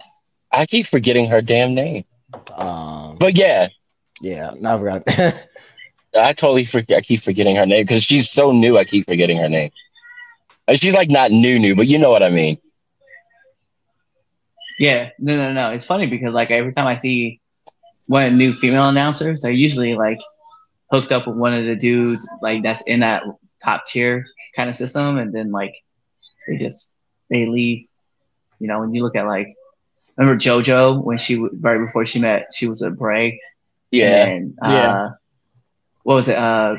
I 0.51 0.65
keep 0.65 0.85
forgetting 0.87 1.27
her 1.27 1.41
damn 1.41 1.73
name. 1.73 2.05
Um, 2.55 3.17
But 3.19 3.35
yeah, 3.35 3.67
yeah, 4.21 4.51
now 4.59 4.75
I 4.75 4.79
forgot. 4.79 5.03
I 6.15 6.33
totally 6.33 6.63
forget. 6.65 6.99
I 6.99 7.01
keep 7.01 7.21
forgetting 7.21 7.55
her 7.55 7.65
name 7.65 7.83
because 7.83 8.03
she's 8.03 8.29
so 8.29 8.51
new. 8.51 8.77
I 8.77 8.85
keep 8.85 9.05
forgetting 9.05 9.37
her 9.37 9.49
name. 9.49 9.71
And 10.67 10.79
she's 10.79 10.93
like 10.93 11.09
not 11.09 11.31
new, 11.31 11.59
new, 11.59 11.75
but 11.75 11.87
you 11.87 11.97
know 11.97 12.11
what 12.11 12.23
I 12.23 12.29
mean. 12.29 12.57
Yeah, 14.79 15.09
no, 15.19 15.35
no, 15.35 15.53
no. 15.53 15.71
It's 15.71 15.85
funny 15.85 16.07
because 16.07 16.33
like 16.33 16.51
every 16.51 16.73
time 16.73 16.87
I 16.87 16.95
see 16.95 17.41
one 18.07 18.25
of 18.25 18.31
the 18.31 18.37
new 18.37 18.53
female 18.53 18.89
announcers, 18.89 19.41
they're 19.41 19.51
usually 19.51 19.95
like 19.95 20.19
hooked 20.93 21.11
up 21.11 21.25
with 21.25 21.35
one 21.35 21.53
of 21.53 21.65
the 21.65 21.75
dudes 21.75 22.29
like 22.41 22.61
that's 22.61 22.83
in 22.83 22.99
that 22.99 23.23
top 23.63 23.85
tier 23.87 24.25
kind 24.55 24.69
of 24.69 24.75
system, 24.75 25.17
and 25.17 25.33
then 25.33 25.51
like 25.51 25.73
they 26.47 26.57
just 26.57 26.93
they 27.29 27.47
leave. 27.47 27.85
You 28.59 28.67
know, 28.67 28.79
when 28.79 28.93
you 28.93 29.03
look 29.03 29.15
at 29.15 29.25
like 29.25 29.53
remember 30.15 30.39
JoJo 30.39 31.03
when 31.03 31.17
she 31.17 31.35
w- 31.35 31.57
right 31.59 31.79
before 31.83 32.05
she 32.05 32.19
met, 32.19 32.47
she 32.53 32.67
was 32.67 32.81
with 32.81 32.97
Bray. 32.97 33.41
Yeah. 33.91 34.25
And, 34.25 34.57
uh, 34.61 34.69
Yeah. 34.69 35.09
What 36.03 36.15
was 36.15 36.27
it? 36.27 36.37
Uh, 36.37 36.75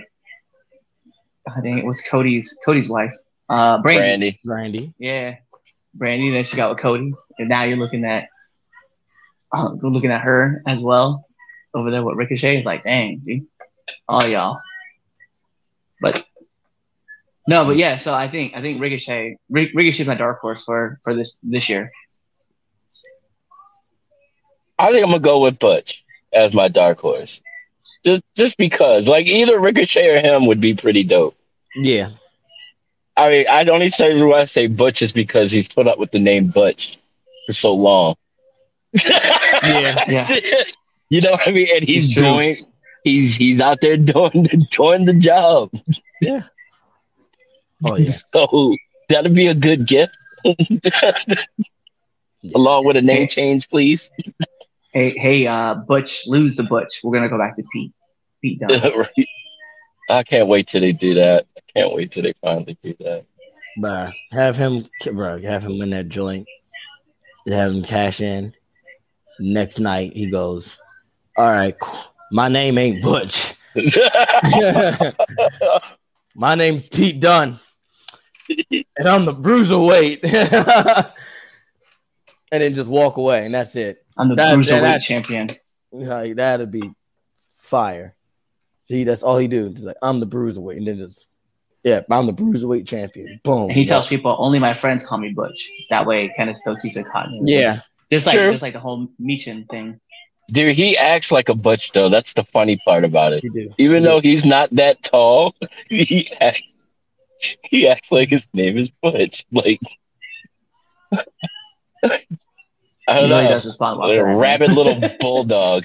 I 1.47 1.61
think 1.61 1.79
it 1.79 1.85
was 1.85 2.01
Cody's 2.03 2.57
Cody's 2.65 2.89
wife. 2.89 3.15
Uh, 3.49 3.83
Brandi. 3.83 4.39
Brandi. 4.39 4.39
Randy. 4.45 4.95
Yeah, 4.99 5.37
Brandi. 5.97 6.33
Then 6.33 6.45
she 6.45 6.57
got 6.57 6.71
with 6.71 6.79
Cody, 6.79 7.13
and 7.39 7.49
now 7.49 7.65
you're 7.65 7.77
looking 7.77 8.05
at, 8.05 8.29
uh, 9.53 9.71
looking 9.83 10.11
at 10.11 10.23
her 10.23 10.63
as 10.67 10.81
well 10.81 11.27
over 11.75 11.91
there 11.91 12.03
with 12.03 12.17
Ricochet. 12.17 12.57
It's 12.57 12.67
like, 12.67 12.85
dang, 12.85 13.21
dude, 13.25 13.47
all 14.09 14.27
y'all. 14.27 14.61
But 16.01 16.25
no, 17.47 17.65
but 17.65 17.77
yeah. 17.77 17.99
So 17.99 18.15
I 18.15 18.29
think 18.29 18.55
I 18.55 18.61
think 18.61 18.81
Ricochet, 18.81 19.37
Ric- 19.51 19.73
Ricochet's 19.75 20.07
my 20.07 20.15
dark 20.15 20.41
horse 20.41 20.65
for 20.65 21.01
for 21.05 21.15
this 21.15 21.39
this 21.43 21.69
year. 21.69 21.91
I 24.79 24.91
think 24.91 25.05
I'm 25.05 25.11
gonna 25.11 25.21
go 25.21 25.41
with 25.41 25.59
Butch 25.59 26.05
as 26.33 26.53
my 26.53 26.69
dark 26.69 26.99
horse. 27.01 27.41
Just 28.05 28.23
just 28.37 28.57
because. 28.57 29.09
Like 29.09 29.27
either 29.27 29.59
Ricochet 29.61 30.09
or 30.09 30.21
him 30.21 30.47
would 30.47 30.61
be 30.61 30.75
pretty 30.75 31.05
dope. 31.05 31.37
Yeah. 31.77 32.11
I 33.17 33.29
mean, 33.29 33.47
I 33.49 33.65
only 33.67 33.89
say 33.89 34.21
why 34.21 34.41
I 34.41 34.45
say 34.45 34.67
Butch 34.67 35.01
is 35.01 35.13
because 35.13 35.51
he's 35.51 35.69
put 35.69 35.87
up 35.87 35.99
with 35.99 36.11
the 36.11 36.19
name 36.19 36.49
Butch 36.49 36.99
for 37.47 37.53
so 37.53 37.75
long. 37.75 38.17
Yeah. 38.93 40.05
Yeah. 40.09 40.27
you 41.09 41.21
know 41.21 41.33
what 41.33 41.47
I 41.47 41.53
mean? 41.53 41.69
And 41.75 41.85
he's 41.85 42.15
doing 42.15 42.67
he's 43.05 43.37
he's 43.37 43.61
out 43.61 43.81
there 43.81 43.97
doing 44.13 44.49
doing 44.71 45.05
the 45.05 45.15
job. 45.15 45.71
Yeah. 46.21 46.43
Oh 47.85 47.97
yeah. 47.97 48.11
So 48.33 48.75
that'd 49.09 49.35
be 49.35 49.47
a 49.47 49.55
good 49.55 49.87
gift. 49.87 50.17
Along 52.55 52.85
with 52.85 52.97
a 52.97 53.03
name 53.03 53.29
change, 53.29 53.69
please. 53.69 54.11
Hey, 54.93 55.11
hey, 55.11 55.47
uh, 55.47 55.75
Butch, 55.75 56.27
lose 56.27 56.57
the 56.57 56.63
Butch. 56.63 57.01
We're 57.03 57.13
gonna 57.13 57.29
go 57.29 57.39
back 57.39 57.57
to 57.57 57.65
Pete. 57.73 57.93
Pete 58.43 58.61
Dunne. 58.61 59.07
I 60.11 60.23
can't 60.23 60.49
wait 60.49 60.69
till 60.69 60.81
they 60.83 60.93
do 60.93 61.15
that. 61.15 61.47
I 61.57 61.61
can't 61.73 61.95
wait 61.95 62.13
till 62.13 62.23
they 62.23 62.35
finally 62.43 62.77
do 62.83 62.95
that. 63.01 63.25
Bruh, 63.79 64.13
have 64.31 64.57
him, 64.57 64.87
bro, 65.13 65.41
have 65.41 65.63
him 65.63 65.81
in 65.81 65.91
that 65.91 66.09
joint. 66.09 66.47
Have 67.49 67.73
him 67.73 67.83
cash 67.83 68.21
in. 68.21 68.55
Next 69.41 69.79
night, 69.81 70.13
he 70.13 70.27
goes, 70.31 70.79
"All 71.37 71.51
right, 71.51 71.75
cool. 71.81 72.14
My 72.35 72.49
name 72.49 72.79
ain't 72.79 73.01
Butch. 73.01 73.55
my 76.35 76.57
name's 76.57 76.89
Pete 76.89 77.21
Dunne, 77.21 77.61
and 78.49 79.09
I'm 79.09 79.25
the 79.25 79.33
bruiserweight." 79.33 80.25
and 82.51 82.61
then 82.61 82.75
just 82.75 82.89
walk 82.89 83.19
away, 83.19 83.45
and 83.45 83.55
that's 83.55 83.77
it. 83.77 84.05
I'm 84.17 84.29
the 84.29 84.35
That- 84.35 84.59
cruiserweight 84.59 84.83
that- 84.83 85.03
champion. 85.03 85.51
Like 85.93 86.35
that'd 86.35 86.73
be 86.73 86.91
fire. 87.53 88.17
See, 88.87 89.05
that's 89.05 89.23
all 89.23 89.39
he 89.39 89.47
do. 89.47 89.71
Just 89.71 89.85
like 89.85 89.97
I'm 90.03 90.19
the 90.19 90.27
bruiserweight, 90.27 90.79
and 90.79 90.89
then 90.89 90.97
just 90.99 91.29
yeah, 91.85 92.01
I'm 92.11 92.27
the 92.27 92.33
bruiserweight 92.35 92.89
champion. 92.89 93.41
Boom. 93.45 93.69
And 93.71 93.79
he 93.79 93.85
tells 93.85 94.09
people 94.09 94.35
only 94.41 94.59
my 94.59 94.75
friends 94.75 95.07
call 95.07 95.19
me 95.19 95.33
Butch. 95.33 95.71
That 95.91 96.05
way, 96.05 96.25
it 96.25 96.33
kind 96.37 96.51
of 96.51 96.57
still 96.57 96.75
keeps 96.79 96.97
it 96.97 97.07
cotton. 97.13 97.47
yeah, 97.47 97.83
just 98.11 98.27
like 98.27 98.37
True. 98.37 98.51
just 98.51 98.63
like 98.63 98.73
the 98.73 98.81
whole 98.81 99.07
Meechin 99.21 99.69
thing. 99.71 100.01
Dude, 100.51 100.77
he 100.77 100.97
acts 100.97 101.33
like 101.33 101.49
a 101.49 101.55
butch 101.55 101.93
though. 101.93 102.09
That's 102.11 102.33
the 102.35 102.45
funny 102.45 102.79
part 102.85 103.05
about 103.05 103.33
it. 103.33 103.43
he 103.43 103.49
do. 103.49 103.73
Even 103.79 104.03
though 104.03 104.21
he's 104.21 104.45
not 104.45 104.69
that 104.73 105.03
tall, 105.03 105.55
he 105.89 106.31
acts 106.41 106.61
he 107.63 107.89
acts 107.89 108.11
like 108.13 108.29
his 108.31 108.47
name 108.53 108.79
is 108.79 108.89
Butch. 109.03 109.45
Like 109.53 109.81
I 113.07 113.21
don't 113.21 113.29
know 113.29 113.39
he 113.39 113.45
know. 113.45 113.51
does 113.51 113.67
respond 113.67 114.01
like 114.01 114.13
A 114.13 114.17
to 114.17 114.25
rabid 114.25 114.73
little 114.73 115.01
bulldog. 115.21 115.85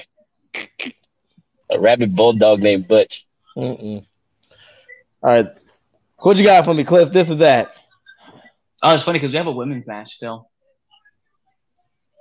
A 1.70 1.80
rabid 1.80 2.16
bulldog 2.16 2.60
named 2.62 2.88
Butch. 2.88 3.26
Mm-mm. 3.58 4.06
All 5.22 5.30
right, 5.34 5.48
what 6.20 6.38
you 6.38 6.44
got 6.46 6.64
for 6.66 6.74
me, 6.74 6.84
Cliff? 6.84 7.12
This 7.12 7.30
or 7.30 7.36
that? 7.36 7.74
Oh, 8.82 8.96
it's 8.96 9.04
funny 9.04 9.20
because 9.20 9.32
we 9.34 9.38
have 9.38 9.48
a 9.48 9.52
women's 9.52 9.86
match 9.88 10.16
still. 10.16 10.49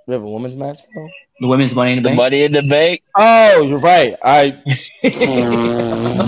We 0.09 0.15
have 0.15 0.23
a 0.23 0.29
women's 0.31 0.57
match 0.57 0.81
though. 0.95 1.09
The 1.41 1.47
women's 1.49 1.75
Money 1.75 1.93
in 1.93 1.99
the 1.99 2.03
The 2.03 2.09
Bank. 2.09 2.17
money 2.17 2.43
in 2.45 2.53
the 2.53 2.63
bank. 2.63 3.03
Oh, 3.15 3.61
you're 3.63 3.79
right. 3.79 4.17
I 4.25 4.57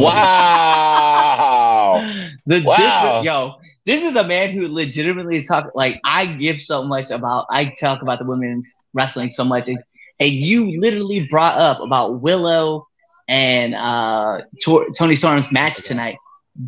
Wow. 0.71 1.99
the, 2.47 2.63
Wow. 2.63 2.77
This, 2.77 3.25
yo, 3.25 3.55
this 3.87 4.05
is 4.05 4.15
a 4.17 4.23
man 4.25 4.51
who 4.51 4.69
legitimately 4.69 5.39
is 5.39 5.47
talking. 5.47 5.71
Like 5.75 5.99
I 6.05 6.27
give 6.27 6.61
so 6.61 6.85
much 6.85 7.11
about. 7.11 7.47
I 7.51 7.75
talk 7.81 8.03
about 8.03 8.19
the 8.19 8.27
women's 8.27 8.77
wrestling 8.93 9.31
so 9.31 9.45
much, 9.45 9.67
and, 9.69 9.79
and 10.21 10.31
you 10.31 10.79
literally 10.79 11.27
brought 11.29 11.57
up 11.59 11.81
about 11.81 12.21
Willow 12.21 12.87
and 13.29 13.75
uh, 13.75 14.43
Tor- 14.63 14.89
Toni 14.97 15.17
Storm's 15.17 15.51
match 15.51 15.83
tonight. 15.83 16.17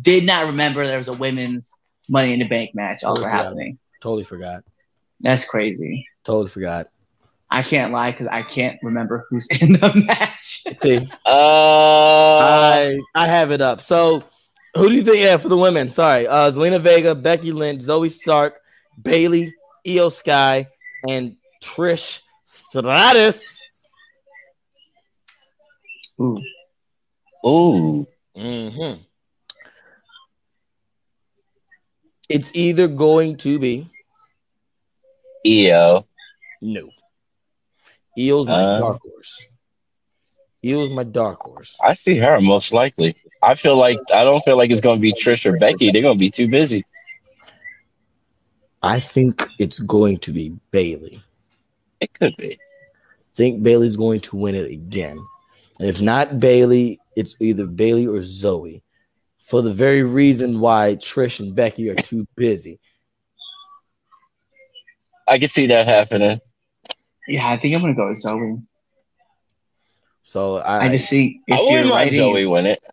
Did 0.01 0.25
not 0.25 0.47
remember 0.47 0.85
there 0.87 0.97
was 0.97 1.07
a 1.09 1.13
women's 1.13 1.71
Money 2.09 2.33
in 2.33 2.39
the 2.39 2.47
Bank 2.47 2.71
match 2.73 3.03
also 3.03 3.21
Yeah. 3.21 3.29
happening. 3.29 3.77
totally 4.01 4.23
forgot. 4.23 4.63
That's 5.21 5.45
crazy. 5.45 6.07
Totally 6.25 6.49
forgot. 6.49 6.87
I 7.53 7.61
can't 7.61 7.93
lie 7.93 8.09
because 8.11 8.25
I 8.27 8.41
can't 8.41 8.79
remember 8.81 9.27
who's 9.29 9.45
in 9.61 9.73
the 9.73 9.93
match. 10.07 10.63
See, 10.81 11.07
Uh, 11.25 12.37
I 12.39 12.99
I 13.13 13.27
have 13.27 13.51
it 13.51 13.61
up. 13.61 13.81
So, 13.81 14.23
who 14.75 14.89
do 14.89 14.95
you 14.95 15.03
think? 15.03 15.17
Yeah, 15.17 15.37
for 15.37 15.49
the 15.49 15.57
women. 15.57 15.89
Sorry, 15.89 16.27
uh, 16.27 16.49
Zelina 16.51 16.81
Vega, 16.81 17.13
Becky 17.13 17.51
Lynch, 17.51 17.81
Zoey 17.83 18.09
Stark, 18.09 18.55
Bayley, 19.01 19.53
Io 19.87 20.09
Sky, 20.09 20.67
and 21.07 21.35
Trish 21.63 22.21
Stratus. 22.47 23.59
Ooh, 26.19 26.39
ooh. 27.45 28.07
Mm-hmm. 28.35 29.01
It's 32.29 32.49
either 32.55 32.87
going 32.87 33.35
to 33.37 33.59
be 33.59 33.89
Io. 35.45 36.07
no. 36.61 36.89
Io's 38.17 38.47
my 38.47 38.63
Uh. 38.63 38.79
dark 38.79 39.01
horse. 39.01 39.45
Io's 40.65 40.91
my 40.91 41.03
dark 41.03 41.41
horse. 41.41 41.75
I 41.83 41.93
see 41.93 42.17
her 42.17 42.39
most 42.39 42.71
likely. 42.71 43.15
I 43.41 43.55
feel 43.55 43.75
like 43.75 43.99
I 44.13 44.23
don't 44.23 44.43
feel 44.45 44.57
like 44.57 44.71
it's 44.71 44.79
gonna 44.81 44.99
be 44.99 45.13
Trish 45.13 45.45
or 45.45 45.57
Becky. 45.57 45.91
They're 45.91 46.01
gonna 46.01 46.15
be 46.15 46.29
too 46.31 46.47
busy. 46.47 46.85
I 48.81 48.99
think 48.99 49.47
it's 49.59 49.79
going 49.79 50.17
to 50.19 50.31
be 50.31 50.53
Bayley. 50.71 51.23
It 52.01 52.13
could 52.13 52.35
be. 52.37 52.59
think 53.35 53.63
Bayley's 53.63 53.95
going 53.95 54.19
to 54.21 54.35
win 54.35 54.53
it 54.55 54.69
again. 54.69 55.17
And 55.79 55.89
if 55.89 55.99
not 56.01 56.39
Bayley, 56.39 56.99
it's 57.15 57.35
either 57.39 57.65
Bayley 57.65 58.05
or 58.05 58.19
Zoey. 58.19 58.83
For 59.39 59.61
the 59.61 59.73
very 59.73 60.03
reason 60.03 60.59
why 60.59 60.95
Trish 60.97 61.39
and 61.39 61.55
Becky 61.55 61.89
are 61.89 61.95
too 61.95 62.27
busy. 62.35 62.79
I 65.27 65.39
can 65.39 65.47
see 65.49 65.67
that 65.67 65.87
happening. 65.87 66.39
Yeah, 67.27 67.47
I 67.49 67.57
think 67.57 67.75
I'm 67.75 67.81
gonna 67.81 67.93
go 67.95 68.09
with 68.09 68.23
Zoey. 68.23 68.61
So 70.23 70.57
I, 70.57 70.85
I 70.85 70.89
just 70.89 71.09
see 71.09 71.41
I 71.49 71.55
if 71.55 71.59
wouldn't 71.59 71.71
you're 71.71 71.83
mind 71.95 72.11
writing, 72.11 72.19
Zoey 72.19 72.49
win 72.49 72.65
it. 72.65 72.83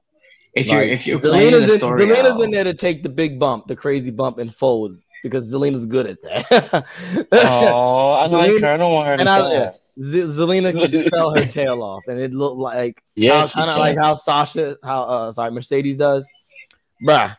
if 0.54 0.66
you're 0.66 0.80
like, 0.80 0.90
if 0.90 1.06
you're 1.06 1.18
playing 1.20 1.52
Zelina's, 1.52 1.66
the 1.66 1.72
in, 1.74 1.78
story, 1.78 2.06
Zelina's 2.06 2.30
out- 2.30 2.40
in 2.42 2.50
there 2.50 2.64
to 2.64 2.74
take 2.74 3.02
the 3.02 3.08
big 3.08 3.38
bump, 3.38 3.66
the 3.66 3.76
crazy 3.76 4.10
bump 4.10 4.38
and 4.38 4.54
fold 4.54 4.98
because 5.22 5.52
Zelina's 5.52 5.86
good 5.86 6.06
at 6.06 6.16
that. 6.22 6.86
Oh, 7.32 8.10
I 8.12 8.26
like 8.26 8.50
Zelina- 8.52 8.60
her. 8.62 8.72
I 8.72 8.76
don't 8.76 8.92
want 8.92 9.06
her 9.08 9.16
to 9.16 9.20
and 9.20 9.28
I, 9.28 9.40
die. 9.66 9.72
Z- 10.02 10.22
Zelina 10.22 10.72
can 10.76 11.06
spell 11.06 11.34
her 11.36 11.44
tail 11.46 11.82
off, 11.82 12.02
and 12.08 12.18
it 12.18 12.32
looked 12.32 12.56
like 12.58 13.02
Yeah, 13.16 13.48
kind 13.52 13.70
of 13.70 13.78
like 13.78 13.96
how 13.98 14.14
Sasha, 14.14 14.76
how 14.82 15.02
uh, 15.02 15.32
sorry, 15.32 15.50
Mercedes 15.50 15.96
does, 15.96 16.28
bruh. 17.04 17.36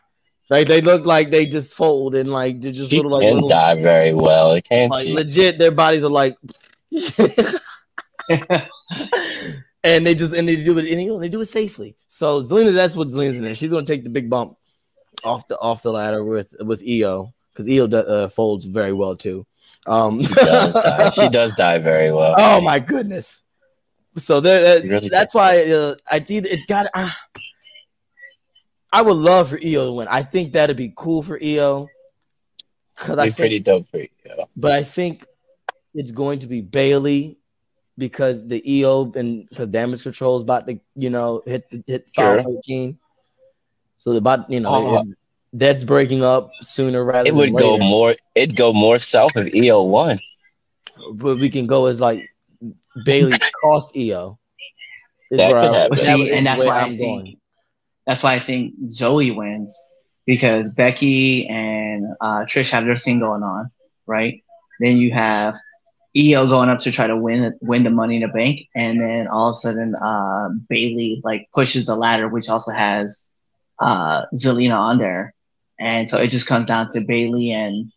Like 0.50 0.66
they 0.68 0.82
look 0.82 1.06
like 1.06 1.30
they 1.30 1.46
just 1.46 1.72
fold 1.74 2.14
and 2.14 2.30
like 2.30 2.60
they're 2.60 2.72
just 2.72 2.90
she 2.90 2.96
little 2.96 3.12
like 3.12 3.22
can 3.22 3.34
little, 3.34 3.48
die 3.48 3.74
very 3.80 4.12
well. 4.12 4.52
It 4.52 4.64
can't 4.68 4.90
like 4.90 5.06
she? 5.06 5.14
legit. 5.14 5.58
Their 5.58 5.70
bodies 5.70 6.02
are 6.04 6.10
like. 6.10 6.36
and 9.84 10.06
they 10.06 10.14
just 10.14 10.34
and 10.34 10.46
they 10.48 10.56
do 10.56 10.78
it 10.78 10.88
and, 10.90 11.22
they 11.22 11.28
do 11.28 11.40
it 11.40 11.48
safely. 11.48 11.96
So 12.08 12.42
Zelina, 12.42 12.74
that's 12.74 12.96
what 12.96 13.08
Zelina's 13.08 13.36
in 13.36 13.44
there. 13.44 13.54
She's 13.54 13.70
gonna 13.70 13.86
take 13.86 14.04
the 14.04 14.10
big 14.10 14.28
bump 14.30 14.56
off 15.24 15.48
the 15.48 15.58
off 15.58 15.82
the 15.82 15.92
ladder 15.92 16.24
with 16.24 16.54
with 16.60 16.82
Io 16.86 17.32
because 17.52 17.70
Io 17.70 17.86
uh, 17.86 18.28
folds 18.28 18.64
very 18.64 18.92
well 18.92 19.16
too. 19.16 19.46
Um, 19.86 20.22
She 20.22 20.34
does 20.34 20.74
die. 20.74 21.10
she 21.10 21.28
does 21.30 21.52
die 21.54 21.78
very 21.78 22.12
well. 22.12 22.34
oh 22.38 22.60
my 22.60 22.78
goodness. 22.78 23.42
So 24.18 24.40
that, 24.40 24.82
She 24.82 24.88
really 24.88 25.08
that's 25.08 25.34
why 25.34 25.62
uh, 25.70 25.94
I 26.10 26.22
see 26.22 26.38
it's 26.38 26.66
got. 26.66 26.86
Uh, 26.94 27.10
I 28.92 29.00
would 29.00 29.16
love 29.16 29.48
for 29.48 29.58
Io 29.64 29.86
to 29.86 29.92
win. 29.92 30.08
I 30.08 30.22
think 30.22 30.52
that'd 30.52 30.76
be 30.76 30.92
cool 30.94 31.22
for 31.22 31.38
Io. 31.42 31.88
Because 32.94 33.18
I 33.18 33.24
think 33.24 33.36
pretty 33.36 33.58
dope 33.58 33.88
for 33.90 33.98
you. 33.98 34.08
but 34.54 34.72
I 34.72 34.84
think 34.84 35.24
it's 35.94 36.10
going 36.10 36.40
to 36.40 36.46
be 36.46 36.60
Bayley 36.60 37.38
because 37.98 38.46
the 38.46 38.62
Io 38.84 39.12
and 39.14 39.48
because 39.48 39.68
damage 39.68 40.02
control 40.02 40.36
is 40.36 40.42
about 40.42 40.66
to, 40.66 40.78
you 40.96 41.10
know, 41.10 41.42
hit 41.44 41.68
the 41.70 41.82
hit 41.86 42.06
Sure. 42.12 42.42
foul 42.42 42.54
13. 42.66 42.98
So 43.98 44.12
the 44.12 44.18
about 44.18 44.50
you 44.50 44.60
know 44.60 44.96
Uh, 44.96 45.00
it- 45.02 45.16
that's 45.54 45.84
breaking 45.84 46.24
up 46.24 46.50
sooner 46.62 47.04
rather 47.04 47.28
It 47.28 47.32
than 47.32 47.38
would 47.38 47.56
go 47.58 47.76
more. 47.78 48.16
It'd 48.34 48.56
go 48.56 48.72
more 48.72 48.98
south 48.98 49.32
if 49.36 49.54
Io 49.54 49.82
won. 49.82 50.18
But 51.12 51.38
we 51.38 51.50
can 51.50 51.66
go 51.66 51.86
as 51.86 52.00
like 52.00 52.28
Bayley 53.04 53.38
cost 53.62 53.90
Io. 53.96 54.38
Is 55.30 55.38
That 55.38 55.52
could 55.52 55.74
happen. 55.74 55.88
But 55.90 55.98
that 55.98 56.04
see, 56.06 56.14
would- 56.22 56.28
is 56.28 56.36
and 56.38 56.46
that's 56.46 56.64
why 56.64 56.78
I 56.78 56.82
I'm 56.84 56.96
think 56.96 57.22
going. 57.24 57.36
that's 58.06 58.22
why 58.22 58.34
I 58.34 58.38
think 58.38 58.74
Zoey 58.88 59.34
wins 59.36 59.76
because 60.26 60.72
Becky 60.72 61.46
and 61.48 62.06
uh, 62.20 62.40
Trish 62.44 62.70
have 62.70 62.84
their 62.84 62.96
thing 62.96 63.20
going 63.20 63.42
on, 63.42 63.70
right? 64.06 64.42
Then 64.80 64.96
you 64.98 65.12
have 65.12 65.58
Io 66.16 66.46
going 66.46 66.68
up 66.68 66.80
to 66.80 66.92
try 66.92 67.06
to 67.06 67.16
win 67.16 67.58
win 67.62 67.84
the 67.84 67.90
Money 67.90 68.16
in 68.16 68.22
the 68.22 68.28
Bank, 68.28 68.68
and 68.74 69.00
then 69.00 69.28
all 69.28 69.50
of 69.50 69.54
a 69.54 69.58
sudden 69.58 69.94
uh, 69.94 70.50
Bayley 70.68 71.20
like 71.24 71.48
pushes 71.54 71.86
the 71.86 71.96
ladder, 71.96 72.28
which 72.28 72.48
also 72.48 72.70
has 72.70 73.28
uh, 73.78 74.26
Zelina 74.34 74.76
on 74.76 74.98
there, 74.98 75.34
and 75.80 76.08
so 76.08 76.18
it 76.18 76.28
just 76.28 76.46
comes 76.46 76.66
down 76.66 76.92
to 76.92 77.00
Bayley 77.00 77.52
and 77.52 77.90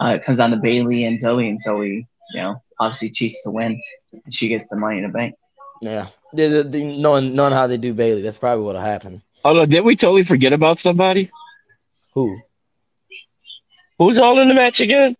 uh, 0.00 0.16
it 0.18 0.24
comes 0.24 0.38
down 0.38 0.50
to 0.50 0.56
Bayley 0.56 1.04
and 1.04 1.20
Zoey, 1.20 1.48
and 1.48 1.62
Zoey, 1.62 2.06
you 2.32 2.42
know, 2.42 2.62
obviously 2.80 3.10
cheats 3.10 3.42
to 3.42 3.50
win, 3.50 3.80
and 4.12 4.34
she 4.34 4.48
gets 4.48 4.68
the 4.68 4.76
Money 4.76 4.98
in 4.98 5.02
the 5.04 5.10
Bank. 5.10 5.34
Yeah, 5.82 6.08
they, 6.32 6.48
they, 6.48 6.62
they, 6.62 6.84
knowing 6.84 7.34
knowing 7.34 7.52
how 7.52 7.66
they 7.66 7.76
do 7.76 7.92
Bayley, 7.92 8.22
that's 8.22 8.38
probably 8.38 8.64
what'll 8.64 8.80
happen. 8.80 9.22
Oh 9.44 9.52
no! 9.52 9.66
Did 9.66 9.84
we 9.84 9.94
totally 9.94 10.22
forget 10.22 10.52
about 10.52 10.78
somebody? 10.78 11.30
Who? 12.14 12.40
Who's 13.98 14.18
all 14.18 14.38
in 14.40 14.48
the 14.48 14.54
match 14.54 14.80
again? 14.80 15.16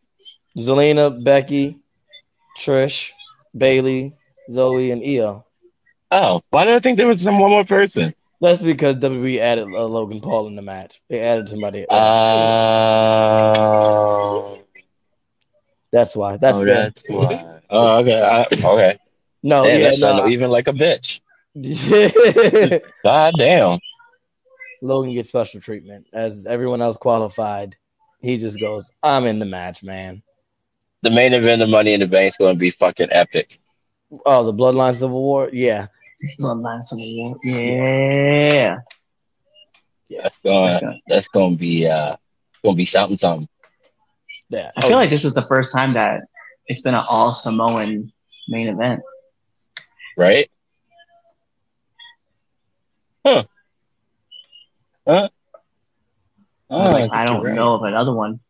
Zelina, 0.57 1.23
Becky, 1.23 1.79
Trish, 2.57 3.11
Bayley, 3.57 4.15
Zoey, 4.51 4.93
and 4.93 5.03
Io. 5.03 5.45
Oh, 6.11 6.43
why 6.51 6.65
did 6.65 6.75
I 6.75 6.81
think 6.81 6.97
there 6.97 7.07
was 7.07 7.21
some 7.23 7.39
one 7.39 7.51
more 7.51 7.65
person? 7.65 8.15
That's 8.41 8.63
because 8.63 8.97
WWE 8.97 9.39
added 9.39 9.69
uh, 9.73 9.87
Logan 9.87 10.21
Paul 10.21 10.47
in 10.47 10.57
the 10.57 10.63
match. 10.63 11.01
They 11.09 11.21
added 11.21 11.49
somebody. 11.49 11.87
Uh, 11.89 13.57
that's 15.91 16.15
why. 16.15 16.37
That's 16.37 16.59
oh, 16.59 16.65
that's 16.65 17.05
why. 17.09 17.61
Oh, 17.71 17.99
okay. 18.01 18.21
I, 18.21 18.43
okay. 18.43 18.99
no. 19.43 19.65
Damn, 19.65 19.81
yeah, 19.81 19.93
no. 19.99 20.29
even 20.29 20.51
like 20.51 20.69
a 20.69 20.73
bitch. 20.73 21.21
God 23.03 23.33
damn. 23.39 23.79
Logan 24.83 25.15
gets 25.15 25.29
special 25.29 25.61
treatment 25.61 26.07
as 26.13 26.45
everyone 26.47 26.83
else 26.83 26.99
qualified. 26.99 27.77
He 28.21 28.37
just 28.37 28.61
goes, 28.61 28.91
"I'm 29.03 29.25
in 29.25 29.39
the 29.39 29.47
match, 29.47 29.83
man." 29.83 30.23
The 31.03 31.11
main 31.11 31.35
event 31.35 31.63
of 31.63 31.69
Money 31.69 31.93
in 31.93 32.01
the 32.01 32.07
Bank 32.07 32.29
is 32.29 32.37
going 32.37 32.55
to 32.55 32.59
be 32.59 32.71
fucking 32.71 33.09
epic. 33.11 33.59
Oh, 34.25 34.45
the 34.45 34.55
Bloodline 34.55 34.95
Civil 34.97 35.21
War. 35.23 35.51
Yeah, 35.53 35.89
Bloodline 36.41 36.83
Civil 36.83 37.05
War. 37.17 37.37
Yeah. 37.45 38.79
That's 40.11 40.37
going. 40.39 40.73
That's 40.73 40.81
gonna- 40.81 40.99
That's 41.09 41.29
going 41.29 41.55
to 41.55 41.61
be. 41.61 41.87
Uh, 41.87 42.17
going 42.63 42.75
to 42.75 42.79
be 42.79 42.85
something. 42.85 43.17
Something. 43.17 43.49
yeah. 44.49 44.69
I 44.77 44.83
feel 44.83 44.97
like 44.97 45.11
this 45.11 45.25
is 45.25 45.35
the 45.35 45.43
first 45.43 45.73
time 45.73 45.93
that 45.95 46.23
it's 46.67 46.83
been 46.83 46.95
an 46.95 47.05
all 47.09 47.35
Samoan 47.35 48.13
main 48.49 48.69
event. 48.69 49.03
Right. 50.17 50.51
Huh. 53.25 53.45
Huh. 55.07 55.29
Oh, 56.71 56.79
like, 56.79 57.11
I 57.13 57.27
think 57.27 57.37
don't 57.37 57.45
right. 57.45 57.55
know 57.55 57.75
of 57.75 57.83
another 57.83 58.15
one. 58.15 58.41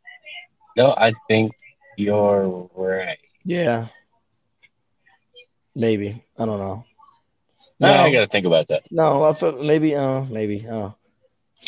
No, 0.77 0.95
I 0.97 1.13
think 1.29 1.53
you're 1.97 2.69
right. 2.75 3.19
yeah. 3.45 3.87
Maybe 5.75 6.25
I 6.39 6.47
don't 6.47 6.59
know. 6.59 6.85
No, 7.79 7.93
I 7.93 8.11
got 8.11 8.21
to 8.21 8.27
think 8.29 8.47
about 8.47 8.69
that. 8.69 8.85
no. 8.91 9.25
I 9.25 9.51
maybe. 9.63 9.95
Uh, 9.95 10.23
maybe. 10.25 10.61
I 10.67 10.71
don't 10.71 10.81
know. 10.81 10.97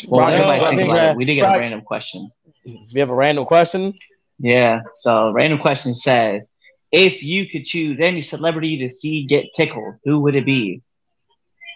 Well, 0.07 0.21
Rock- 0.21 0.31
everybody 0.31 0.59
I 0.59 0.63
think 0.69 0.79
think 0.79 0.91
about 0.91 1.11
it. 1.11 1.17
We 1.17 1.25
did 1.25 1.35
get 1.35 1.43
Rock- 1.43 1.57
a 1.57 1.59
random 1.59 1.81
question. 1.81 2.31
We 2.65 2.99
have 2.99 3.09
a 3.11 3.15
random 3.15 3.45
question. 3.45 3.93
Yeah. 4.39 4.81
So 4.97 5.31
random 5.31 5.59
question 5.59 5.93
says, 5.93 6.51
if 6.91 7.21
you 7.21 7.47
could 7.47 7.65
choose 7.65 7.99
any 7.99 8.21
celebrity 8.23 8.77
to 8.79 8.89
see 8.89 9.23
get 9.25 9.45
tickled, 9.55 9.95
who 10.03 10.21
would 10.21 10.35
it 10.35 10.45
be? 10.45 10.81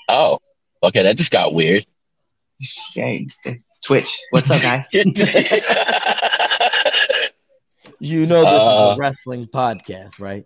Oh, 0.10 0.39
okay. 0.82 1.04
That 1.04 1.18
just 1.18 1.32
got 1.32 1.54
weird. 1.54 1.86
Okay. 2.97 3.28
Twitch. 3.86 4.18
What's 4.32 4.49
up, 4.49 4.62
guys? 4.62 4.88
You 8.04 8.26
know 8.26 8.43
this 8.43 8.51
is 8.51 8.68
Uh, 8.68 8.95
a 8.95 8.95
wrestling 8.99 9.47
podcast, 9.47 10.20
right? 10.20 10.45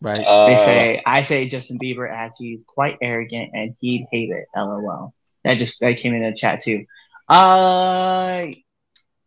Right. 0.00 0.24
Uh, 0.24 0.46
they 0.46 0.56
say 0.56 1.02
I 1.04 1.22
say 1.22 1.46
Justin 1.46 1.78
Bieber 1.78 2.10
as 2.10 2.36
he's 2.38 2.64
quite 2.66 2.96
arrogant 3.02 3.50
and 3.52 3.74
he'd 3.80 4.06
hate 4.10 4.30
it. 4.30 4.46
LOL. 4.56 5.12
That 5.44 5.58
just 5.58 5.80
that 5.80 5.98
came 5.98 6.14
in 6.14 6.22
the 6.22 6.32
chat 6.34 6.62
too. 6.62 6.86
Uh 7.28 8.46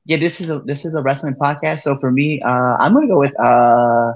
yeah, 0.06 0.18
this 0.18 0.42
is 0.42 0.50
a 0.50 0.60
this 0.62 0.86
is 0.86 0.96
a 0.96 1.04
wrestling 1.04 1.36
podcast. 1.40 1.82
So 1.82 1.98
for 2.00 2.12
me, 2.12 2.42
uh 2.42 2.78
I'm 2.80 2.94
gonna 2.94 3.08
go 3.08 3.20
with 3.20 3.40
uh 3.40 4.14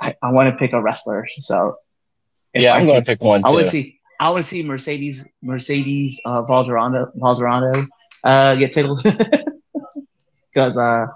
I, 0.00 0.14
I 0.22 0.30
want 0.30 0.50
to 0.52 0.56
pick 0.56 0.72
a 0.74 0.80
wrestler. 0.80 1.26
So 1.40 1.74
yeah, 2.54 2.74
I 2.74 2.78
I'm 2.78 2.86
gonna 2.86 3.02
pick 3.02 3.20
one 3.20 3.44
I 3.44 3.50
want 3.50 3.64
too. 3.64 3.64
to 3.64 3.70
see 3.70 4.00
I 4.20 4.30
want 4.30 4.44
to 4.44 4.48
see 4.48 4.62
Mercedes 4.62 5.26
Mercedes 5.42 6.20
uh 6.24 6.42
Valderrama 6.44 7.10
Valderrama 7.16 7.84
uh 8.22 8.54
get 8.56 8.72
tickled 8.72 9.02
because 10.54 10.76
uh 10.76 11.06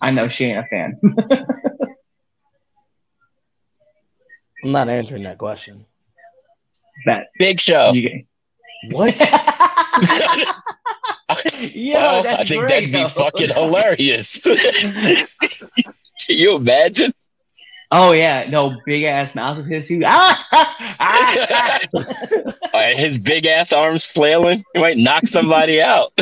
I 0.00 0.10
know 0.10 0.28
she 0.28 0.46
ain't 0.46 0.58
a 0.58 0.64
fan. 0.64 1.00
I'm 4.64 4.72
not 4.72 4.88
answering 4.88 5.22
that 5.24 5.38
question. 5.38 5.84
That 7.06 7.28
Big 7.38 7.60
Show. 7.60 7.92
you 7.92 8.24
What? 8.90 9.16
Yo, 11.60 12.00
Well, 12.00 12.22
that's 12.22 12.42
I 12.42 12.44
think 12.44 12.60
great, 12.60 12.92
that'd 12.92 12.92
be 12.92 13.08
fucking 13.08 13.48
hilarious. 13.50 14.38
Can 14.38 15.26
you 16.28 16.56
imagine? 16.56 17.12
Oh 17.90 18.12
yeah, 18.12 18.46
no 18.50 18.78
big 18.84 19.04
ass 19.04 19.34
mouth 19.34 19.58
of 19.58 19.64
his 19.66 19.88
too. 19.88 20.02
Ah, 20.04 20.46
ah, 21.00 21.80
his 22.94 23.16
big 23.16 23.46
ass 23.46 23.72
arms 23.72 24.04
flailing. 24.04 24.62
He 24.74 24.80
might 24.80 24.98
knock 24.98 25.26
somebody 25.26 25.80
out. 25.80 26.12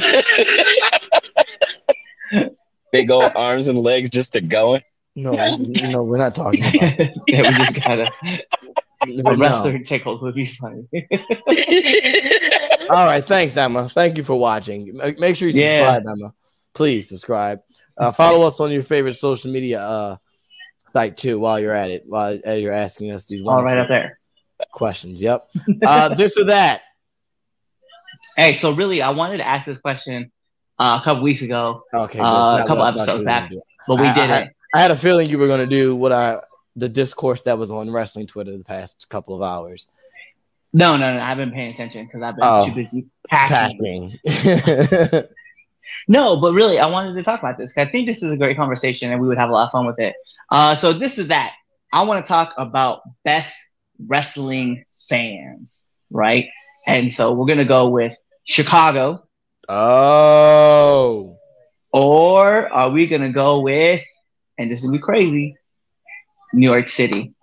Big 2.93 3.11
old 3.11 3.32
arms 3.34 3.68
and 3.68 3.78
legs 3.78 4.11
just 4.11 4.32
to 4.32 4.41
going. 4.41 4.82
No, 5.14 5.32
no, 5.32 6.03
we're 6.03 6.18
not 6.18 6.34
talking 6.34 6.61
about. 6.62 6.99
yeah, 7.28 7.51
we 7.51 7.57
just 7.64 7.74
gotta 7.82 8.11
a 9.03 9.07
No. 9.07 9.34
wrestler 9.37 9.78
tickled 9.78 10.20
would 10.22 10.34
be 10.34 10.47
funny. 10.47 10.87
All 12.91 13.07
right, 13.07 13.24
thanks, 13.24 13.57
Emma. 13.57 13.89
Thank 13.89 14.16
you 14.16 14.24
for 14.24 14.37
watching. 14.39 14.97
Make 14.97 15.18
make 15.18 15.37
sure 15.37 15.49
you 15.49 15.61
Yeah. 15.61 15.78
subscribe, 15.97 16.03
Emma. 16.07 16.32
Please 16.74 17.09
subscribe. 17.09 17.61
Uh, 17.97 18.11
follow 18.12 18.47
us 18.47 18.61
on 18.61 18.70
your 18.70 18.82
favorite 18.82 19.14
social 19.14 19.51
media 19.51 19.80
uh, 19.80 20.16
site 20.93 21.16
too. 21.16 21.39
While 21.39 21.59
you're 21.61 21.74
at 21.74 21.91
it, 21.91 22.05
while 22.07 22.39
uh, 22.47 22.53
you're 22.53 22.72
asking 22.72 23.11
us 23.11 23.24
these 23.24 23.43
All 23.47 23.64
right 23.64 23.78
up 23.78 23.89
there. 23.89 24.18
questions. 24.72 25.20
Yep. 25.22 25.47
Uh, 25.84 26.14
this 26.14 26.37
or 26.37 26.45
that. 26.47 26.82
Hey, 28.37 28.53
so 28.55 28.72
really, 28.72 29.01
I 29.01 29.11
wanted 29.11 29.39
to 29.39 29.47
ask 29.47 29.64
this 29.64 29.78
question 29.78 30.30
uh, 30.78 30.98
a 31.00 31.04
couple 31.04 31.22
weeks 31.22 31.42
ago, 31.42 31.80
Okay. 31.92 32.00
Uh, 32.00 32.02
good. 32.02 32.08
It's 32.08 32.20
not 32.20 32.60
a 32.60 32.66
couple 32.66 32.76
what 32.78 32.86
I 32.86 32.92
thought 32.92 33.00
episodes 33.08 33.24
back. 33.24 33.50
but 33.88 33.96
we 34.00 34.06
I- 34.06 34.14
did 34.14 34.30
I- 34.30 34.38
it. 34.42 34.52
I 34.74 34.80
had 34.80 34.90
a 34.90 34.96
feeling 34.96 35.30
you 35.30 35.38
were 35.38 35.46
going 35.46 35.60
to 35.60 35.66
do 35.66 35.96
what 35.96 36.12
I 36.12 36.38
the 36.74 36.88
discourse 36.88 37.40
that 37.42 37.56
was 37.56 37.70
on 37.70 37.90
wrestling 37.90 38.26
Twitter 38.26 38.56
the 38.58 38.64
past 38.64 39.08
couple 39.08 39.34
of 39.34 39.40
hours. 39.42 39.88
No, 40.74 40.96
no, 40.98 41.14
no. 41.14 41.20
I've 41.20 41.38
been 41.38 41.50
paying 41.52 41.72
attention 41.72 42.04
because 42.04 42.20
I've 42.20 42.36
been 42.36 42.44
Oh. 42.46 42.66
too 42.68 42.74
busy 42.74 43.06
packing. 43.30 44.18
Packing. 44.26 45.22
No, 46.08 46.40
but 46.40 46.52
really, 46.52 46.78
I 46.80 46.86
wanted 46.86 47.14
to 47.14 47.22
talk 47.22 47.38
about 47.40 47.58
this. 47.58 47.72
'cause 47.72 47.86
I 47.86 47.90
think 47.90 48.06
this 48.06 48.20
is 48.22 48.32
a 48.32 48.36
great 48.36 48.56
conversation, 48.56 49.12
and 49.12 49.20
we 49.20 49.28
would 49.28 49.38
have 49.38 49.50
a 49.50 49.52
lot 49.52 49.66
of 49.66 49.70
fun 49.72 49.86
with 49.86 49.98
it. 50.00 50.14
Uh, 50.50 50.74
so 50.74 50.92
this 50.92 51.16
is 51.16 51.28
that. 51.28 51.52
I 51.92 52.02
want 52.02 52.24
to 52.24 52.28
talk 52.28 52.52
about 52.58 53.02
best 53.24 53.56
wrestling 54.04 54.84
fans, 55.08 55.88
right? 56.10 56.48
And 56.88 57.12
so 57.12 57.34
we're 57.34 57.46
gonna 57.46 57.64
go 57.64 57.90
with 57.90 58.16
Chicago, 58.44 59.25
oh. 59.68 61.38
or 61.92 62.72
are 62.72 62.90
we 62.90 63.06
gonna 63.06 63.32
go 63.32 63.60
with? 63.60 64.02
And 64.58 64.70
this 64.70 64.78
is 64.78 64.84
gonna 64.84 64.98
be 64.98 65.02
crazy. 65.02 65.56
New 66.52 66.70
York 66.70 66.88
City. 66.88 67.34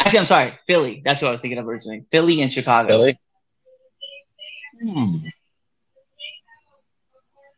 Actually, 0.00 0.18
I'm 0.20 0.26
sorry, 0.26 0.58
Philly. 0.66 1.02
That's 1.04 1.20
what 1.20 1.28
I 1.28 1.32
was 1.32 1.40
thinking 1.40 1.58
of 1.58 1.66
originally. 1.66 2.04
Philly 2.10 2.40
and 2.40 2.52
Chicago. 2.52 2.88
Philly. 2.88 3.20
Hmm. 4.80 5.16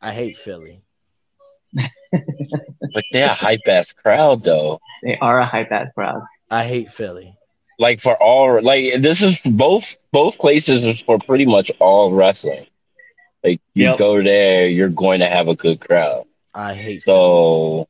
I 0.00 0.12
hate 0.12 0.38
Philly. 0.38 0.82
But 2.94 3.04
they're 3.12 3.30
a 3.30 3.34
hype 3.34 3.66
ass 3.66 3.92
crowd 3.92 4.44
though. 4.44 4.80
They 5.02 5.18
are 5.18 5.40
a 5.40 5.44
hype 5.44 5.70
ass 5.70 5.88
crowd. 5.94 6.22
I 6.50 6.64
hate 6.64 6.90
Philly. 6.90 7.37
Like 7.78 8.00
for 8.00 8.14
all 8.20 8.60
like 8.62 9.00
this 9.00 9.22
is 9.22 9.38
both 9.44 9.96
both 10.12 10.38
places 10.38 10.84
is 10.84 11.00
for 11.00 11.18
pretty 11.18 11.46
much 11.46 11.70
all 11.78 12.12
wrestling. 12.12 12.66
Like 13.44 13.60
you 13.74 13.84
Yep. 13.84 13.98
go 13.98 14.22
there, 14.22 14.66
you're 14.68 14.88
going 14.88 15.20
to 15.20 15.26
have 15.28 15.46
a 15.48 15.54
good 15.54 15.80
crowd. 15.80 16.24
I 16.54 16.74
hate. 16.74 17.04
So 17.04 17.86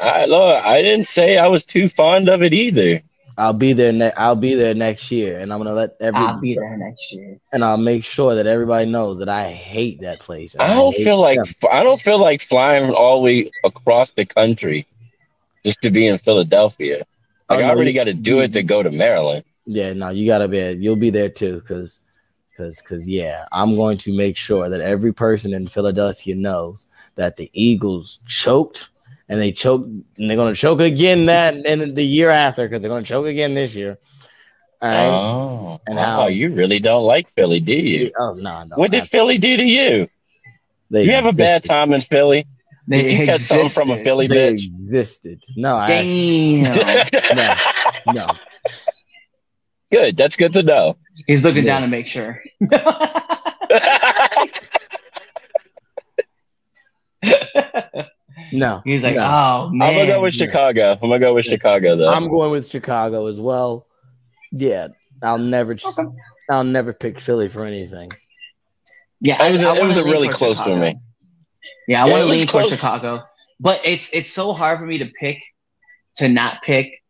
I 0.00 0.26
look, 0.26 0.62
I 0.64 0.82
didn't 0.82 1.06
say 1.06 1.38
I 1.38 1.46
was 1.46 1.64
too 1.64 1.88
fond 1.88 2.28
of 2.28 2.42
it 2.42 2.52
either. 2.52 3.02
I'll 3.38 3.52
be 3.52 3.72
there. 3.72 3.92
Ne- 3.92 4.12
I'll 4.12 4.36
be 4.36 4.54
there 4.54 4.74
next 4.74 5.10
year, 5.10 5.38
and 5.40 5.52
I'm 5.52 5.58
gonna 5.58 5.72
let 5.72 5.96
every 6.00 6.20
I'll 6.20 6.40
be 6.40 6.54
there 6.54 6.76
next 6.76 7.12
year. 7.12 7.38
and 7.52 7.64
I'll 7.64 7.76
make 7.78 8.04
sure 8.04 8.34
that 8.34 8.46
everybody 8.46 8.86
knows 8.90 9.18
that 9.18 9.28
I 9.28 9.50
hate 9.50 10.00
that 10.02 10.20
place. 10.20 10.54
I 10.58 10.68
don't 10.68 10.94
hate 10.94 11.04
feel 11.04 11.18
like 11.18 11.38
them. 11.38 11.54
I 11.72 11.82
don't 11.82 12.00
feel 12.00 12.18
like 12.18 12.42
flying 12.42 12.90
all 12.92 13.16
the 13.20 13.24
way 13.24 13.50
across 13.64 14.10
the 14.12 14.24
country 14.26 14.86
just 15.64 15.80
to 15.82 15.90
be 15.90 16.06
in 16.06 16.18
Philadelphia. 16.18 17.06
Oh, 17.48 17.56
Like 17.56 17.64
I 17.64 17.68
no, 17.68 17.70
already 17.70 17.92
got 17.92 18.04
to 18.04 18.14
do 18.14 18.40
it 18.40 18.52
to 18.54 18.62
go 18.62 18.82
to 18.82 18.90
Maryland. 18.90 19.44
Yeah, 19.66 19.92
no, 19.94 20.10
you 20.10 20.26
gotta 20.26 20.48
be. 20.48 20.58
You'll 20.78 20.96
be 20.96 21.10
there 21.10 21.28
too, 21.30 21.60
because, 21.60 22.00
because, 22.50 22.80
because, 22.80 23.08
yeah, 23.08 23.46
I'm 23.52 23.76
going 23.76 23.98
to 23.98 24.16
make 24.16 24.36
sure 24.36 24.68
that 24.68 24.80
every 24.80 25.12
person 25.12 25.54
in 25.54 25.66
Philadelphia 25.68 26.34
knows 26.34 26.86
that 27.16 27.36
the 27.36 27.50
Eagles 27.54 28.20
choked, 28.26 28.90
and 29.28 29.40
they 29.40 29.52
choked, 29.52 29.86
and 29.86 30.04
they're 30.30 30.36
gonna 30.36 30.54
choke 30.54 30.80
again 30.80 31.26
that 31.26 31.54
and 31.54 31.96
the 31.96 32.04
year 32.04 32.30
after, 32.30 32.66
because 32.68 32.82
they're 32.82 32.90
gonna 32.90 33.04
choke 33.04 33.26
again 33.26 33.54
this 33.54 33.74
year. 33.74 33.98
Right. 34.82 35.06
Oh, 35.06 35.80
And 35.86 35.98
oh, 35.98 36.26
you 36.26 36.52
really 36.52 36.78
don't 36.78 37.04
like 37.04 37.32
Philly, 37.34 37.60
do 37.60 37.72
you? 37.72 38.12
oh 38.18 38.34
no, 38.34 38.64
no. 38.64 38.76
What 38.76 38.90
did 38.90 39.08
Philly 39.08 39.38
do 39.38 39.56
to 39.56 39.64
you? 39.64 40.08
they 40.90 41.04
You 41.04 41.12
have 41.12 41.26
a 41.26 41.32
bad 41.32 41.64
time 41.64 41.92
in 41.94 42.00
Philly. 42.00 42.44
They 42.86 43.02
Did 43.02 43.12
you 43.20 43.26
catch 43.26 43.40
something 43.40 43.68
from 43.70 43.88
a 43.90 43.92
existed. 43.94 44.04
Philly 44.04 44.26
They 44.26 44.52
bitch? 44.52 44.64
existed. 44.64 45.40
No, 45.56 45.76
I 45.76 45.84
actually- 45.84 46.62
Damn. 47.34 48.14
no. 48.14 48.26
good. 49.90 50.16
That's 50.16 50.36
good 50.36 50.52
to 50.52 50.62
know. 50.62 50.96
He's 51.26 51.42
looking 51.44 51.64
Yeah. 51.64 51.74
down 51.74 51.82
to 51.82 51.88
make 51.88 52.06
sure. 52.06 52.42
No, 58.52 58.82
He's 58.84 59.02
like, 59.02 59.14
no. 59.16 59.22
oh 59.22 59.70
man. 59.72 59.88
I'm 59.88 59.94
gonna 59.96 60.06
go 60.08 60.20
with 60.22 60.34
Chicago. 60.34 60.92
I'm 60.92 60.98
gonna 61.08 61.18
go 61.18 61.34
with 61.34 61.44
Chicago 61.44 61.96
though. 61.96 62.08
I'm 62.08 62.28
going 62.28 62.50
with 62.50 62.68
Chicago 62.68 63.26
as 63.26 63.38
well. 63.40 63.86
Yeah, 64.52 64.88
I'll 65.22 65.38
never, 65.38 65.74
just, 65.74 65.98
Okay. 65.98 66.08
I'll 66.50 66.64
never 66.64 66.92
pick 66.92 67.18
Philly 67.20 67.48
for 67.48 67.64
anything. 67.64 68.10
Yeah, 69.20 69.44
It 69.46 69.52
was 69.52 69.62
a- 69.62 69.74
it 69.76 69.84
was 69.84 69.96
a 69.96 70.04
really 70.04 70.28
towards 70.28 70.36
close 70.36 70.58
for 70.58 70.64
Chicago. 70.64 70.80
me. 70.80 70.96
Yeah, 71.88 72.04
I 72.04 72.06
Yeah, 72.06 72.12
want 72.12 72.24
to 72.24 72.30
lean 72.30 72.46
towards. 72.46 72.68
Chicago, 72.68 73.22
but 73.60 73.80
it's 73.84 74.10
it's 74.12 74.30
so 74.32 74.52
hard 74.52 74.78
for 74.78 74.86
me 74.86 74.98
to 74.98 75.06
pick 75.06 75.42
to 76.16 76.28
not 76.28 76.62
pick 76.62 77.02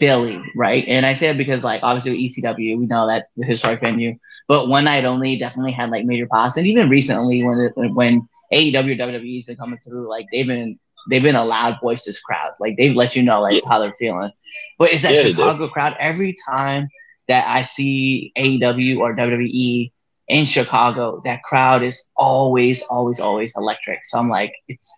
Philly, 0.00 0.42
right? 0.56 0.84
And 0.86 1.06
I 1.06 1.14
say 1.14 1.28
it 1.28 1.36
because 1.38 1.62
like 1.64 1.82
obviously 1.82 2.12
with 2.12 2.20
ECW, 2.44 2.78
we 2.78 2.86
know 2.86 3.06
that 3.06 3.28
the 3.36 3.46
historic 3.46 3.80
venue, 3.80 4.14
but 4.48 4.68
one 4.68 4.84
night 4.84 5.04
only 5.04 5.36
definitely 5.38 5.72
had 5.72 5.90
like 5.90 6.04
major 6.04 6.26
pops, 6.26 6.56
and 6.56 6.66
even 6.66 6.88
recently 6.88 7.42
when 7.44 7.70
when 7.94 8.28
AEW 8.52 8.96
WWE's 8.98 9.44
been 9.46 9.56
coming 9.56 9.78
through, 9.78 10.08
like 10.08 10.26
they've 10.32 10.46
been 10.46 10.78
they've 11.10 11.22
been 11.22 11.36
a 11.36 11.44
loud 11.44 11.78
boisterous 11.80 12.20
crowd, 12.20 12.52
like 12.60 12.76
they've 12.76 12.94
let 12.96 13.14
you 13.16 13.22
know 13.22 13.40
like 13.40 13.62
how 13.68 13.78
they're 13.78 13.94
feeling. 13.94 14.30
But 14.78 14.92
it's 14.92 15.02
that 15.02 15.14
Yeah. 15.14 15.22
Chicago 15.22 15.68
crowd 15.68 15.96
every 15.98 16.34
time 16.48 16.88
that 17.28 17.44
I 17.48 17.62
see 17.62 18.32
AEW 18.36 18.98
or 18.98 19.14
WWE 19.16 19.92
in 20.28 20.44
Chicago, 20.46 21.20
that 21.24 21.42
crowd 21.42 21.82
is 21.82 22.08
always, 22.16 22.82
always, 22.82 23.20
always 23.20 23.54
electric. 23.56 24.04
So 24.04 24.18
I'm 24.18 24.28
like, 24.28 24.52
it's 24.68 24.90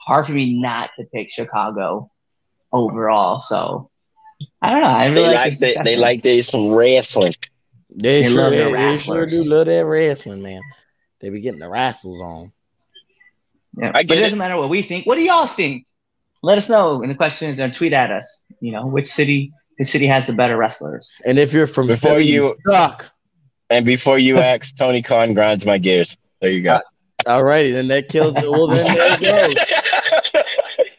hard 0.00 0.26
for 0.26 0.32
me 0.32 0.54
not 0.60 0.90
to 0.98 1.04
pick 1.06 1.30
Chicago 1.30 2.10
overall. 2.72 3.40
So 3.40 3.90
I 4.60 4.70
don't 4.70 4.82
know. 4.82 4.88
I 4.88 5.08
They 5.08 5.14
really 5.14 5.26
like, 5.28 5.36
like 5.36 5.58
this 5.58 5.74
they, 5.76 5.82
they 5.82 5.96
like 5.96 6.22
they 6.22 6.42
some 6.42 6.72
wrestling. 6.72 7.34
They, 7.96 8.22
They 8.22 8.28
sure, 8.28 8.36
love 8.36 8.50
they, 8.50 8.56
their 8.58 8.66
they 8.66 8.96
sure 8.96 9.20
wrestlers. 9.20 9.30
do 9.30 9.44
love 9.44 9.66
that 9.66 9.84
wrestling, 9.86 10.42
man. 10.42 10.60
They 11.20 11.28
be 11.30 11.40
getting 11.40 11.60
the 11.60 11.68
wrestles 11.70 12.20
on. 12.20 12.52
Yeah. 13.78 13.92
I 13.94 14.02
But 14.02 14.16
it 14.16 14.20
it. 14.20 14.22
doesn't 14.22 14.38
matter 14.38 14.56
what 14.58 14.68
we 14.68 14.82
think. 14.82 15.06
What 15.06 15.14
do 15.14 15.22
y'all 15.22 15.46
think? 15.46 15.86
Let 16.42 16.58
us 16.58 16.68
know 16.68 17.02
in 17.02 17.08
the 17.08 17.14
questions 17.14 17.58
and 17.58 17.72
tweet 17.72 17.92
at 17.92 18.10
us. 18.10 18.44
You 18.60 18.72
know, 18.72 18.86
which 18.86 19.06
city 19.06 19.52
which 19.78 19.88
city 19.88 20.06
has 20.06 20.26
the 20.26 20.32
better 20.34 20.56
wrestlers? 20.56 21.12
And 21.24 21.38
if 21.38 21.52
you're 21.52 21.66
from 21.66 21.86
Before 21.86 22.10
Philly, 22.10 22.26
you 22.26 22.44
you- 22.44 22.54
suck. 22.70 23.10
And 23.70 23.84
before 23.84 24.18
you 24.18 24.38
ask, 24.52 24.76
Tony 24.76 25.02
Khan 25.02 25.34
grinds 25.34 25.64
my 25.64 25.78
gears. 25.78 26.16
There 26.40 26.50
you 26.50 26.62
go. 26.62 26.80
All 27.26 27.42
righty, 27.42 27.72
then 27.72 27.88
that 27.88 28.08
kills 28.08 28.34
it. 28.36 28.50
Well, 28.50 28.66
then 28.66 28.94
there 28.94 29.14
it 29.14 29.56
goes. 29.56 30.42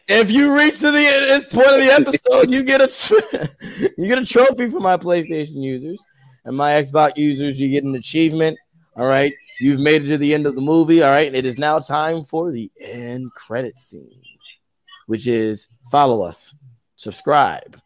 If 0.08 0.30
you 0.30 0.56
reach 0.56 0.78
to 0.80 0.92
the 0.92 0.98
this 0.98 1.52
point 1.52 1.66
of 1.66 1.80
the 1.80 1.92
episode, 1.92 2.50
you 2.50 2.62
get 2.62 2.80
a 2.80 2.86
tr- 2.86 3.90
you 3.98 4.06
get 4.06 4.18
a 4.18 4.24
trophy 4.24 4.70
for 4.70 4.78
my 4.78 4.96
PlayStation 4.96 5.62
users 5.62 6.04
and 6.44 6.56
my 6.56 6.80
Xbox 6.80 7.16
users. 7.16 7.60
You 7.60 7.68
get 7.68 7.82
an 7.82 7.96
achievement. 7.96 8.56
All 8.96 9.06
right, 9.06 9.34
you've 9.58 9.80
made 9.80 10.04
it 10.04 10.08
to 10.08 10.18
the 10.18 10.32
end 10.32 10.46
of 10.46 10.54
the 10.54 10.60
movie. 10.60 11.02
All 11.02 11.10
right, 11.10 11.26
and 11.26 11.34
it 11.34 11.44
is 11.44 11.58
now 11.58 11.80
time 11.80 12.24
for 12.24 12.52
the 12.52 12.70
end 12.80 13.32
credit 13.32 13.80
scene, 13.80 14.22
which 15.06 15.26
is 15.26 15.66
follow 15.90 16.22
us, 16.22 16.54
subscribe, 16.94 17.80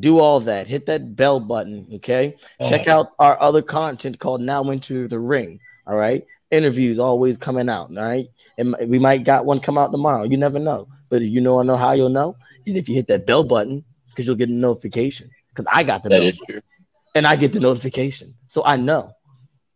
do 0.00 0.18
all 0.18 0.40
that, 0.40 0.66
hit 0.66 0.86
that 0.86 1.16
bell 1.16 1.40
button. 1.40 1.86
Okay, 1.94 2.36
oh. 2.60 2.68
check 2.68 2.86
out 2.88 3.12
our 3.18 3.40
other 3.40 3.62
content 3.62 4.18
called 4.18 4.40
Now 4.40 4.68
Entering 4.70 5.08
the 5.08 5.18
Ring. 5.18 5.60
All 5.86 5.96
right, 5.96 6.26
interviews 6.50 6.98
always 6.98 7.36
coming 7.36 7.68
out. 7.68 7.90
All 7.90 8.02
right, 8.02 8.28
and 8.58 8.74
we 8.86 8.98
might 8.98 9.24
got 9.24 9.44
one 9.44 9.60
come 9.60 9.78
out 9.78 9.92
tomorrow. 9.92 10.24
You 10.24 10.36
never 10.36 10.58
know. 10.58 10.88
But 11.08 11.22
if 11.22 11.28
you 11.28 11.40
know, 11.40 11.60
I 11.60 11.62
know 11.62 11.76
how 11.76 11.92
you'll 11.92 12.10
know 12.10 12.36
is 12.66 12.76
if 12.76 12.88
you 12.88 12.94
hit 12.94 13.08
that 13.08 13.26
bell 13.26 13.44
button 13.44 13.84
because 14.10 14.26
you'll 14.26 14.36
get 14.36 14.48
a 14.48 14.52
notification. 14.52 15.30
Because 15.48 15.66
I 15.72 15.82
got 15.82 16.02
the 16.02 16.10
That 16.10 16.18
bell 16.18 16.28
is 16.28 16.40
true. 16.48 16.60
and 17.14 17.26
I 17.26 17.36
get 17.36 17.52
the 17.52 17.60
notification, 17.60 18.34
so 18.46 18.64
I 18.64 18.76
know 18.76 19.12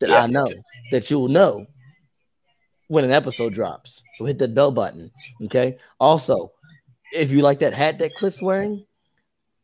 that 0.01 0.11
Yeah. 0.11 0.23
I 0.23 0.27
know 0.27 0.47
that 0.91 1.11
you'll 1.11 1.29
know 1.29 1.67
when 2.89 3.05
an 3.05 3.13
episode 3.13 3.55
drops. 3.55 4.03
So 4.17 4.27
hit 4.27 4.39
that 4.39 4.55
bell 4.55 4.71
button. 4.71 5.11
Okay. 5.45 5.79
Also, 5.99 6.53
if 7.15 7.31
you 7.31 7.41
like 7.41 7.61
that 7.61 7.73
hat 7.73 7.99
that 7.99 8.15
Cliff's 8.15 8.43
wearing, 8.43 8.85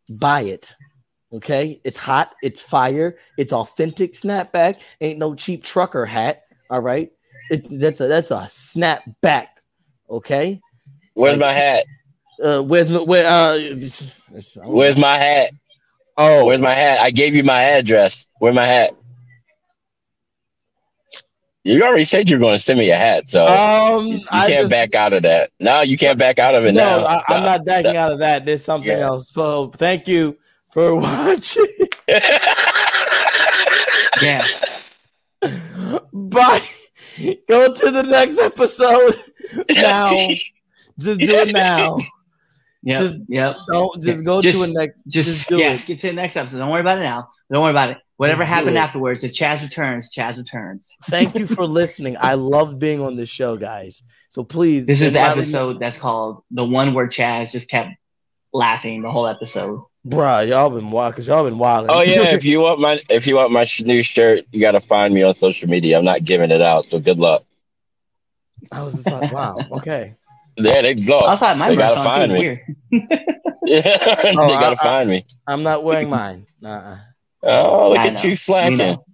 buy 0.09 0.43
it. 0.43 0.75
Okay. 1.33 1.81
It's 1.85 1.97
hot. 1.99 2.35
It's 2.43 2.61
fire. 2.61 3.19
It's 3.37 3.53
authentic 3.53 4.15
snapback. 4.15 4.77
Ain't 5.01 5.19
no 5.19 5.35
cheap 5.35 5.63
trucker 5.63 6.07
hat. 6.07 6.45
All 6.71 6.81
right. 6.81 7.11
It's 7.51 7.69
that's 7.71 8.01
a 8.01 8.07
that's 8.09 8.31
a 8.31 8.49
snapback. 8.51 9.47
Okay. 10.11 10.61
Where's 11.15 11.39
my 11.39 11.53
hat? 11.53 11.85
Uh, 12.43 12.63
where's 12.63 12.89
my- 12.89 13.01
where? 13.01 13.27
Uh, 13.29 13.55
it's- 13.57 14.03
it's- 14.35 14.57
Where's 14.65 14.97
my 14.97 15.17
hat? 15.19 15.51
oh? 16.17 16.45
Where's 16.45 16.61
my 16.61 16.75
hat? 16.75 17.01
I 17.01 17.11
gave 17.11 17.35
you 17.35 17.43
my 17.43 17.63
address. 17.63 18.27
Where's 18.39 18.55
my 18.55 18.67
hat? 18.67 18.95
You 21.69 21.83
already 21.83 22.05
said 22.05 22.31
you 22.31 22.37
were 22.37 22.41
going 22.41 22.55
to 22.57 22.59
send 22.63 22.79
me 22.79 22.91
a 22.91 22.97
hat, 22.97 23.29
so 23.29 23.45
um? 23.45 24.07
you, 24.07 24.15
you 24.19 24.25
can't 24.31 24.49
just- 24.49 24.71
back 24.71 24.95
out 24.95 25.13
of 25.13 25.23
that. 25.25 25.51
No, 25.61 25.83
you 25.83 25.99
can't 25.99 26.19
back 26.19 26.39
out 26.39 26.55
of 26.55 26.65
it 26.65 26.73
No, 26.73 27.01
now. 27.01 27.05
I, 27.07 27.23
I'm 27.29 27.43
not 27.43 27.65
backing 27.67 27.97
out 27.97 28.11
of 28.11 28.19
that. 28.21 28.47
There's 28.47 28.65
something 28.65 28.89
Yeah. 28.91 29.07
else. 29.07 29.31
So 29.31 29.69
thank 29.77 30.09
you 30.09 30.39
for 30.73 30.95
watching. 30.97 31.67
Yeah. 34.21 34.45
Bye. 36.13 36.63
Go 37.49 37.73
to 37.73 37.91
the 37.91 38.03
next 38.03 38.39
episode 38.39 39.15
now. 39.71 40.11
Just 40.99 41.21
do 41.21 41.35
it 41.35 41.53
now. 41.53 41.99
Yep. 42.83 43.03
Just- 43.03 43.19
yep. 43.29 43.57
Don't 43.71 44.03
just 44.03 44.25
go 44.25 44.41
Just- 44.41 44.59
to 44.59 44.65
it 44.65 44.73
next. 44.73 44.99
Just, 45.07 45.29
Just 45.29 45.49
do 45.51 45.59
yeah, 45.59 45.73
it. 45.73 45.79
skip 45.79 45.99
to 45.99 46.07
the 46.09 46.13
next 46.15 46.37
episode. 46.37 46.59
Don't 46.59 46.71
worry 46.71 46.81
about 46.81 46.99
it 46.99 47.03
now. 47.03 47.29
Don't 47.53 47.63
worry 47.63 47.71
about 47.71 47.91
it. 47.91 47.99
Whatever 48.19 48.43
Just 48.43 48.51
do 48.51 48.55
happened 48.55 48.77
it. 48.77 48.81
afterwards, 48.81 49.25
if 49.25 49.33
Chaz 49.33 49.63
returns, 49.63 50.11
Chaz 50.15 50.37
returns. 50.37 50.93
Thank 51.09 51.35
you 51.37 51.47
for 51.47 51.67
listening. 51.81 52.17
I 52.21 52.35
love 52.35 52.79
being 52.79 53.01
on 53.01 53.17
this 53.17 53.29
show, 53.31 53.57
guys. 53.57 54.03
So 54.31 54.45
please, 54.45 54.87
This 54.87 55.01
is 55.01 55.13
the 55.13 55.19
invite 55.21 55.37
me- 55.37 55.43
episode 55.43 55.81
that's 55.81 55.99
called 55.99 56.43
the 56.51 56.65
one 56.65 56.95
where 56.95 57.07
Chaz 57.07 57.51
just 57.53 57.71
kept 57.71 57.91
laughing 58.53 59.03
the 59.03 59.11
whole 59.11 59.27
episode. 59.27 59.83
Bruh, 60.07 60.47
y'all 60.49 60.69
been 60.71 60.91
wild 60.91 61.15
because 61.15 61.27
y'all 61.27 61.45
been 61.45 61.59
wild. 61.59 61.87
oh 61.91 62.01
yeah, 62.01 62.35
if 62.35 62.45
you 62.51 62.61
want 62.61 62.81
my 62.81 63.01
if 63.09 63.27
you 63.27 63.37
want 63.37 63.53
my 63.53 63.65
sh- 63.65 63.81
new 63.83 64.03
shirt, 64.03 64.45
you 64.53 64.61
got 64.61 64.73
to 64.73 64.81
find 64.81 65.13
me 65.15 65.23
on 65.23 65.33
social 65.35 65.69
media. 65.69 65.99
I'm 65.99 66.05
not 66.05 66.25
giving 66.25 66.51
it 66.51 66.61
out, 66.63 66.87
so 66.87 66.99
good 66.99 67.19
luck. 67.19 67.45
I 68.73 68.83
was 68.83 68.95
just 68.95 69.07
like, 69.07 69.33
wow. 69.33 69.57
Okay. 69.73 70.17
Yeah, 70.61 70.83
they 70.83 70.95
blow. 70.95 71.21
I 71.21 71.31
also 71.31 71.45
had 71.47 71.57
my 71.57 71.69
They 71.69 71.77
merch 71.77 71.95
gotta 71.95 72.01
on 72.01 72.05
find 72.05 72.31
too. 72.33 72.35
me. 72.35 72.41
Weird. 72.41 72.59
Yeah, 73.65 73.99
oh, 74.11 74.23
they 74.25 74.31
Oh, 74.33 74.49
got 74.49 74.65
I- 74.65 74.71
to 74.71 74.77
find 74.77 75.09
me. 75.09 75.25
I'm 75.47 75.63
not 75.63 75.85
wearing 75.85 76.11
mine. 76.11 76.47
Uh-uh. 76.65 76.99
Oh, 77.43 77.91
look 77.91 77.99
I 77.99 78.09
at 78.09 78.15
know. 78.15 78.23
you 78.23 78.35
slacking. 78.35 78.79
know. 78.79 79.05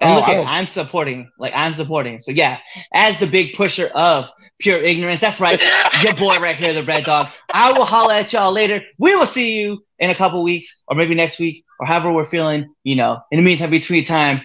Oh, 0.00 0.06
and 0.06 0.10
Oh, 0.10 0.14
look 0.16 0.28
at, 0.28 0.46
I'm 0.46 0.66
supporting, 0.66 1.28
like 1.38 1.52
I'm 1.56 1.72
supporting. 1.72 2.18
So 2.20 2.30
yeah, 2.30 2.58
as 2.94 3.18
the 3.18 3.26
big 3.26 3.54
pusher 3.54 3.90
of 3.94 4.28
pure 4.60 4.80
ignorance, 4.80 5.20
that's 5.20 5.40
right. 5.40 5.60
Your 6.02 6.14
boy 6.14 6.38
right 6.38 6.54
here, 6.56 6.72
the 6.72 6.84
Red 6.84 7.04
Dawg. 7.04 7.28
I 7.52 7.72
will 7.72 7.84
holla 7.84 8.18
at 8.20 8.32
y'all 8.32 8.52
later. 8.52 8.80
We 8.98 9.14
will 9.16 9.26
see 9.26 9.60
you 9.60 9.84
in 9.98 10.10
a 10.10 10.14
couple 10.14 10.42
weeks, 10.44 10.82
or 10.86 10.94
maybe 10.96 11.14
next 11.16 11.38
week, 11.40 11.64
or 11.80 11.86
however 11.86 12.12
we're 12.12 12.24
feeling. 12.24 12.72
You 12.84 12.94
know. 12.96 13.18
In 13.32 13.38
the 13.38 13.42
meantime, 13.44 13.70
between 13.70 14.04
time, 14.04 14.40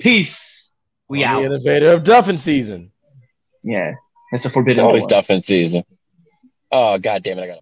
peace. 0.00 0.72
We 1.08 1.24
I'm 1.24 1.36
out. 1.36 1.40
The 1.40 1.46
innovator 1.46 1.92
of 1.92 2.02
Duffin 2.04 2.38
season. 2.38 2.90
Yeah, 3.62 3.92
it's 4.32 4.44
a 4.44 4.48
It's 4.48 4.54
forbidden. 4.54 4.84
always 4.84 5.06
door. 5.06 5.20
duffing 5.20 5.42
season. 5.44 5.84
Oh 6.72 6.96
god 6.98 7.22
damn 7.22 7.38
it! 7.38 7.42
I 7.42 7.46
got. 7.48 7.58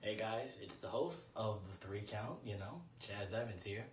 Hey 0.00 0.16
guys, 0.16 0.56
it's 0.62 0.76
the 0.76 0.88
host 0.88 1.30
of 1.36 1.60
the 1.70 1.86
three 1.86 2.02
count, 2.06 2.38
you 2.44 2.56
know, 2.56 2.82
Chaz 3.00 3.32
Evans 3.32 3.62
here. 3.64 3.84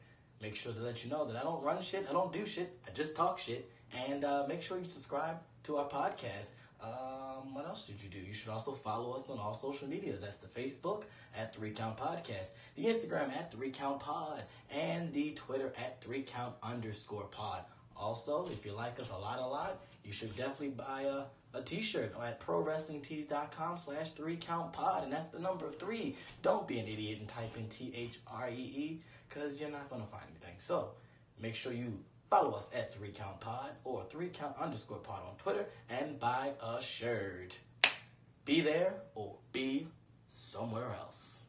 Make 0.41 0.46
sure 0.57 0.73
to 0.73 0.79
let 0.79 1.03
you 1.03 1.09
know 1.09 1.25
that 1.25 1.35
I 1.35 1.43
don't 1.43 1.63
run 1.63 1.81
shit, 1.81 2.05
I 2.09 2.13
don't 2.13 2.33
do 2.33 2.45
shit, 2.45 2.77
I 2.87 2.91
just 2.91 3.15
talk 3.15 3.39
shit. 3.39 3.71
And 4.07 4.25
uh, 4.25 4.45
make 4.47 4.61
sure 4.61 4.77
you 4.77 4.85
subscribe 4.85 5.37
to 5.63 5.77
our 5.77 5.87
podcast. 5.87 6.49
Um, 6.83 7.53
what 7.53 7.65
else 7.65 7.87
did 7.87 8.01
you 8.03 8.09
do? 8.09 8.19
You 8.19 8.33
should 8.33 8.49
also 8.49 8.73
follow 8.73 9.13
us 9.13 9.29
on 9.29 9.39
all 9.39 9.53
social 9.53 9.87
medias. 9.87 10.19
That's 10.19 10.37
the 10.37 10.47
Facebook 10.47 11.03
at 11.35 11.55
Three 11.55 11.71
Count 11.71 11.97
Podcast, 11.97 12.51
the 12.75 12.85
Instagram 12.85 13.35
at 13.35 13.51
Three 13.51 13.71
Count 13.71 13.99
Pod, 13.99 14.43
and 14.69 15.11
the 15.13 15.31
Twitter 15.31 15.73
at 15.77 16.01
Three 16.01 16.21
Count 16.21 16.53
underscore 16.61 17.25
Pod. 17.25 17.61
Also, 17.95 18.47
if 18.51 18.65
you 18.65 18.73
like 18.73 18.99
us 18.99 19.09
a 19.09 19.17
lot, 19.17 19.39
a 19.39 19.47
lot, 19.47 19.79
you 20.07 20.13
should 20.13 20.35
definitely 20.35 20.69
buy 20.69 21.01
a, 21.01 21.57
a 21.57 21.61
t-shirt 21.61 22.13
at 22.23 22.39
prowrestlingtees.com 22.39 23.77
slash 23.77 24.11
three 24.11 24.37
count 24.37 24.71
pod 24.71 25.03
and 25.03 25.11
that's 25.11 25.27
the 25.27 25.39
number 25.39 25.69
three 25.71 26.15
don't 26.41 26.67
be 26.67 26.79
an 26.79 26.87
idiot 26.87 27.19
and 27.19 27.27
type 27.27 27.57
in 27.57 27.67
t-h-r-e-e 27.67 29.01
because 29.27 29.59
you're 29.59 29.69
not 29.69 29.89
going 29.89 30.01
to 30.01 30.07
find 30.07 30.23
anything. 30.29 30.55
So 30.57 30.91
make 31.39 31.55
sure 31.55 31.73
you 31.73 31.99
follow 32.29 32.51
us 32.51 32.69
at 32.75 32.93
three 32.93 33.09
count 33.09 33.39
pod 33.39 33.71
or 33.83 34.03
three 34.09 34.27
count 34.27 34.55
underscore 34.59 34.97
pod 34.97 35.21
on 35.27 35.35
twitter 35.37 35.65
and 35.89 36.19
buy 36.19 36.51
a 36.61 36.81
shirt. 36.81 37.57
Be 38.45 38.61
there 38.61 38.93
or 39.15 39.35
be 39.51 39.87
somewhere 40.29 40.95
else 41.01 41.46